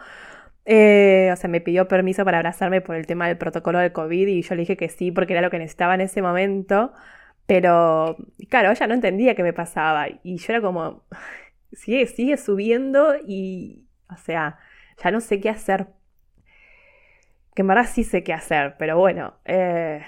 Eh, 0.65 1.29
o 1.33 1.35
sea, 1.35 1.49
me 1.49 1.59
pidió 1.61 1.87
permiso 1.87 2.23
para 2.23 2.37
abrazarme 2.37 2.81
por 2.81 2.95
el 2.95 3.05
tema 3.05 3.27
del 3.27 3.37
protocolo 3.37 3.79
de 3.79 3.91
COVID 3.91 4.27
y 4.27 4.41
yo 4.41 4.55
le 4.55 4.61
dije 4.61 4.77
que 4.77 4.87
sí 4.89 5.11
porque 5.11 5.33
era 5.33 5.41
lo 5.41 5.49
que 5.49 5.59
necesitaba 5.59 5.95
en 5.95 6.01
ese 6.01 6.21
momento. 6.21 6.93
Pero, 7.45 8.17
claro, 8.49 8.71
ella 8.71 8.87
no 8.87 8.93
entendía 8.93 9.35
qué 9.35 9.43
me 9.43 9.53
pasaba. 9.53 10.07
Y 10.23 10.37
yo 10.37 10.53
era 10.53 10.61
como, 10.61 11.03
sigue, 11.73 12.05
sigue 12.07 12.37
subiendo 12.37 13.15
y, 13.25 13.87
o 14.09 14.17
sea, 14.17 14.59
ya 15.03 15.11
no 15.11 15.21
sé 15.21 15.39
qué 15.39 15.49
hacer. 15.49 15.87
Que 17.55 17.61
en 17.61 17.67
verdad 17.67 17.85
sí 17.91 18.03
sé 18.03 18.23
qué 18.23 18.33
hacer, 18.33 18.75
pero 18.79 18.97
bueno, 18.97 19.35
eh. 19.45 20.03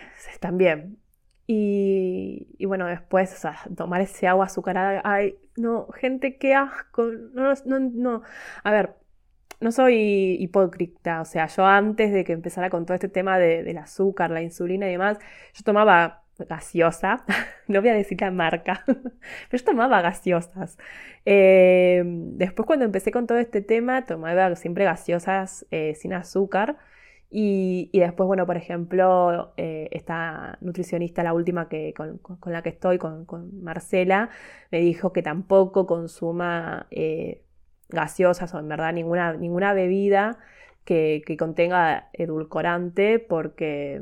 Y, 1.47 2.47
y, 2.57 2.65
bueno, 2.65 2.87
después, 2.87 3.31
o 3.33 3.37
sea, 3.37 3.55
tomar 3.75 4.01
ese 4.01 4.27
agua 4.27 4.45
azucarada, 4.45 5.01
ay, 5.03 5.37
no, 5.57 5.87
gente, 5.89 6.37
qué 6.37 6.55
asco. 6.55 7.03
No, 7.33 7.53
no, 7.65 7.79
no. 7.79 8.21
A 8.63 8.71
ver, 8.71 8.95
no 9.59 9.71
soy 9.71 10.37
hipócrita, 10.39 11.21
o 11.21 11.25
sea, 11.25 11.47
yo 11.47 11.65
antes 11.65 12.11
de 12.13 12.23
que 12.23 12.33
empezara 12.33 12.69
con 12.69 12.85
todo 12.85 12.95
este 12.95 13.09
tema 13.09 13.37
de, 13.39 13.63
del 13.63 13.77
azúcar, 13.77 14.31
la 14.31 14.41
insulina 14.41 14.87
y 14.87 14.91
demás, 14.91 15.19
yo 15.53 15.63
tomaba 15.63 16.24
gaseosa, 16.43 17.23
no 17.67 17.81
voy 17.81 17.89
a 17.89 17.93
decir 17.93 18.19
la 18.21 18.31
marca, 18.31 18.83
pero 18.87 19.07
yo 19.51 19.63
tomaba 19.63 20.01
gaseosas. 20.01 20.77
Eh, 21.25 22.03
después 22.05 22.65
cuando 22.65 22.85
empecé 22.85 23.11
con 23.11 23.27
todo 23.27 23.37
este 23.37 23.61
tema, 23.61 24.05
tomaba 24.05 24.55
siempre 24.55 24.85
gaseosas 24.85 25.65
eh, 25.71 25.95
sin 25.95 26.13
azúcar. 26.13 26.77
Y, 27.37 27.89
después, 27.93 28.27
bueno, 28.27 28.45
por 28.45 28.55
ejemplo, 28.55 29.53
eh, 29.57 29.89
esta 29.91 30.57
nutricionista, 30.61 31.21
la 31.23 31.33
última 31.33 31.67
que, 31.67 31.93
con, 31.93 32.21
la 32.45 32.61
que 32.61 32.69
estoy, 32.69 32.97
con, 32.97 33.25
Marcela, 33.61 34.29
me 34.71 34.79
dijo 34.79 35.11
que 35.11 35.21
tampoco 35.21 35.85
consuma 35.85 36.87
gaseosas 37.89 38.53
o 38.53 38.59
en 38.59 38.67
verdad 38.69 38.93
ninguna, 38.93 39.33
ninguna 39.33 39.73
bebida 39.73 40.37
que, 40.85 41.23
que 41.25 41.35
contenga 41.35 42.09
edulcorante 42.13 43.19
porque 43.19 44.01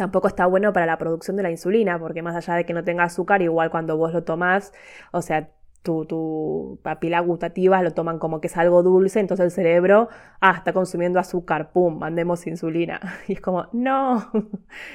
tampoco 0.00 0.28
está 0.28 0.46
bueno 0.46 0.72
para 0.72 0.86
la 0.86 0.96
producción 0.96 1.36
de 1.36 1.42
la 1.42 1.50
insulina, 1.50 1.98
porque 1.98 2.22
más 2.22 2.34
allá 2.34 2.54
de 2.54 2.64
que 2.64 2.72
no 2.72 2.82
tenga 2.84 3.04
azúcar, 3.04 3.42
igual 3.42 3.70
cuando 3.70 3.98
vos 3.98 4.14
lo 4.14 4.24
tomás, 4.24 4.72
o 5.12 5.20
sea, 5.20 5.50
tu, 5.82 6.06
tu 6.06 6.80
papila 6.82 7.20
gustativa 7.20 7.82
lo 7.82 7.92
toman 7.92 8.18
como 8.18 8.40
que 8.40 8.46
es 8.46 8.56
algo 8.56 8.82
dulce, 8.82 9.20
entonces 9.20 9.44
el 9.44 9.50
cerebro, 9.50 10.08
ah, 10.40 10.54
está 10.56 10.72
consumiendo 10.72 11.20
azúcar, 11.20 11.72
pum, 11.72 11.98
mandemos 11.98 12.46
insulina. 12.46 12.98
Y 13.28 13.34
es 13.34 13.42
como, 13.42 13.68
no, 13.72 14.30
no 14.32 14.50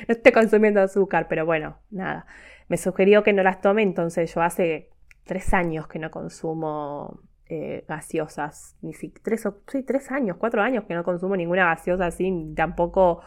estoy 0.07 0.31
consumiendo 0.31 0.81
azúcar, 0.81 1.27
pero 1.29 1.45
bueno, 1.45 1.77
nada. 1.91 2.25
Me 2.67 2.77
sugirió 2.77 3.21
que 3.21 3.31
no 3.31 3.43
las 3.43 3.61
tome, 3.61 3.83
entonces 3.83 4.33
yo 4.33 4.41
hace 4.41 4.89
tres 5.23 5.53
años 5.53 5.87
que 5.87 5.99
no 5.99 6.09
consumo 6.09 7.19
eh, 7.47 7.85
gaseosas, 7.87 8.75
ni 8.81 8.93
si, 8.93 9.09
tres, 9.09 9.47
sí, 9.67 9.83
tres 9.83 10.09
años, 10.09 10.37
cuatro 10.39 10.63
años 10.63 10.85
que 10.85 10.95
no 10.95 11.03
consumo 11.03 11.35
ninguna 11.35 11.65
gaseosa 11.65 12.07
así, 12.07 12.53
tampoco 12.55 13.21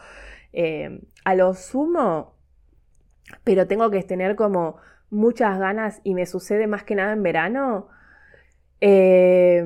eh, 0.53 1.01
a 1.23 1.35
lo 1.35 1.53
sumo, 1.53 2.35
pero 3.43 3.67
tengo 3.67 3.89
que 3.91 4.03
tener 4.03 4.35
como 4.35 4.77
muchas 5.09 5.59
ganas 5.59 6.01
y 6.03 6.13
me 6.13 6.25
sucede 6.25 6.67
más 6.67 6.83
que 6.83 6.95
nada 6.95 7.13
en 7.13 7.23
verano. 7.23 7.87
Eh, 8.81 9.65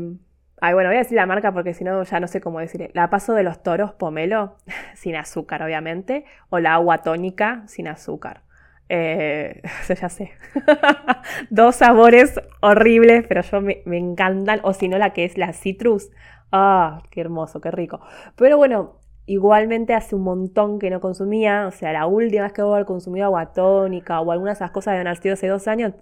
ay, 0.62 0.74
bueno, 0.74 0.90
voy 0.90 0.96
a 0.96 1.00
decir 1.00 1.16
la 1.16 1.26
marca 1.26 1.52
porque 1.52 1.74
si 1.74 1.84
no 1.84 2.04
ya 2.04 2.20
no 2.20 2.28
sé 2.28 2.42
cómo 2.42 2.60
decir. 2.60 2.92
La 2.94 3.10
paso 3.10 3.34
de 3.34 3.44
los 3.44 3.64
toros 3.64 3.94
pomelo, 3.94 4.58
sin 4.96 5.16
azúcar, 5.16 5.62
obviamente, 5.64 6.26
o 6.50 6.60
la 6.60 6.74
agua 6.76 7.02
tónica 7.02 7.64
sin 7.68 7.88
azúcar. 7.88 8.42
Eh, 8.90 9.62
ya 10.02 10.10
sé. 10.10 10.32
Dos 11.50 11.78
sabores 11.78 12.40
horribles, 12.62 13.26
pero 13.28 13.42
yo 13.42 13.62
me 13.62 13.98
encantan. 13.98 14.60
O 14.64 14.74
si 14.74 14.88
no, 14.88 14.98
la 14.98 15.14
que 15.14 15.26
es 15.26 15.38
la 15.38 15.54
citrus. 15.54 16.10
Ah, 16.52 17.02
qué 17.10 17.22
hermoso, 17.22 17.62
qué 17.62 17.72
rico. 17.72 18.00
Pero 18.36 18.58
bueno, 18.58 19.00
Igualmente 19.26 19.94
hace 19.94 20.16
un 20.16 20.24
montón 20.24 20.80
que 20.80 20.90
no 20.90 21.00
consumía, 21.00 21.68
o 21.68 21.72
sea, 21.72 21.94
la 21.94 22.08
última 22.08 22.44
vez 22.44 22.54
que 22.54 22.62
voy 22.62 22.72
a 22.72 22.76
haber 22.76 22.86
consumido 22.86 23.26
agua 23.26 23.54
tónica 23.54 24.20
o 24.20 24.32
algunas 24.32 24.60
de 24.60 24.66
esas 24.66 24.72
cosas 24.72 25.02
de 25.02 25.16
sido 25.16 25.34
hace 25.34 25.48
dos 25.48 25.68
años. 25.68 25.94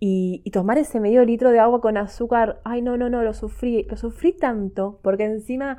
Y, 0.00 0.48
tomar 0.52 0.78
ese 0.78 1.00
medio 1.00 1.24
litro 1.24 1.50
de 1.50 1.58
agua 1.58 1.80
con 1.80 1.96
azúcar, 1.96 2.60
ay 2.64 2.82
no, 2.82 2.96
no, 2.96 3.10
no, 3.10 3.22
lo 3.22 3.34
sufrí, 3.34 3.84
lo 3.90 3.96
sufrí 3.96 4.32
tanto, 4.32 5.00
porque 5.02 5.24
encima 5.24 5.78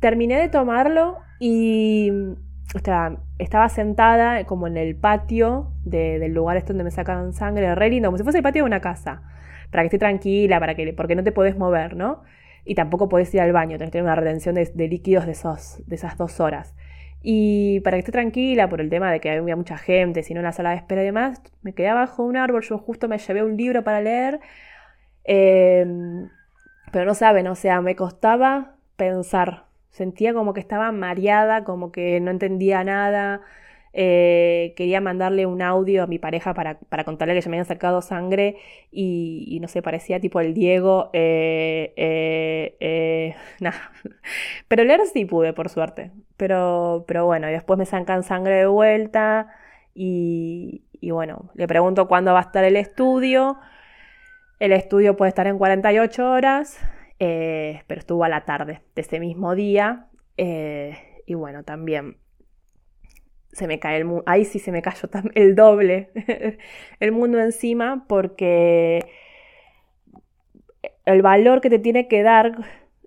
terminé 0.00 0.38
de 0.38 0.48
tomarlo 0.48 1.18
y 1.38 2.10
estaba 3.38 3.68
sentada 3.68 4.44
como 4.44 4.66
en 4.66 4.76
el 4.76 4.96
patio 4.96 5.70
del 5.84 6.34
lugar 6.34 6.56
este 6.56 6.72
donde 6.72 6.84
me 6.84 6.90
sacan 6.90 7.32
sangre, 7.32 7.74
re 7.74 7.90
lindo, 7.90 8.08
como 8.08 8.18
si 8.18 8.24
fuese 8.24 8.38
el 8.38 8.44
patio 8.44 8.64
de 8.64 8.66
una 8.66 8.80
casa, 8.80 9.22
para 9.70 9.82
que 9.82 9.86
esté 9.86 9.98
tranquila, 9.98 10.58
para 10.58 10.74
que, 10.74 10.92
porque 10.92 11.14
no 11.14 11.22
te 11.22 11.32
podés 11.32 11.56
mover, 11.56 11.96
¿no? 11.96 12.22
Y 12.64 12.74
tampoco 12.74 13.08
podés 13.08 13.32
ir 13.34 13.40
al 13.40 13.52
baño, 13.52 13.78
tenés 13.78 13.88
que 13.88 13.98
tener 13.98 14.04
una 14.04 14.16
retención 14.16 14.54
de, 14.54 14.88
líquidos 14.88 15.26
de, 15.26 15.32
esos, 15.32 15.82
de 15.86 15.94
esas 15.94 16.16
dos 16.16 16.40
horas. 16.40 16.74
Y 17.22 17.80
para 17.80 17.96
que 17.96 18.00
esté 18.00 18.12
tranquila 18.12 18.68
por 18.68 18.80
el 18.80 18.90
tema 18.90 19.10
de 19.10 19.20
que 19.20 19.30
había 19.30 19.56
mucha 19.56 19.78
gente, 19.78 20.22
si 20.22 20.34
no 20.34 20.40
en 20.40 20.44
la 20.44 20.52
sala 20.52 20.70
de 20.70 20.76
espera 20.76 21.02
y 21.02 21.06
demás, 21.06 21.40
me 21.62 21.72
quedé 21.74 21.88
abajo 21.88 22.22
de 22.22 22.28
un 22.28 22.36
árbol, 22.36 22.62
yo 22.62 22.78
justo 22.78 23.08
me 23.08 23.18
llevé 23.18 23.42
un 23.42 23.56
libro 23.56 23.82
para 23.82 24.00
leer, 24.00 24.40
em, 25.24 26.28
pero 26.92 27.04
no 27.06 27.14
saben, 27.14 27.46
o 27.48 27.54
sea, 27.54 27.80
me 27.80 27.96
costaba 27.96 28.76
pensar. 28.96 29.64
Sentía 29.90 30.34
como 30.34 30.52
que 30.54 30.60
estaba 30.60 30.92
mareada, 30.92 31.64
como 31.64 31.92
que 31.92 32.20
no 32.20 32.30
entendía 32.30 32.84
nada. 32.84 33.40
Eh, 33.96 34.74
quería 34.76 35.00
mandarle 35.00 35.46
un 35.46 35.62
audio 35.62 36.02
a 36.02 36.08
mi 36.08 36.18
pareja 36.18 36.52
para, 36.52 36.78
contarle 37.04 37.34
que 37.34 37.40
ya 37.40 37.48
me 37.48 37.56
habían 37.56 37.66
sacado 37.66 38.02
sangre 38.02 38.56
y, 38.90 39.58
no 39.62 39.68
sé, 39.68 39.82
parecía 39.82 40.18
tipo 40.18 40.40
el 40.40 40.52
Diego. 40.52 41.10
Eh, 41.12 41.94
eh. 42.80 43.36
Pero 44.68 44.84
leer 44.84 45.00
sí 45.12 45.24
pude, 45.24 45.52
por 45.52 45.68
suerte. 45.68 46.10
Pero, 46.36 47.04
pero 47.06 47.26
bueno, 47.26 47.48
y 47.48 47.52
después 47.52 47.78
me 47.78 47.86
sacan 47.86 48.24
sangre 48.24 48.56
de 48.56 48.66
vuelta 48.66 49.54
y, 49.94 50.82
y 51.00 51.12
bueno, 51.12 51.50
le 51.54 51.68
pregunto 51.68 52.08
cuándo 52.08 52.32
va 52.32 52.40
a 52.40 52.42
estar 52.42 52.64
el 52.64 52.76
estudio. 52.76 53.58
El 54.58 54.72
estudio 54.72 55.16
puede 55.16 55.28
estar 55.28 55.46
en 55.46 55.58
48 55.58 56.30
horas, 56.30 56.80
pero 57.18 58.00
estuvo 58.00 58.24
a 58.24 58.28
la 58.28 58.44
tarde 58.44 58.82
de 58.96 59.02
ese 59.02 59.20
mismo 59.20 59.54
día. 59.54 60.08
Y 60.36 61.34
bueno, 61.34 61.62
también 61.62 62.16
se 63.54 63.66
me 63.66 63.78
cae 63.78 63.96
el 63.96 64.04
mundo. 64.04 64.22
Ahí 64.26 64.44
sí 64.44 64.58
se 64.58 64.72
me 64.72 64.82
cayó 64.82 65.08
el 65.34 65.54
doble 65.54 66.10
el 67.00 67.12
mundo 67.12 67.40
encima 67.40 68.04
porque 68.06 69.06
el 71.04 71.22
valor 71.22 71.60
que 71.60 71.70
te 71.70 71.78
tiene 71.78 72.08
que 72.08 72.22
dar 72.22 72.56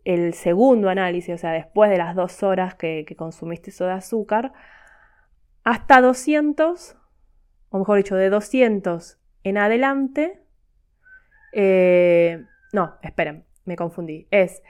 el 0.06 0.34
segundo 0.34 0.90
análisis, 0.90 1.36
o 1.36 1.38
sea, 1.38 1.52
después 1.52 1.90
de 1.90 1.98
las 1.98 2.16
dos 2.16 2.42
horas 2.44 2.76
que, 2.76 3.06
que 3.06 3.16
consumiste 3.16 3.70
eso 3.72 3.86
de 3.86 3.92
azúcar, 3.92 4.54
hasta 5.64 6.02
200 6.02 6.98
o 7.70 7.80
mejor 7.80 7.98
dicho, 7.98 8.16
de 8.16 8.30
200 8.30 9.20
en 9.44 9.58
adelante, 9.58 10.42
eh, 11.54 12.46
no, 12.74 12.96
esperen, 13.02 13.46
me 13.66 13.76
confundí, 13.76 14.28
es, 14.32 14.62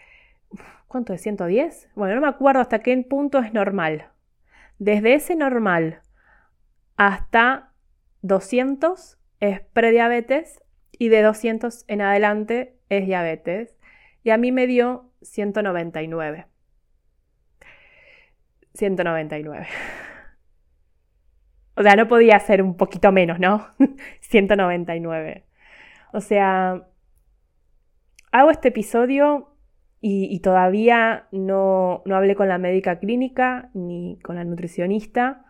¿cuánto 0.88 1.14
es? 1.14 1.26
¿110? 1.26 1.90
Bueno, 1.96 2.16
no 2.16 2.22
me 2.22 2.28
acuerdo 2.28 2.62
hasta 2.62 2.80
qué 2.80 2.98
punto 3.08 3.40
es 3.40 3.54
normal. 3.54 4.10
Desde 4.80 5.16
ese 5.16 5.36
normal 5.36 6.02
hasta 6.98 7.72
200 8.22 9.18
es 9.40 9.62
prediabetes 9.62 10.64
y 10.92 11.10
de 11.10 11.22
200 11.22 11.86
en 11.88 12.02
adelante 12.02 12.78
es 12.90 13.06
diabetes. 13.06 13.76
Y 14.24 14.32
a 14.32 14.38
mí 14.38 14.52
me 14.52 14.68
dio 14.68 15.12
199. 15.22 16.48
199. 18.74 19.68
O 21.76 21.84
sea, 21.84 21.96
no 21.96 22.08
podía 22.08 22.40
ser 22.40 22.62
un 22.62 22.76
poquito 22.76 23.12
menos, 23.12 23.40
¿no? 23.40 23.68
199. 24.22 25.46
O 26.12 26.22
sea, 26.22 26.88
hago 28.32 28.52
este 28.52 28.70
episodio 28.70 29.57
y, 30.00 30.40
todavía 30.42 31.28
no, 31.32 32.04
no, 32.06 32.16
hablé 32.16 32.36
con 32.36 32.48
la 32.48 32.58
médica 32.60 33.00
clínica 33.00 33.70
ni 33.74 34.20
con 34.24 34.36
la 34.36 34.44
nutricionista. 34.44 35.44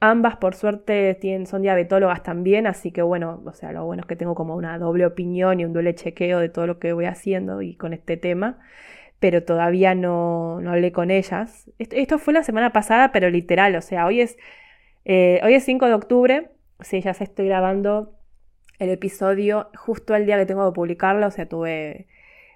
Ambas, 0.00 0.36
por 0.36 0.54
suerte, 0.54 1.14
tienen, 1.14 1.46
son 1.46 1.62
diabetólogas 1.62 2.22
también, 2.22 2.66
así 2.66 2.90
que 2.90 3.02
bueno, 3.02 3.42
o 3.44 3.52
sea, 3.52 3.72
lo 3.72 3.84
bueno 3.84 4.00
es 4.02 4.06
que 4.06 4.16
tengo 4.16 4.34
como 4.34 4.56
una 4.56 4.78
doble 4.78 5.06
opinión 5.06 5.60
y 5.60 5.64
un 5.64 5.72
doble 5.72 5.94
chequeo 5.94 6.40
de 6.40 6.48
todo 6.48 6.66
lo 6.66 6.78
que 6.78 6.92
voy 6.92 7.04
haciendo 7.04 7.62
y 7.62 7.76
con 7.76 7.92
este 7.92 8.16
tema, 8.16 8.58
pero 9.20 9.44
todavía 9.44 9.94
no, 9.94 10.60
no 10.60 10.72
hablé 10.72 10.90
con 10.92 11.10
ellas. 11.10 11.70
esto 11.78 12.18
fue 12.18 12.34
la 12.34 12.42
semana 12.42 12.72
pasada, 12.72 13.12
pero 13.12 13.30
literal, 13.30 13.76
o 13.76 13.82
sea, 13.82 14.06
hoy 14.06 14.22
es 14.22 14.36
eh, 15.04 15.40
hoy 15.42 15.54
es 15.54 15.64
5 15.64 15.86
de 15.86 15.94
octubre, 15.94 16.50
sí, 16.80 17.00
ya 17.00 17.14
se 17.14 17.24
estoy 17.24 17.46
grabando 17.46 18.14
el 18.78 18.90
episodio 18.90 19.70
justo 19.76 20.14
el 20.14 20.26
día 20.26 20.38
que 20.38 20.46
tengo 20.46 20.68
que 20.70 20.74
publicarlo, 20.74 21.26
o 21.26 21.30
sea, 21.30 21.48
tuve 21.48 22.06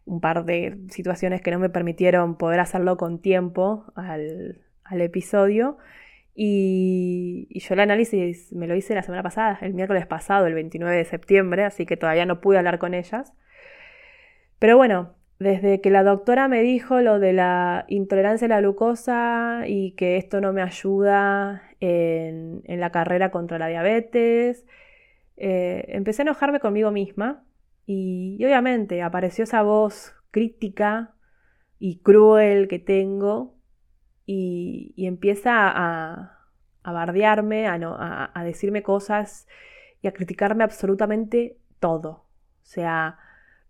un 0.07 0.21
par 0.21 0.45
de 0.45 0.79
situaciones 0.89 1.43
que 1.43 1.51
no 1.51 1.59
me 1.59 1.69
permitieron 1.69 2.39
poder 2.39 2.61
hacerlo 2.61 2.97
con 2.97 3.21
tiempo 3.21 3.93
al, 3.97 4.63
episodio. 4.91 5.79
Y, 6.35 7.49
yo 7.51 7.75
el 7.75 7.81
análisis 7.81 8.53
me 8.53 8.69
lo 8.69 8.77
hice 8.77 8.95
la 8.95 9.03
semana 9.03 9.23
pasada, 9.23 9.59
el 9.63 9.75
miércoles 9.75 10.07
pasado, 10.07 10.47
el 10.47 10.55
29 10.55 10.97
de 10.97 11.05
septiembre, 11.05 11.65
así 11.65 11.87
que 11.87 11.97
todavía 11.97 12.25
no 12.25 12.41
pude 12.41 12.59
hablar 12.59 12.79
con 12.79 12.95
ellas. 12.95 13.33
Pero 14.59 14.77
bueno, 14.77 15.15
desde 15.39 15.81
que 15.81 15.91
la 15.91 16.05
doctora 16.05 16.49
me 16.49 16.63
dijo 16.63 17.01
lo 17.01 17.19
de 17.19 17.33
la 17.33 17.85
intolerancia 17.89 18.47
a 18.47 18.49
la 18.49 18.61
glucosa 18.61 19.65
y 19.67 19.93
que 19.93 20.17
esto 20.17 20.41
no 20.41 20.53
me 20.53 20.63
ayuda 20.63 21.63
en, 21.81 22.63
la 22.67 22.91
carrera 22.91 23.31
contra 23.31 23.59
la 23.59 23.67
diabetes, 23.67 24.67
eh, 25.37 25.85
empecé 25.89 26.23
a 26.23 26.25
enojarme 26.25 26.61
conmigo 26.61 26.91
misma 26.91 27.46
y, 27.87 28.43
obviamente 28.45 29.03
apareció 29.03 29.45
esa 29.45 29.63
voz 29.63 30.15
crítica 30.31 31.15
y 31.79 32.01
cruel 32.01 32.69
que 32.69 32.79
tengo 32.79 33.55
y, 34.27 34.95
empieza 34.99 35.69
a, 35.69 36.39
a 36.83 36.93
bardearme, 36.93 37.69
a, 37.69 38.31
a 38.35 38.45
decirme 38.45 38.83
cosas 38.83 39.47
y 40.03 40.09
a 40.09 40.13
criticarme 40.13 40.65
absolutamente 40.65 41.59
todo. 41.81 42.11
O 42.11 42.69
sea, 42.69 43.19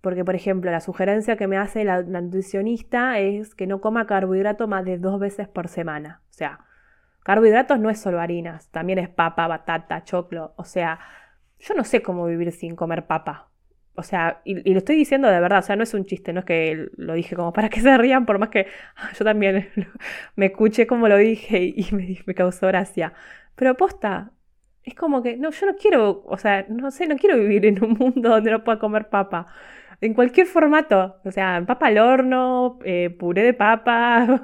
porque, 0.07 0.25
por 0.25 0.37
ejemplo, 0.37 0.71
la 0.71 0.81
sugerencia 0.81 1.37
que 1.37 1.49
me 1.49 1.57
hace 1.57 1.83
la, 1.83 2.01
nutricionista 2.03 3.19
es 3.19 3.57
que 3.57 3.67
no 3.67 3.81
coma 3.81 4.07
carbohidrato 4.07 4.69
más 4.69 4.85
de 4.85 4.99
dos 4.99 5.19
veces 5.19 5.49
por 5.49 5.67
semana. 5.67 6.23
O 6.31 6.33
sea, 6.33 6.61
carbohidratos 7.25 7.81
no 7.81 7.91
es 7.91 7.99
solo 8.01 8.21
harinas, 8.21 8.71
también 8.71 9.01
es 9.01 9.09
papa, 9.09 9.49
batata, 9.49 10.05
choclo. 10.05 10.55
O 10.57 10.62
sea, 10.62 11.01
yo 11.59 11.75
no 11.75 11.83
sé 11.83 12.03
cómo 12.03 12.25
vivir 12.27 12.53
sin 12.53 12.77
comer 12.77 13.09
papa. 13.09 13.49
O 13.97 14.03
sea, 14.03 14.40
y, 14.44 14.55
lo 14.72 14.78
estoy 14.78 14.97
diciendo 14.97 15.28
de 15.28 15.40
verdad, 15.40 15.61
o 15.61 15.62
sea, 15.62 15.76
no 15.76 15.82
es 15.82 15.94
un 15.94 16.05
chiste, 16.07 16.32
no 16.32 16.40
es 16.40 16.47
que 16.47 16.88
lo 16.97 17.14
dije 17.14 17.36
como 17.36 17.53
para 17.53 17.68
que 17.68 17.80
se 17.82 17.97
rían, 17.99 18.26
por 18.26 18.38
más 18.38 18.51
que 18.51 18.66
yo 19.18 19.24
también 19.24 19.68
me 20.36 20.47
escuché 20.47 20.86
como 20.86 21.09
lo 21.09 21.16
dije 21.16 21.62
y, 21.64 21.86
me, 21.92 22.34
causó 22.34 22.66
gracia. 22.68 23.12
Pero 23.57 23.76
posta, 23.76 24.32
es 24.84 24.94
como 24.94 25.22
que, 25.22 25.36
no, 25.36 25.51
yo 25.51 25.66
no 25.66 25.76
quiero, 25.76 26.22
o 26.26 26.38
sea, 26.38 26.66
no 26.68 26.90
sé, 26.90 27.07
no 27.07 27.16
quiero 27.16 27.36
vivir 27.38 27.66
en 27.66 27.82
un 27.84 27.94
mundo 27.94 28.30
donde 28.30 28.51
no 28.51 28.64
pueda 28.64 28.78
comer 28.78 29.09
papa 29.09 29.47
en 30.01 30.14
cualquier 30.14 30.47
formato, 30.47 31.16
o 31.24 31.30
sea, 31.32 31.62
papa 31.66 31.86
al 31.86 31.99
horno, 31.99 32.78
eh, 32.84 33.11
puré 33.11 33.42
de 33.42 33.55
papa, 33.55 34.42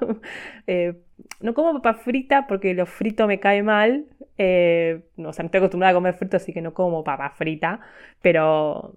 eh, 0.66 0.94
no 1.40 1.54
como 1.54 1.74
papa 1.74 1.94
frita 1.94 2.46
porque 2.46 2.74
lo 2.74 2.86
frito 2.86 3.26
me 3.26 3.40
cae 3.40 3.62
mal, 3.62 4.06
eh, 4.38 5.02
o 5.16 5.32
sea, 5.32 5.42
no 5.42 5.46
estoy 5.46 5.58
acostumbrada 5.58 5.92
a 5.92 5.94
comer 5.94 6.14
frito, 6.14 6.36
así 6.36 6.52
que 6.52 6.62
no 6.62 6.74
como 6.74 7.04
papa 7.04 7.30
frita, 7.30 7.80
pero 8.22 8.96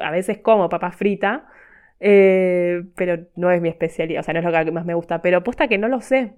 a 0.00 0.10
veces 0.10 0.38
como 0.38 0.68
papa 0.68 0.92
frita, 0.92 1.46
pero 1.98 3.26
no 3.36 3.50
es 3.50 3.60
mi 3.60 3.68
especialidad, 3.68 4.20
o 4.20 4.22
sea, 4.24 4.34
no 4.34 4.40
es 4.40 4.46
lo 4.46 4.64
que 4.64 4.72
más 4.72 4.84
me 4.84 4.94
gusta, 4.94 5.22
pero 5.22 5.44
posta 5.44 5.68
que 5.68 5.78
no 5.78 5.88
lo 5.88 6.00
sé. 6.00 6.34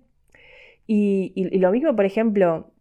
y 0.87 1.59
lo 1.59 1.71
mismo, 1.71 1.97
por 1.97 2.05
ejemplo, 2.05 2.75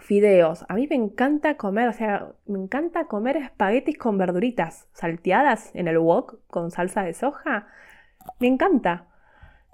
fideos. 0.00 0.64
A 0.68 0.74
mí 0.74 0.86
me 0.88 0.96
encanta 0.96 1.56
comer, 1.56 1.88
o 1.88 1.92
sea, 1.92 2.32
me 2.46 2.58
encanta 2.58 3.06
comer 3.06 3.36
espaguetis 3.36 3.98
con 3.98 4.18
verduritas 4.18 4.88
salteadas 4.92 5.70
en 5.74 5.88
el 5.88 5.98
wok 5.98 6.38
con 6.48 6.70
salsa 6.70 7.02
de 7.02 7.14
soja. 7.14 7.66
Me 8.40 8.46
encanta. 8.48 9.08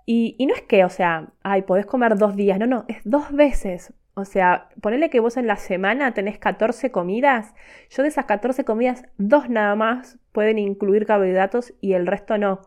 Y, 0.06 0.36
no 0.46 0.54
es 0.54 0.62
que, 0.62 0.84
o 0.84 0.88
sea, 0.88 1.28
ay, 1.42 1.62
podés 1.62 1.86
comer 1.86 2.16
dos 2.16 2.36
días. 2.36 2.58
No, 2.58 2.66
no, 2.66 2.84
es 2.88 2.98
dos 3.04 3.32
veces. 3.32 3.92
O 4.14 4.24
sea, 4.24 4.68
ponele 4.80 5.10
que 5.10 5.20
vos 5.20 5.36
en 5.36 5.46
la 5.46 5.56
semana 5.56 6.12
tenés 6.14 6.38
14 6.38 6.90
comidas. 6.90 7.54
Yo 7.90 8.02
de 8.02 8.08
esas 8.08 8.26
14 8.26 8.64
comidas, 8.64 9.04
dos 9.18 9.48
nada 9.48 9.74
más 9.76 10.18
pueden 10.32 10.58
incluir 10.58 11.06
carbohidratos 11.06 11.74
y 11.80 11.94
el 11.94 12.06
resto 12.06 12.38
no. 12.38 12.60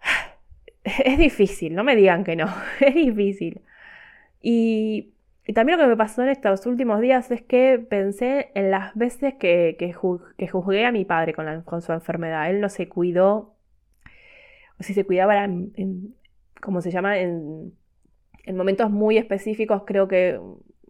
Es 0.84 1.18
difícil, 1.18 1.74
no 1.74 1.84
me 1.84 1.96
digan 1.96 2.24
que 2.24 2.36
no. 2.36 2.46
Es 2.80 2.94
difícil. 2.94 3.62
Y 4.40 5.12
y 5.48 5.54
también 5.54 5.78
lo 5.78 5.84
que 5.84 5.88
me 5.88 5.96
pasó 5.96 6.22
en 6.22 6.28
estos 6.28 6.66
últimos 6.66 7.00
días 7.00 7.30
es 7.30 7.40
que 7.40 7.78
pensé 7.78 8.50
en 8.54 8.70
las 8.70 8.94
veces 8.94 9.32
que, 9.36 9.76
que, 9.78 9.94
juzgué 9.94 10.84
a 10.84 10.92
mi 10.92 11.06
padre 11.06 11.32
con, 11.32 11.80
su 11.80 11.92
enfermedad. 11.92 12.50
Él 12.50 12.60
no 12.60 12.68
se 12.68 12.86
cuidó, 12.86 13.54
o 14.78 14.82
si 14.82 14.92
se 14.92 15.04
cuidaba, 15.06 15.42
en, 15.44 16.14
como 16.60 16.82
se 16.82 16.90
llama, 16.90 17.18
en, 17.18 17.72
momentos 18.54 18.90
muy 18.90 19.18
específicos. 19.18 19.82
Creo 19.86 20.08
que 20.08 20.40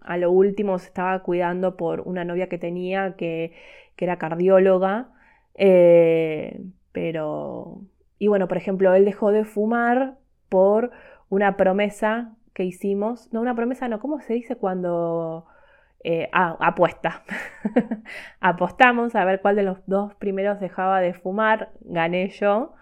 a 0.01 0.17
lo 0.17 0.31
último 0.31 0.79
se 0.79 0.87
estaba 0.87 1.23
cuidando 1.23 1.77
por 1.77 2.01
una 2.01 2.25
novia 2.25 2.49
que 2.49 2.59
tenía 2.59 3.17
que, 3.17 3.53
era 3.97 4.19
cardióloga. 4.19 5.11
Eh, 5.55 6.61
pero, 6.93 7.83
y 8.19 8.29
bueno, 8.29 8.49
por 8.49 8.57
ejemplo, 8.57 8.95
él 8.95 9.05
dejó 9.05 9.33
de 9.33 9.45
fumar 9.45 10.17
por 10.49 10.93
una 11.29 11.57
promesa 11.57 12.35
que 12.55 12.65
hicimos, 12.65 13.33
no 13.33 13.41
una 13.41 13.55
promesa, 13.55 13.89
no, 13.89 14.01
¿cómo 14.01 14.21
se 14.21 14.35
dice 14.35 14.57
cuando... 14.57 15.47
Eh, 16.05 16.29
ah, 16.33 16.57
apuesta. 16.61 17.25
Apostamos 18.41 19.17
a 19.17 19.25
ver 19.25 19.41
cuál 19.41 19.57
de 19.57 19.65
los 19.65 19.79
dos 19.87 20.15
primeros 20.15 20.61
dejaba 20.61 21.01
de 21.01 21.13
fumar, 21.13 21.73
gané 21.81 22.29
yo. 22.29 22.75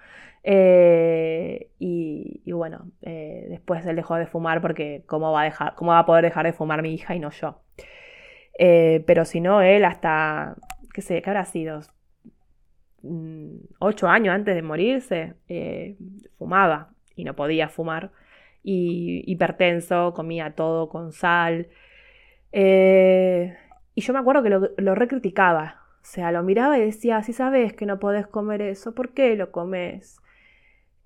Eh, 0.49 1.71
y, 1.81 2.53
bueno, 2.53 2.93
eh, 3.03 3.47
después 3.51 3.85
él 3.85 3.97
dejó 3.97 4.15
de 4.15 4.29
fumar 4.29 4.63
porque 4.63 5.03
¿cómo 5.07 5.33
va, 5.33 5.41
a 5.41 5.45
dejar, 5.45 5.75
cómo 5.75 5.91
va 5.91 5.99
a 5.99 6.07
poder 6.07 6.25
dejar 6.25 6.47
de 6.47 6.53
fumar 6.53 6.83
mi 6.83 6.95
hija 6.95 7.17
y 7.17 7.19
no 7.19 7.31
yo? 7.31 7.61
pero 8.59 9.27
si 9.27 9.41
no, 9.41 9.61
él 9.61 9.85
hasta, 9.85 10.57
qué 10.95 11.03
sé, 11.03 11.21
¿qué 11.21 11.29
habrá 11.29 11.45
sido? 11.45 11.81
Mm, 13.03 13.57
ocho 13.81 14.09
años 14.09 14.35
antes 14.35 14.55
de 14.55 14.63
morirse, 14.63 15.35
fumaba. 16.39 16.91
y 17.17 17.25
no 17.25 17.35
podía 17.35 17.69
fumar. 17.69 18.13
Y 18.63 19.23
hipertenso, 19.31 20.15
comía 20.15 20.55
todo 20.55 20.89
con 20.89 21.13
sal. 21.13 21.69
Eh, 22.53 23.57
y 23.95 24.01
yo 24.01 24.13
me 24.13 24.21
acuerdo 24.21 24.43
que 24.43 24.51
lo, 24.51 24.71
lo 24.79 24.95
recriticaba. 24.95 25.83
O 26.03 26.05
sea, 26.05 26.33
lo 26.33 26.43
miraba 26.43 26.79
y 26.79 26.83
decía, 26.83 27.23
si 27.23 27.33
sabes 27.33 27.75
que 27.75 27.87
no 27.87 27.99
podés 27.99 28.27
comer 28.27 28.63
eso, 28.63 28.95
¿por 28.95 29.13
qué 29.13 29.37
lo 29.37 29.51
comes? 29.53 30.21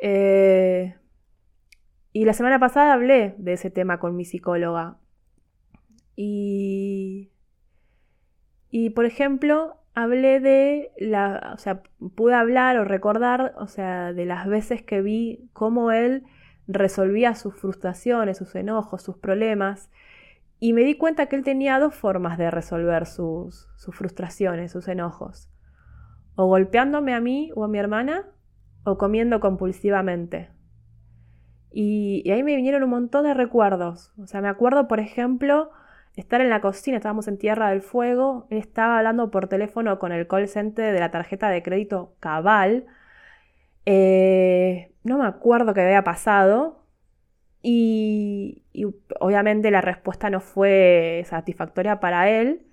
Eh, 0.00 0.94
y 2.12 2.24
la 2.24 2.32
semana 2.32 2.58
pasada 2.58 2.94
hablé 2.94 3.34
de 3.38 3.52
ese 3.52 3.70
tema 3.70 3.98
con 4.00 4.16
mi 4.16 4.24
psicóloga. 4.24 4.98
Y, 6.16 7.30
y 8.70 8.90
por 8.90 9.04
ejemplo, 9.04 9.76
hablé 9.94 10.40
de 10.40 10.92
la, 10.98 11.52
o 11.54 11.58
sea, 11.58 11.82
pude 12.14 12.34
hablar 12.34 12.78
o 12.78 12.84
recordar, 12.84 13.54
o 13.58 13.66
sea, 13.68 14.12
de 14.12 14.26
las 14.26 14.46
veces 14.46 14.82
que 14.82 15.02
vi 15.02 15.48
cómo 15.52 15.92
él 15.92 16.24
resolvía 16.66 17.34
sus 17.34 17.54
frustraciones, 17.54 18.38
sus 18.38 18.54
enojos, 18.54 19.02
sus 19.02 19.18
problemas. 19.18 19.90
Y 20.58 20.72
me 20.72 20.82
di 20.82 20.96
cuenta 20.96 21.26
que 21.26 21.36
él 21.36 21.44
tenía 21.44 21.78
dos 21.78 21.94
formas 21.94 22.38
de 22.38 22.50
resolver 22.50 23.06
sus, 23.06 23.68
sus 23.76 23.94
frustraciones, 23.94 24.72
sus 24.72 24.88
enojos. 24.88 25.48
O 26.34 26.46
golpeándome 26.46 27.14
a 27.14 27.20
mí 27.20 27.50
o 27.54 27.64
a 27.64 27.68
mi 27.68 27.78
hermana, 27.78 28.26
o 28.84 28.98
comiendo 28.98 29.40
compulsivamente. 29.40 30.50
Y, 31.72 32.28
ahí 32.30 32.42
me 32.42 32.56
vinieron 32.56 32.82
un 32.82 32.90
montón 32.90 33.24
de 33.24 33.34
recuerdos. 33.34 34.12
O 34.18 34.26
sea, 34.26 34.40
me 34.40 34.48
acuerdo, 34.48 34.88
por 34.88 35.00
ejemplo, 35.00 35.70
estar 36.16 36.40
en 36.40 36.50
la 36.50 36.60
cocina, 36.60 36.96
estábamos 36.96 37.28
en 37.28 37.38
Tierra 37.38 37.70
del 37.70 37.82
Fuego, 37.82 38.46
él 38.50 38.58
estaba 38.58 38.98
hablando 38.98 39.30
por 39.30 39.48
teléfono 39.48 39.98
con 39.98 40.12
el 40.12 40.26
call 40.26 40.48
center 40.48 40.92
de 40.92 41.00
la 41.00 41.10
tarjeta 41.10 41.48
de 41.50 41.62
crédito 41.62 42.14
Cabal. 42.20 42.86
Eh, 43.86 44.92
no 45.04 45.18
me 45.18 45.26
acuerdo 45.26 45.74
qué 45.74 45.82
había 45.82 46.04
pasado. 46.04 46.78
Y, 47.62 48.64
y, 48.72 48.86
obviamente 49.20 49.70
la 49.70 49.82
respuesta 49.82 50.30
no 50.30 50.40
fue 50.40 51.24
satisfactoria 51.26 52.00
para 52.00 52.30
él. 52.30 52.66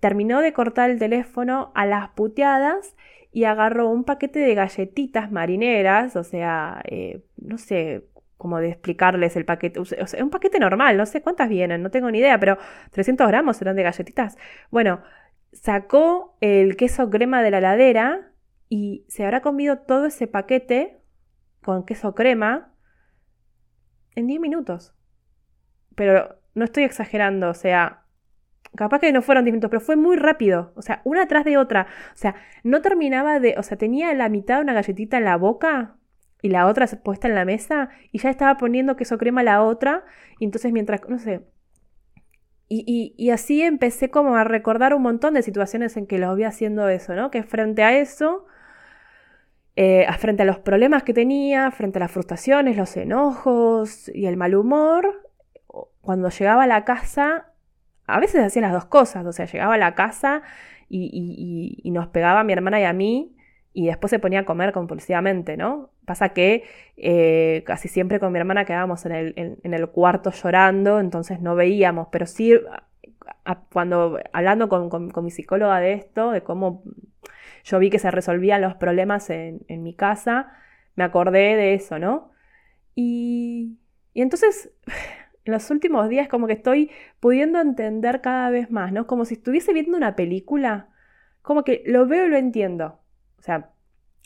Terminó 0.00 0.40
de 0.40 0.52
cortar 0.52 0.90
el 0.90 0.98
teléfono 0.98 1.72
a 1.74 1.86
las 1.86 2.10
puteadas 2.10 2.94
y 3.36 3.44
agarró 3.44 3.90
un 3.90 4.04
paquete 4.04 4.38
de 4.38 4.54
galletitas 4.54 5.30
marineras, 5.30 6.16
o 6.16 6.24
sea, 6.24 6.80
eh, 6.86 7.22
no 7.36 7.58
sé 7.58 8.08
cómo 8.38 8.60
de 8.60 8.70
explicarles 8.70 9.36
el 9.36 9.44
paquete, 9.44 9.78
o 9.78 9.84
sea, 9.84 10.24
un 10.24 10.30
paquete 10.30 10.58
normal, 10.58 10.96
no 10.96 11.04
sé 11.04 11.20
cuántas 11.20 11.50
vienen, 11.50 11.82
no 11.82 11.90
tengo 11.90 12.10
ni 12.10 12.20
idea, 12.20 12.40
pero 12.40 12.56
300 12.92 13.28
gramos 13.28 13.58
serán 13.58 13.76
de 13.76 13.82
galletitas. 13.82 14.38
Bueno, 14.70 15.02
sacó 15.52 16.38
el 16.40 16.78
queso 16.78 17.10
crema 17.10 17.42
de 17.42 17.50
la 17.50 17.60
ladera 17.60 18.32
y 18.70 19.04
se 19.06 19.24
habrá 19.24 19.42
comido 19.42 19.80
todo 19.80 20.06
ese 20.06 20.26
paquete 20.26 21.02
con 21.62 21.84
queso 21.84 22.14
crema 22.14 22.72
en 24.14 24.28
10 24.28 24.40
minutos. 24.40 24.94
Pero 25.94 26.40
no 26.54 26.64
estoy 26.64 26.84
exagerando, 26.84 27.50
o 27.50 27.54
sea, 27.54 28.05
Capaz 28.76 29.00
que 29.00 29.12
no 29.12 29.22
fueron 29.22 29.44
10 29.44 29.52
minutos, 29.52 29.70
pero 29.70 29.80
fue 29.80 29.96
muy 29.96 30.16
rápido. 30.16 30.72
O 30.76 30.82
sea, 30.82 31.00
una 31.04 31.26
tras 31.26 31.44
de 31.44 31.56
otra. 31.58 31.86
O 32.12 32.16
sea, 32.16 32.34
no 32.62 32.82
terminaba 32.82 33.40
de. 33.40 33.54
O 33.58 33.62
sea, 33.62 33.76
tenía 33.76 34.12
la 34.14 34.28
mitad 34.28 34.56
de 34.56 34.62
una 34.62 34.74
galletita 34.74 35.18
en 35.18 35.24
la 35.24 35.36
boca 35.36 35.96
y 36.42 36.50
la 36.50 36.66
otra 36.66 36.86
puesta 37.02 37.28
en 37.28 37.34
la 37.34 37.44
mesa 37.44 37.88
y 38.12 38.18
ya 38.18 38.30
estaba 38.30 38.56
poniendo 38.56 38.96
queso 38.96 39.18
crema 39.18 39.42
la 39.42 39.62
otra. 39.62 40.04
Y 40.38 40.44
entonces, 40.44 40.72
mientras. 40.72 41.00
No 41.08 41.18
sé. 41.18 41.42
Y, 42.68 43.14
y, 43.16 43.30
así 43.30 43.62
empecé 43.62 44.10
como 44.10 44.36
a 44.36 44.42
recordar 44.42 44.92
un 44.92 45.02
montón 45.02 45.34
de 45.34 45.42
situaciones 45.42 45.96
en 45.96 46.06
que 46.08 46.18
lo 46.18 46.34
vi 46.34 46.42
haciendo 46.42 46.88
eso, 46.88 47.14
¿no? 47.14 47.30
Que 47.30 47.44
frente 47.44 47.84
a 47.84 47.96
eso. 47.96 48.44
Eh, 49.76 50.06
frente 50.18 50.42
a 50.42 50.46
los 50.46 50.58
problemas 50.58 51.02
que 51.02 51.12
tenía, 51.12 51.70
frente 51.70 51.98
a 51.98 52.00
las 52.00 52.10
frustraciones, 52.10 52.76
los 52.76 52.96
enojos 52.96 54.08
y 54.08 54.26
el 54.26 54.38
mal 54.38 54.54
humor, 54.54 55.28
cuando 56.00 56.30
llegaba 56.30 56.64
a 56.64 56.66
la 56.66 56.84
casa 56.84 57.52
a 58.06 58.20
veces 58.20 58.44
hacía 58.44 58.62
las 58.62 58.72
dos 58.72 58.86
cosas, 58.86 59.24
o 59.26 59.32
sea, 59.32 59.46
llegaba 59.46 59.74
a 59.74 59.78
la 59.78 59.94
casa 59.94 60.42
y, 60.88 61.82
nos 61.92 62.08
pegaba 62.08 62.40
a 62.40 62.44
mi 62.44 62.52
hermana 62.52 62.80
y 62.80 62.84
a 62.84 62.92
mí 62.92 63.36
y 63.72 63.86
después 63.86 64.10
se 64.10 64.18
ponía 64.18 64.40
a 64.40 64.44
comer 64.44 64.72
compulsivamente, 64.72 65.56
¿no? 65.56 65.90
Pasa 66.06 66.30
que 66.30 66.64
eh, 66.96 67.62
casi 67.66 67.88
siempre 67.88 68.20
con 68.20 68.32
mi 68.32 68.38
hermana 68.38 68.64
quedábamos 68.64 69.04
en 69.06 69.58
el, 69.62 69.88
cuarto 69.88 70.30
llorando, 70.30 71.00
entonces 71.00 71.40
no 71.40 71.54
veíamos, 71.54 72.08
pero 72.10 72.26
sí, 72.26 72.54
cuando 73.72 74.18
hablando 74.32 74.68
con, 74.68 75.24
mi 75.24 75.30
psicóloga 75.30 75.80
de 75.80 75.94
esto, 75.94 76.30
de 76.30 76.42
cómo 76.42 76.84
yo 77.64 77.78
vi 77.78 77.90
que 77.90 77.98
se 77.98 78.10
resolvían 78.10 78.62
los 78.62 78.74
problemas 78.76 79.28
en, 79.30 79.64
mi 79.68 79.94
casa, 79.94 80.52
me 80.94 81.04
acordé 81.04 81.56
de 81.56 81.74
eso, 81.74 81.98
¿no? 81.98 82.30
Y, 82.94 83.78
y 84.14 84.22
entonces 84.22 84.70
en 85.46 85.52
los 85.52 85.70
últimos 85.70 86.08
días 86.08 86.28
como 86.28 86.46
que 86.48 86.54
estoy 86.54 86.90
pudiendo 87.20 87.60
entender 87.60 88.20
cada 88.20 88.50
vez 88.50 88.70
más, 88.70 88.92
¿no? 88.92 89.06
Como 89.06 89.24
si 89.24 89.34
estuviese 89.34 89.72
viendo 89.72 89.96
una 89.96 90.16
película, 90.16 90.88
como 91.42 91.62
que 91.62 91.82
lo 91.86 92.06
veo 92.06 92.26
y 92.26 92.30
lo 92.30 92.36
entiendo. 92.36 93.00
O 93.38 93.42
sea, 93.42 93.70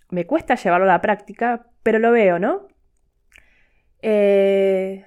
me 0.08 0.26
cuesta 0.26 0.54
llevarlo 0.54 0.86
a 0.86 0.94
la 0.94 1.02
práctica, 1.02 1.66
pero 1.82 1.98
lo 1.98 2.10
veo, 2.10 2.38
¿no? 2.38 2.68
Eh, 4.02 5.04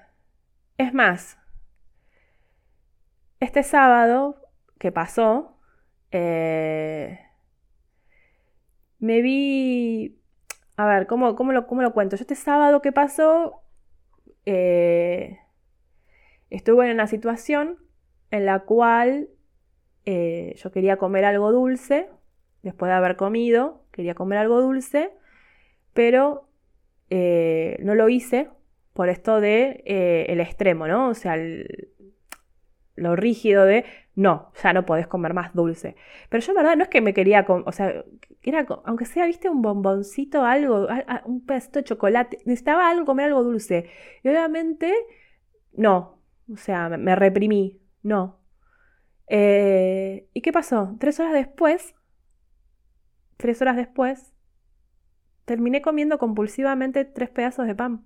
es 0.78 0.94
más, 0.94 1.40
este 3.40 3.64
sábado 3.64 4.38
que 4.78 4.92
pasó, 4.92 5.58
eh, 6.12 7.20
me 9.00 9.22
vi... 9.22 10.20
A 10.76 10.86
ver, 10.88 11.08
¿cómo, 11.08 11.36
cómo, 11.36 11.52
lo, 11.52 11.68
¿cómo, 11.68 11.82
lo, 11.82 11.94
cuento? 11.94 12.16
Yo 12.16 12.22
este 12.22 12.36
sábado 12.36 12.82
que 12.82 12.92
pasó... 12.92 13.64
Eh, 14.46 15.40
estuve 16.54 16.86
en 16.86 16.94
una 16.94 17.08
situación 17.08 17.80
en 18.30 18.46
la 18.46 18.60
cual 18.60 19.30
eh, 20.06 20.54
yo 20.58 20.72
quería 20.72 20.98
comer 20.98 21.26
algo 21.26 21.52
dulce, 21.52 22.10
después 22.62 22.90
de 22.90 22.96
haber 22.96 23.16
comido, 23.16 23.84
quería 23.92 24.14
comer 24.14 24.38
algo 24.38 24.62
dulce, 24.62 25.12
pero 25.94 26.48
eh, 27.10 27.78
no 27.82 27.96
lo 27.96 28.08
hice 28.08 28.50
por 28.94 29.10
esto 29.10 29.42
de 29.42 29.84
eh, 29.86 30.28
el 30.30 30.40
extremo, 30.40 30.88
¿no? 30.88 31.10
O 31.10 31.14
sea, 31.16 31.38
lo 32.96 33.16
rígido 33.16 33.66
de 33.66 33.86
no, 34.16 34.52
ya 34.62 34.74
no 34.74 34.86
podés 34.86 35.08
comer 35.08 35.34
más 35.34 35.56
dulce. 35.56 35.96
Pero 36.30 36.44
yo, 36.46 36.54
verdad, 36.54 36.78
no 36.78 36.84
es 36.84 36.90
que 36.90 37.02
me 37.02 37.16
quería, 37.16 37.46
o 37.48 37.72
sea, 37.72 38.04
era, 38.44 38.68
aunque 38.86 39.06
sea, 39.06 39.26
viste, 39.26 39.50
un 39.50 39.64
bomboncito, 39.64 40.44
algo, 40.44 40.88
un 41.26 41.44
pedacito 41.46 41.80
de 41.80 41.86
chocolate, 41.86 42.38
necesitaba 42.46 42.90
algo, 42.90 43.06
comer 43.06 43.26
algo 43.26 43.44
dulce. 43.44 43.90
Y 44.22 44.30
obviamente, 44.30 44.94
no, 45.74 46.23
o 46.54 46.58
sea, 46.58 46.90
me, 46.90 47.16
reprimí. 47.16 47.82
No. 48.04 48.40
Eh, 49.28 50.30
¿Y 50.34 50.42
qué 50.42 50.52
pasó? 50.52 50.96
Tres 51.00 51.20
horas 51.20 51.34
después, 51.34 51.96
tres 53.38 53.62
horas 53.62 53.76
después, 53.76 54.34
terminé 55.46 55.82
comiendo 55.82 56.18
compulsivamente 56.18 57.06
tres 57.06 57.30
pedazos 57.30 57.68
de 57.68 57.76
pan. 57.76 58.06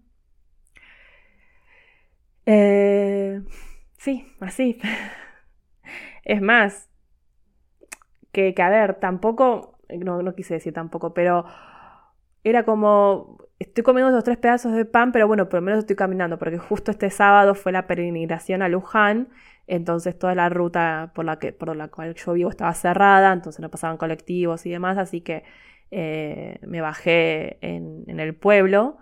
Eh, 2.45 3.41
sí, 3.97 4.25
así. 4.39 4.79
es 6.23 6.41
más, 6.41 6.89
que, 8.31 8.53
que, 8.53 8.61
a 8.61 8.69
ver, 8.69 8.95
tampoco, 8.99 9.79
no, 9.89 10.21
no 10.21 10.35
quise 10.35 10.55
decir 10.55 10.73
tampoco, 10.73 11.13
pero 11.13 11.45
era 12.49 12.63
como, 12.63 13.37
estoy 13.59 13.83
comiendo 13.83 14.09
esos 14.09 14.23
tres 14.23 14.37
pedazos 14.37 14.73
de 14.73 14.85
pan, 14.85 15.11
pero 15.11 15.27
bueno, 15.27 15.49
por 15.49 15.59
lo 15.59 15.65
menos 15.65 15.79
estoy 15.79 15.95
caminando, 15.95 16.37
porque 16.37 16.57
justo 16.57 16.91
este 16.91 17.09
sábado 17.09 17.55
fue 17.55 17.71
la 17.71 17.87
peregrinación 17.87 18.61
a 18.61 18.69
Luján, 18.69 19.29
entonces 19.67 20.17
toda 20.17 20.35
la 20.35 20.49
ruta 20.49 21.11
por 21.13 21.25
la, 21.25 21.39
que, 21.39 21.51
por 21.53 21.75
la 21.75 21.87
cual 21.89 22.13
yo 22.15 22.33
vivo 22.33 22.49
estaba 22.49 22.73
cerrada, 22.73 23.33
entonces 23.33 23.59
no 23.59 23.69
pasaban 23.69 23.97
colectivos 23.97 24.65
y 24.65 24.71
demás, 24.71 24.97
así 24.97 25.21
que 25.21 25.43
eh, 25.91 26.59
me 26.61 26.81
bajé 26.81 27.57
en, 27.61 28.19
el 28.19 28.35
pueblo 28.35 28.97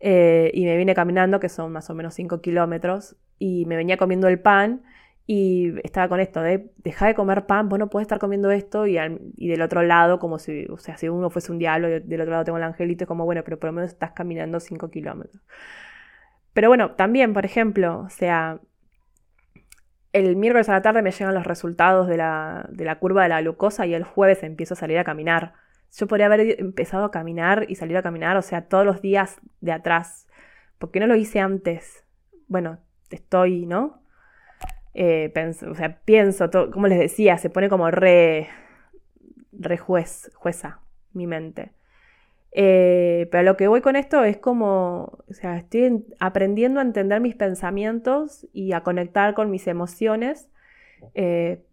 eh, 0.00 0.50
y 0.54 0.64
me 0.64 0.76
vine 0.76 0.94
caminando, 0.94 1.40
que 1.40 1.48
son 1.48 1.72
más 1.72 1.88
o 1.90 1.94
menos 1.94 2.14
5 2.14 2.40
kilómetros, 2.40 3.16
y 3.38 3.66
me 3.66 3.76
venía 3.76 3.96
comiendo 3.96 4.28
el 4.28 4.40
pan 4.40 4.82
y 5.26 5.74
estaba 5.84 6.08
con 6.08 6.20
esto 6.20 6.42
de 6.42 6.70
dejar 6.76 7.08
de 7.08 7.14
comer 7.14 7.46
pan, 7.46 7.68
vos 7.68 7.78
no 7.78 7.88
podés 7.88 8.04
estar 8.04 8.18
comiendo 8.18 8.50
esto 8.50 8.86
y, 8.86 8.94
del 8.94 9.62
otro 9.62 9.82
lado, 9.82 10.18
como 10.18 10.38
si, 10.38 10.66
o 10.66 10.76
sea, 10.76 10.98
si 10.98 11.08
uno 11.08 11.30
fuese 11.30 11.50
un 11.50 11.58
diablo 11.58 11.88
y 11.88 12.00
del 12.00 12.20
otro 12.20 12.32
lado 12.32 12.44
tengo 12.44 12.58
el 12.58 12.64
angelito, 12.64 13.04
es 13.04 13.08
como, 13.08 13.24
bueno, 13.24 13.42
pero 13.42 13.58
por 13.58 13.68
lo 13.68 13.72
menos 13.72 13.90
estás 13.90 14.12
caminando 14.12 14.60
5 14.60 14.90
kilómetros. 14.90 15.42
Pero 16.52 16.68
bueno, 16.68 16.92
también, 16.92 17.32
por 17.32 17.46
ejemplo, 17.46 18.00
o 18.00 18.10
sea, 18.10 18.60
el 20.12 20.36
miércoles 20.36 20.68
a 20.68 20.72
la 20.72 20.82
tarde 20.82 21.02
me 21.02 21.10
llegan 21.10 21.34
los 21.34 21.46
resultados 21.46 22.06
de 22.06 22.18
la, 22.18 22.68
de 22.70 22.84
la 22.84 22.98
curva 22.98 23.22
de 23.22 23.30
la 23.30 23.40
glucosa 23.40 23.86
y 23.86 23.94
el 23.94 24.04
jueves 24.04 24.42
empiezo 24.42 24.74
a 24.74 24.76
salir 24.76 24.98
a 24.98 25.04
caminar. 25.04 25.54
Yo 25.96 26.06
podría 26.06 26.26
haber 26.26 26.60
empezado 26.60 27.04
a 27.04 27.10
caminar 27.10 27.64
y 27.68 27.76
salir 27.76 27.96
a 27.96 28.02
caminar, 28.02 28.36
o 28.36 28.42
sea, 28.42 28.68
todos 28.68 28.84
los 28.84 29.00
días 29.00 29.40
de 29.60 29.72
atrás. 29.72 30.28
¿Por 30.78 30.90
qué 30.90 31.00
no 31.00 31.06
lo 31.06 31.16
hice 31.16 31.40
antes? 31.40 32.04
Bueno, 32.46 32.78
estoy, 33.10 33.64
¿no? 33.64 34.03
Eh, 34.94 35.32
o 35.68 35.74
sea, 35.74 36.00
pienso, 36.04 36.50
como 36.72 36.86
les 36.86 36.98
decía, 36.98 37.36
se 37.38 37.50
pone 37.50 37.68
como 37.68 37.90
re, 37.90 38.48
re 39.52 39.76
juez, 39.76 40.30
jueza 40.34 40.80
mi 41.12 41.26
mente. 41.26 41.72
Eh, 42.52 43.28
pero 43.32 43.42
lo 43.42 43.56
que 43.56 43.66
voy 43.66 43.80
con 43.80 43.96
esto 43.96 44.22
es 44.22 44.36
como, 44.36 45.18
o 45.28 45.32
sea, 45.32 45.56
estoy 45.56 46.06
aprendiendo 46.20 46.78
a 46.78 46.84
entender 46.84 47.20
mis 47.20 47.34
pensamientos 47.34 48.46
y 48.52 48.72
a 48.72 48.82
conectar 48.82 49.34
con 49.34 49.50
mis 49.50 49.66
emociones. 49.66 50.48
Eh, 51.14 51.64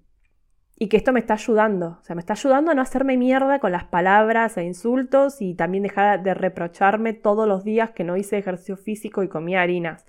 y 0.82 0.88
que 0.88 0.98
esto 0.98 1.14
me 1.14 1.20
está 1.20 1.36
ayudando, 1.36 2.00
o 2.02 2.04
sea, 2.04 2.16
me 2.16 2.22
está 2.22 2.34
ayudando 2.34 2.72
a 2.72 2.74
no 2.74 2.82
hacerme 2.82 3.16
mierda 3.16 3.60
con 3.60 3.72
las 3.72 3.84
palabras 3.84 4.58
e 4.58 4.64
insultos 4.64 5.40
y 5.40 5.54
también 5.54 5.84
dejar 5.84 6.24
de 6.24 6.34
reprocharme 6.34 7.14
todos 7.14 7.48
los 7.48 7.64
días 7.64 7.92
que 7.92 8.04
no 8.04 8.18
hice 8.18 8.40
ejercicio 8.40 8.78
físico 8.78 9.22
y 9.22 9.28
comí 9.28 9.56
harinas. 9.56 10.08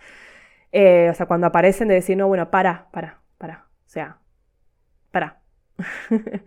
Eh, 0.72 1.08
o 1.10 1.14
sea, 1.14 1.26
cuando 1.26 1.46
aparecen 1.46 1.88
de 1.88 1.94
decir, 1.94 2.16
no, 2.16 2.28
bueno, 2.28 2.50
para, 2.50 2.90
para, 2.92 3.20
para, 3.38 3.66
o 3.86 3.88
sea, 3.88 4.18
para. 5.10 5.42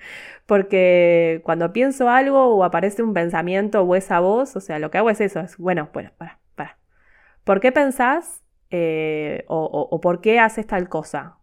Porque 0.46 1.42
cuando 1.44 1.74
pienso 1.74 2.10
algo 2.10 2.56
o 2.56 2.64
aparece 2.64 3.04
un 3.04 3.14
pensamiento 3.14 3.82
o 3.82 3.96
esa 3.96 4.20
voz, 4.20 4.56
o 4.56 4.60
sea, 4.62 4.80
lo 4.80 4.92
que 4.92 4.98
hago 4.98 5.10
es 5.10 5.22
eso, 5.22 5.40
es, 5.42 5.58
bueno, 5.58 5.90
bueno, 5.94 6.12
para, 6.18 6.40
para. 6.56 6.78
¿Por 7.44 7.60
qué 7.62 7.72
pensás 7.72 8.44
eh, 8.72 9.46
o, 9.48 10.00
por 10.02 10.22
qué 10.22 10.40
haces 10.40 10.68
tal 10.68 10.90
cosa? 10.90 11.38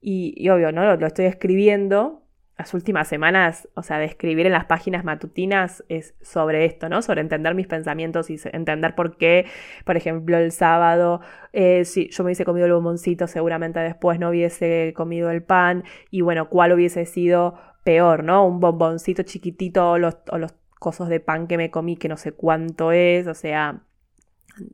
Y, 0.00 0.48
obvio, 0.48 0.72
¿no? 0.72 0.96
Lo, 0.96 1.06
estoy 1.06 1.26
escribiendo. 1.26 2.26
Las 2.60 2.74
últimas 2.74 3.08
semanas, 3.08 3.70
o 3.72 3.82
sea, 3.82 3.98
de 3.98 4.04
escribir 4.04 4.44
en 4.44 4.52
las 4.52 4.66
páginas 4.66 5.02
matutinas 5.02 5.82
es 5.88 6.14
sobre 6.20 6.66
esto, 6.66 6.90
¿no? 6.90 7.00
Sobre 7.00 7.22
entender 7.22 7.54
mis 7.54 7.66
pensamientos 7.66 8.28
y 8.28 8.38
entender 8.52 8.94
por 8.94 9.16
qué, 9.16 9.46
por 9.86 9.96
ejemplo, 9.96 10.36
el 10.36 10.52
sábado, 10.52 11.22
eh, 11.54 11.86
si 11.86 12.10
yo 12.10 12.22
me 12.22 12.28
hubiese 12.28 12.44
comido 12.44 12.66
el 12.66 12.74
bomboncito, 12.74 13.28
seguramente 13.28 13.80
después 13.80 14.20
no 14.20 14.28
hubiese 14.28 14.92
comido 14.94 15.30
el 15.30 15.42
pan. 15.42 15.84
Y 16.10 16.20
bueno, 16.20 16.50
cuál 16.50 16.72
hubiese 16.72 17.06
sido 17.06 17.58
peor, 17.82 18.24
¿no? 18.24 18.46
Un 18.46 18.60
bomboncito 18.60 19.22
chiquitito 19.22 19.92
o 19.92 19.98
los, 19.98 20.18
o 20.30 20.36
los 20.36 20.52
cosos 20.78 21.08
de 21.08 21.20
pan 21.20 21.46
que 21.46 21.56
me 21.56 21.70
comí, 21.70 21.96
que 21.96 22.08
no 22.08 22.18
sé 22.18 22.32
cuánto 22.32 22.92
es, 22.92 23.26
o 23.26 23.32
sea. 23.32 23.80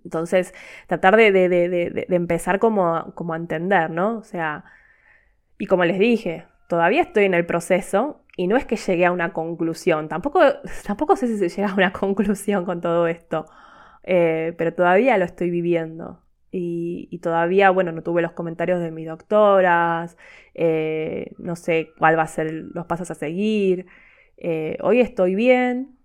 Entonces, 0.03 0.53
tratar 0.89 1.14
de, 1.14 2.05
empezar 2.09 2.59
como, 2.59 3.12
como 3.14 3.34
a 3.34 3.37
entender, 3.37 3.91
¿no? 3.91 4.18
O 4.18 4.24
sea, 4.24 4.64
y 5.57 5.66
como 5.66 5.84
les 5.84 6.01
dije, 6.01 6.47
todavía 6.69 7.03
estoy 7.03 7.25
en 7.25 7.35
el 7.35 7.47
proceso 7.47 8.25
y 8.37 8.47
no 8.49 8.57
es 8.57 8.67
que 8.67 8.77
llegué 8.77 9.07
a 9.07 9.12
una 9.12 9.33
conclusión. 9.33 10.09
Tampoco, 10.09 10.41
tampoco 10.87 11.17
sé 11.17 11.27
si 11.29 11.39
se 11.39 11.49
llega 11.49 11.71
a 11.71 11.75
una 11.75 11.93
conclusión 11.95 12.64
con 12.64 12.81
todo 12.81 13.07
esto, 13.07 13.47
eh, 14.03 14.55
pero 14.59 14.75
todavía 14.75 15.19
lo 15.19 15.25
estoy 15.25 15.51
viviendo. 15.51 16.23
Y, 16.59 17.19
todavía, 17.23 17.69
bueno, 17.71 17.93
no 17.93 18.03
tuve 18.03 18.23
los 18.23 18.33
comentarios 18.33 18.81
de 18.81 18.91
mis 18.91 19.07
doctoras, 19.07 20.17
eh, 20.55 21.33
no 21.39 21.55
sé 21.55 21.91
cuál 21.99 22.19
va 22.19 22.23
a 22.23 22.27
ser 22.29 22.51
los 22.51 22.87
pasos 22.87 23.11
a 23.11 23.14
seguir. 23.14 23.87
Eh, 24.39 24.79
hoy 24.81 25.01
estoy 25.01 25.35
bien, 25.35 25.96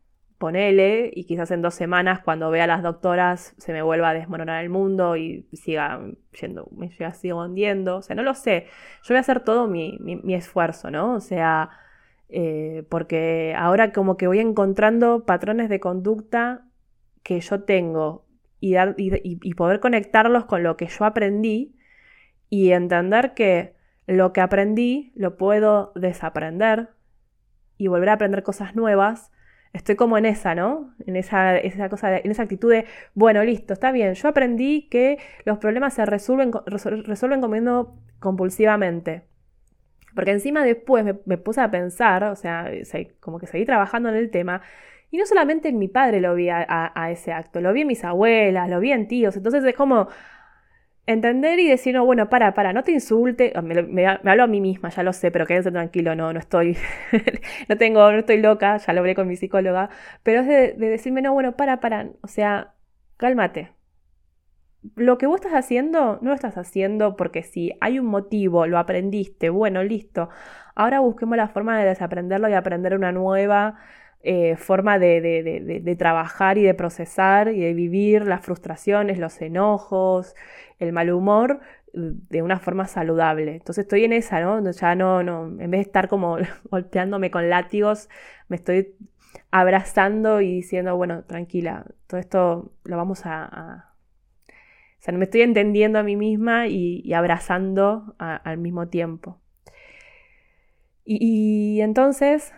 ponele, 0.42 1.12
y 1.14 1.26
quizás 1.26 1.52
en 1.52 1.62
dos 1.62 1.76
semanas 1.76 2.22
cuando 2.22 2.50
vea 2.50 2.64
a 2.64 2.68
las 2.68 2.82
doctoras 2.82 3.54
se 3.60 3.72
me 3.74 3.84
vuelva 3.84 4.10
a 4.10 4.14
desmoronar 4.14 4.64
el 4.64 4.72
mundo 4.72 5.16
y 5.16 5.46
siga 5.54 6.02
yendo, 6.42 6.68
me 6.76 6.90
siga 6.90 7.14
hundiendo, 7.36 7.98
o 7.98 8.02
sea, 8.02 8.16
no 8.16 8.24
lo 8.24 8.34
sé, 8.34 8.66
yo 9.04 9.10
voy 9.10 9.18
a 9.18 9.20
hacer 9.20 9.42
todo 9.42 9.68
mi, 9.68 10.00
esfuerzo, 10.34 10.90
¿no? 10.90 11.14
O 11.14 11.20
sea, 11.20 11.70
eh, 12.30 12.84
porque 12.90 13.54
ahora 13.56 13.92
como 13.94 14.18
que 14.18 14.26
voy 14.26 14.40
encontrando 14.40 15.26
patrones 15.26 15.70
de 15.70 15.80
conducta 15.80 16.66
que 17.22 17.40
yo 17.40 17.64
tengo 17.64 18.26
y, 18.60 18.74
dar, 18.74 18.96
y 18.98 19.54
poder 19.54 19.80
conectarlos 19.80 20.46
con 20.46 20.64
lo 20.64 20.76
que 20.76 20.88
yo 20.88 21.06
aprendí 21.06 21.76
y 22.50 22.72
entender 22.72 23.36
que 23.36 23.76
lo 24.08 24.34
que 24.34 24.42
aprendí 24.42 25.12
lo 25.16 25.38
puedo 25.38 25.92
desaprender 25.94 26.90
y 27.78 27.88
volver 27.88 28.10
a 28.10 28.14
aprender 28.14 28.42
cosas 28.42 28.76
nuevas 28.76 29.32
estoy 29.74 29.96
como 29.96 30.18
en 30.18 30.26
esa, 30.26 30.56
¿no? 30.56 30.94
En 31.06 31.16
esa, 31.16 31.58
esa 31.58 31.90
cosa, 31.90 32.18
en 32.18 32.32
esa 32.32 32.44
actitud 32.44 32.72
de, 32.72 32.86
bueno, 33.14 33.44
listo, 33.44 33.74
está 33.74 33.92
bien, 33.92 34.14
yo 34.14 34.28
aprendí 34.28 34.88
que 34.90 35.18
los 35.46 35.58
problemas 35.58 35.94
se 35.94 36.06
resuelven, 36.06 36.52
resuelven 36.66 37.42
comiendo 37.42 37.96
compulsivamente. 38.20 39.24
Porque 40.14 40.32
encima 40.32 40.64
después 40.66 41.06
me, 41.26 41.38
puse 41.38 41.62
a 41.62 41.72
pensar, 41.72 42.24
o 42.26 42.36
sea, 42.36 42.70
como 43.22 43.40
que 43.40 43.48
seguí 43.48 43.66
trabajando 43.66 44.10
en 44.10 44.16
el 44.16 44.30
tema, 44.30 44.62
y 45.10 45.18
no 45.18 45.26
solamente 45.26 45.70
en 45.70 45.80
mi 45.80 45.88
padre 45.88 46.22
lo 46.22 46.36
vi 46.36 46.50
a, 46.50 46.92
a 46.94 47.12
ese 47.12 47.34
acto, 47.34 47.62
lo 47.62 47.74
vi 47.74 47.82
en 47.82 47.88
mis 47.88 48.04
abuelas, 48.04 48.70
lo 48.70 48.80
vi 48.80 48.92
en 48.92 49.08
tíos, 49.08 49.36
entonces 49.38 49.64
es 49.64 49.76
como, 49.76 50.08
entender 51.08 51.60
y 51.60 51.68
decir, 51.68 51.96
no, 51.96 52.06
bueno, 52.06 52.30
para, 52.30 52.54
para, 52.54 52.74
no 52.74 52.84
te 52.84 52.92
insulte, 52.92 53.54
ah, 53.56 53.62
me, 53.62 54.08
hablo 54.08 54.44
a 54.44 54.48
mí 54.48 54.62
misma, 54.62 54.90
ya 54.90 55.04
lo 55.04 55.14
sé, 55.14 55.32
pero 55.32 55.46
quédense 55.46 55.72
tranquilo, 55.72 56.16
no, 56.16 56.32
no 56.34 56.40
estoy, 56.40 56.78
no 57.70 57.78
tengo, 57.78 58.12
no 58.12 58.20
estoy 58.20 58.42
loca, 58.42 58.78
ya 58.78 58.94
lo 58.94 59.00
hablé 59.00 59.16
con 59.16 59.28
mi 59.28 59.36
psicóloga, 59.36 59.90
pero 60.24 60.42
es 60.42 60.48
de, 60.48 60.74
decirme, 60.74 61.22
no, 61.22 61.34
bueno, 61.34 61.56
para, 61.58 61.80
para, 61.80 62.10
o 62.22 62.28
sea, 62.28 62.74
cálmate. 63.18 63.72
Lo 64.96 65.20
que 65.20 65.28
vos 65.28 65.36
estás 65.36 65.54
haciendo, 65.54 66.18
no 66.22 66.30
lo 66.30 66.34
estás 66.34 66.58
haciendo 66.58 67.16
porque 67.16 67.44
si 67.44 67.72
hay 67.82 68.00
un 68.00 68.08
motivo, 68.08 68.66
lo 68.66 68.80
aprendiste, 68.80 69.50
bueno, 69.50 69.84
listo. 69.84 70.30
Ahora 70.74 71.02
busquemos 71.02 71.38
la 71.38 71.50
forma 71.50 71.78
de 71.80 71.86
desaprenderlo 71.86 72.50
y 72.50 72.54
aprender 72.54 72.96
una 72.96 73.12
nueva 73.12 73.78
eh, 74.24 74.56
forma 74.56 75.00
de, 75.00 75.96
trabajar 75.98 76.60
y 76.60 76.64
de 76.64 76.76
procesar 76.76 77.48
y 77.50 77.62
de 77.62 77.74
vivir 77.74 78.28
las 78.28 78.46
frustraciones, 78.46 79.18
los 79.18 79.42
enojos, 79.42 80.36
el 80.80 80.94
mal 80.94 81.12
humor 81.12 81.60
de 81.94 82.42
una 82.44 82.60
forma 82.60 82.88
saludable. 82.88 83.56
Entonces 83.56 83.84
estoy 83.84 84.06
en 84.06 84.14
esa, 84.14 84.40
¿no? 84.40 84.70
Ya 84.70 84.96
no, 84.96 85.24
no, 85.24 85.46
en 85.46 85.72
vez 85.72 85.80
de 85.80 85.82
estar 85.82 86.08
como 86.08 86.38
golpeándome 86.70 87.32
con 87.32 87.50
látigos, 87.50 88.10
me 88.48 88.58
estoy 88.58 88.96
abrazando 89.50 90.40
y 90.42 90.56
diciendo, 90.56 90.96
bueno, 90.96 91.24
tranquila, 91.24 91.86
todo 92.08 92.20
esto 92.20 92.74
lo 92.84 92.98
vamos 92.98 93.26
a... 93.26 93.88
O 95.00 95.04
sea, 95.04 95.16
me 95.16 95.26
estoy 95.26 95.42
entendiendo 95.42 95.98
a 95.98 96.04
mí 96.04 96.16
misma 96.16 96.68
y, 96.68 97.12
abrazando 97.14 98.16
al 98.20 98.60
mismo 98.60 98.88
tiempo. 98.88 99.42
y 101.04 101.82
entonces 101.82 102.54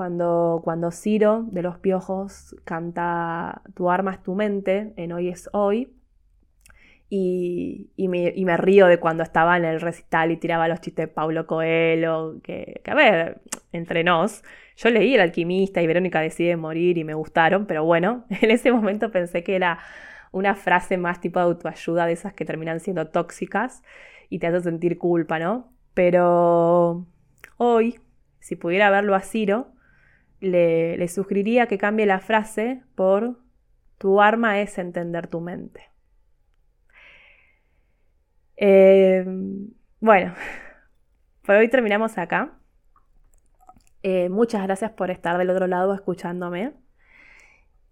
cuando, 0.00 0.62
cuando 0.64 0.92
Ciro 0.92 1.44
de 1.50 1.60
los 1.60 1.76
Piojos 1.76 2.56
canta 2.64 3.60
Tu 3.74 3.90
arma 3.90 4.12
es 4.12 4.22
tu 4.22 4.34
mente 4.34 4.94
en 4.96 5.12
Hoy 5.12 5.28
es 5.28 5.50
hoy. 5.52 5.92
Y, 7.10 7.90
me, 7.98 8.56
río 8.56 8.86
de 8.86 8.98
cuando 8.98 9.22
estaba 9.22 9.58
en 9.58 9.66
el 9.66 9.78
recital 9.78 10.30
y 10.30 10.38
tiraba 10.38 10.68
los 10.68 10.80
chistes 10.80 11.02
de 11.02 11.12
Paulo 11.12 11.46
Coelho, 11.46 12.40
que, 12.42 12.80
a 12.86 12.94
ver, 12.94 13.42
entre 13.72 14.02
nos, 14.02 14.42
yo 14.74 14.88
leí 14.88 15.16
El 15.16 15.20
alquimista 15.20 15.82
y 15.82 15.86
Verónica 15.86 16.22
decide 16.22 16.56
morir 16.56 16.96
y 16.96 17.04
me 17.04 17.12
gustaron, 17.12 17.66
pero 17.66 17.84
bueno, 17.84 18.24
en 18.40 18.50
ese 18.50 18.72
momento 18.72 19.10
pensé 19.10 19.44
que 19.44 19.54
era 19.54 19.80
una 20.32 20.54
frase 20.54 20.96
más 20.96 21.20
tipo 21.20 21.40
de 21.40 21.44
autoayuda 21.44 22.06
de 22.06 22.12
esas 22.12 22.32
que 22.32 22.46
terminan 22.46 22.80
siendo 22.80 23.08
tóxicas 23.08 23.82
y 24.30 24.38
te 24.38 24.46
hace 24.46 24.62
sentir 24.62 24.96
culpa, 24.96 25.38
¿no? 25.38 25.70
Pero 25.92 27.04
hoy, 27.58 28.00
si 28.38 28.56
pudiera 28.56 28.88
verlo 28.88 29.14
a 29.14 29.20
Ciro, 29.20 29.74
le, 30.40 31.08
sugeriría 31.08 31.66
que 31.66 31.78
cambie 31.78 32.06
la 32.06 32.20
frase 32.20 32.82
por 32.94 33.38
tu 33.98 34.20
arma 34.20 34.60
es 34.60 34.78
entender 34.78 35.26
tu 35.26 35.40
mente. 35.40 35.90
Eh, 38.56 39.24
bueno, 40.00 40.34
por 41.42 41.56
hoy 41.56 41.68
terminamos 41.68 42.18
acá. 42.18 42.58
Eh, 44.02 44.30
muchas 44.30 44.62
gracias 44.62 44.92
por 44.92 45.10
estar 45.10 45.36
del 45.36 45.50
otro 45.50 45.66
lado 45.66 45.94
escuchándome. 45.94 46.72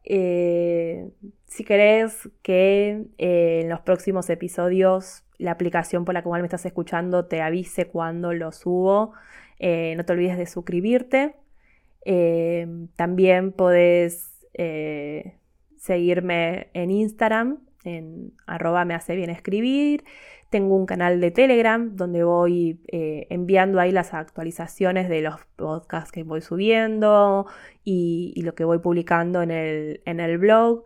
Eh, 0.05 1.11
si 1.45 1.65
querés 1.65 2.31
que 2.41 3.05
en 3.19 3.69
los 3.69 3.81
próximos 3.81 4.31
episodios 4.31 5.25
la 5.37 5.51
aplicación 5.51 6.07
por 6.07 6.15
la 6.15 6.23
cual 6.23 6.41
me 6.41 6.47
estás 6.47 6.65
escuchando 6.65 7.27
te 7.27 7.43
avise 7.43 7.89
cuando 7.89 8.33
lo 8.33 8.53
subo, 8.53 9.13
no 9.61 10.05
te 10.05 10.13
olvides 10.13 10.39
de 10.39 10.47
suscribirte. 10.47 11.37
Em, 12.05 12.89
también 12.97 13.53
podés 13.53 14.47
eh, 14.55 15.39
seguirme 15.77 16.69
en 16.75 16.91
Instagram, 16.91 17.59
en 17.85 18.33
arroba 18.47 18.85
me 18.85 18.95
hace 18.95 19.17
bien 19.17 19.31
escribir. 19.31 20.05
Tengo 20.51 20.77
un 20.77 20.87
canal 20.87 21.21
de 21.21 21.31
Telegram 21.31 21.95
donde 21.95 22.25
voy 22.25 22.81
eh, 22.91 23.27
enviando 23.31 23.81
ahí 23.81 23.93
las 23.93 24.15
actualizaciones 24.15 25.09
de 25.09 25.21
los 25.21 25.45
podcasts 25.57 26.11
que 26.11 26.23
voy 26.23 26.41
subiendo 26.41 27.47
y, 27.85 28.41
lo 28.43 28.55
que 28.55 28.65
voy 28.65 28.79
publicando 28.79 29.43
en 29.43 29.51
el, 29.51 30.01
en 30.07 30.21
el 30.21 30.39
blog. 30.39 30.85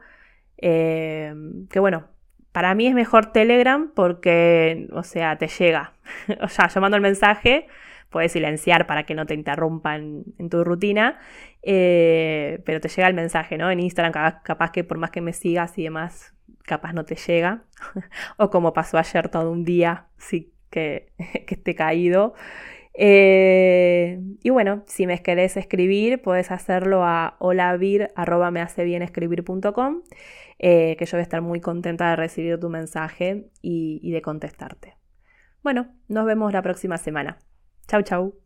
Em, 0.56 1.66
que 1.68 1.80
bueno, 1.80 2.08
para 2.52 2.74
mí 2.74 2.86
es 2.86 2.94
mejor 2.94 3.32
Telegram 3.32 3.90
porque, 3.94 4.88
o 4.92 5.02
sea, 5.02 5.38
te 5.38 5.48
llega. 5.48 5.94
o 6.42 6.48
sea, 6.48 6.68
yo 6.68 6.80
mando 6.80 6.96
el 6.96 7.02
mensaje 7.02 7.66
puedes 8.12 8.32
silenciar 8.32 8.86
para 8.86 9.04
que 9.04 9.14
no 9.14 9.26
te 9.26 9.34
interrumpan 9.34 10.24
en 10.38 10.48
tu 10.48 10.62
rutina, 10.62 11.18
eh, 11.62 12.60
pero 12.64 12.80
te 12.80 12.88
llega 12.88 13.08
el 13.08 13.14
mensaje, 13.14 13.58
¿no? 13.58 13.70
En 13.70 13.80
Instagram 13.80 14.12
capaz, 14.44 14.70
que 14.70 14.84
por 14.84 14.98
más 14.98 15.10
que 15.10 15.20
me 15.20 15.32
sigas 15.32 15.76
y 15.78 15.84
demás, 15.84 16.34
capaz 16.64 16.92
no 16.92 17.04
te 17.04 17.16
llega, 17.16 17.64
o 18.36 18.50
como 18.50 18.72
pasó 18.72 18.98
ayer 18.98 19.28
todo 19.28 19.50
un 19.50 19.64
día, 19.64 20.06
sí 20.18 20.52
que, 20.70 21.12
que 21.46 21.54
esté 21.54 21.74
caído. 21.74 22.34
Eh, 22.94 24.20
y 24.42 24.50
bueno, 24.50 24.82
si 24.86 25.06
me 25.06 25.22
querés 25.22 25.56
escribir, 25.56 26.20
puedes 26.20 26.50
hacerlo 26.50 27.04
a 27.04 27.36
holavir.mehaceBienescribir.com, 27.38 30.02
eh, 30.58 30.96
que 30.98 31.06
yo 31.06 31.16
voy 31.16 31.20
a 31.20 31.22
estar 31.22 31.40
muy 31.40 31.60
contenta 31.60 32.10
de 32.10 32.16
recibir 32.16 32.60
tu 32.60 32.68
mensaje 32.68 33.48
y, 33.62 33.98
y 34.02 34.10
de 34.12 34.20
contestarte. 34.22 34.96
Bueno, 35.62 35.88
nos 36.08 36.26
vemos 36.26 36.52
la 36.52 36.62
próxima 36.62 36.98
semana. 36.98 37.38
Chau, 37.88 38.02
chau. 38.02 38.41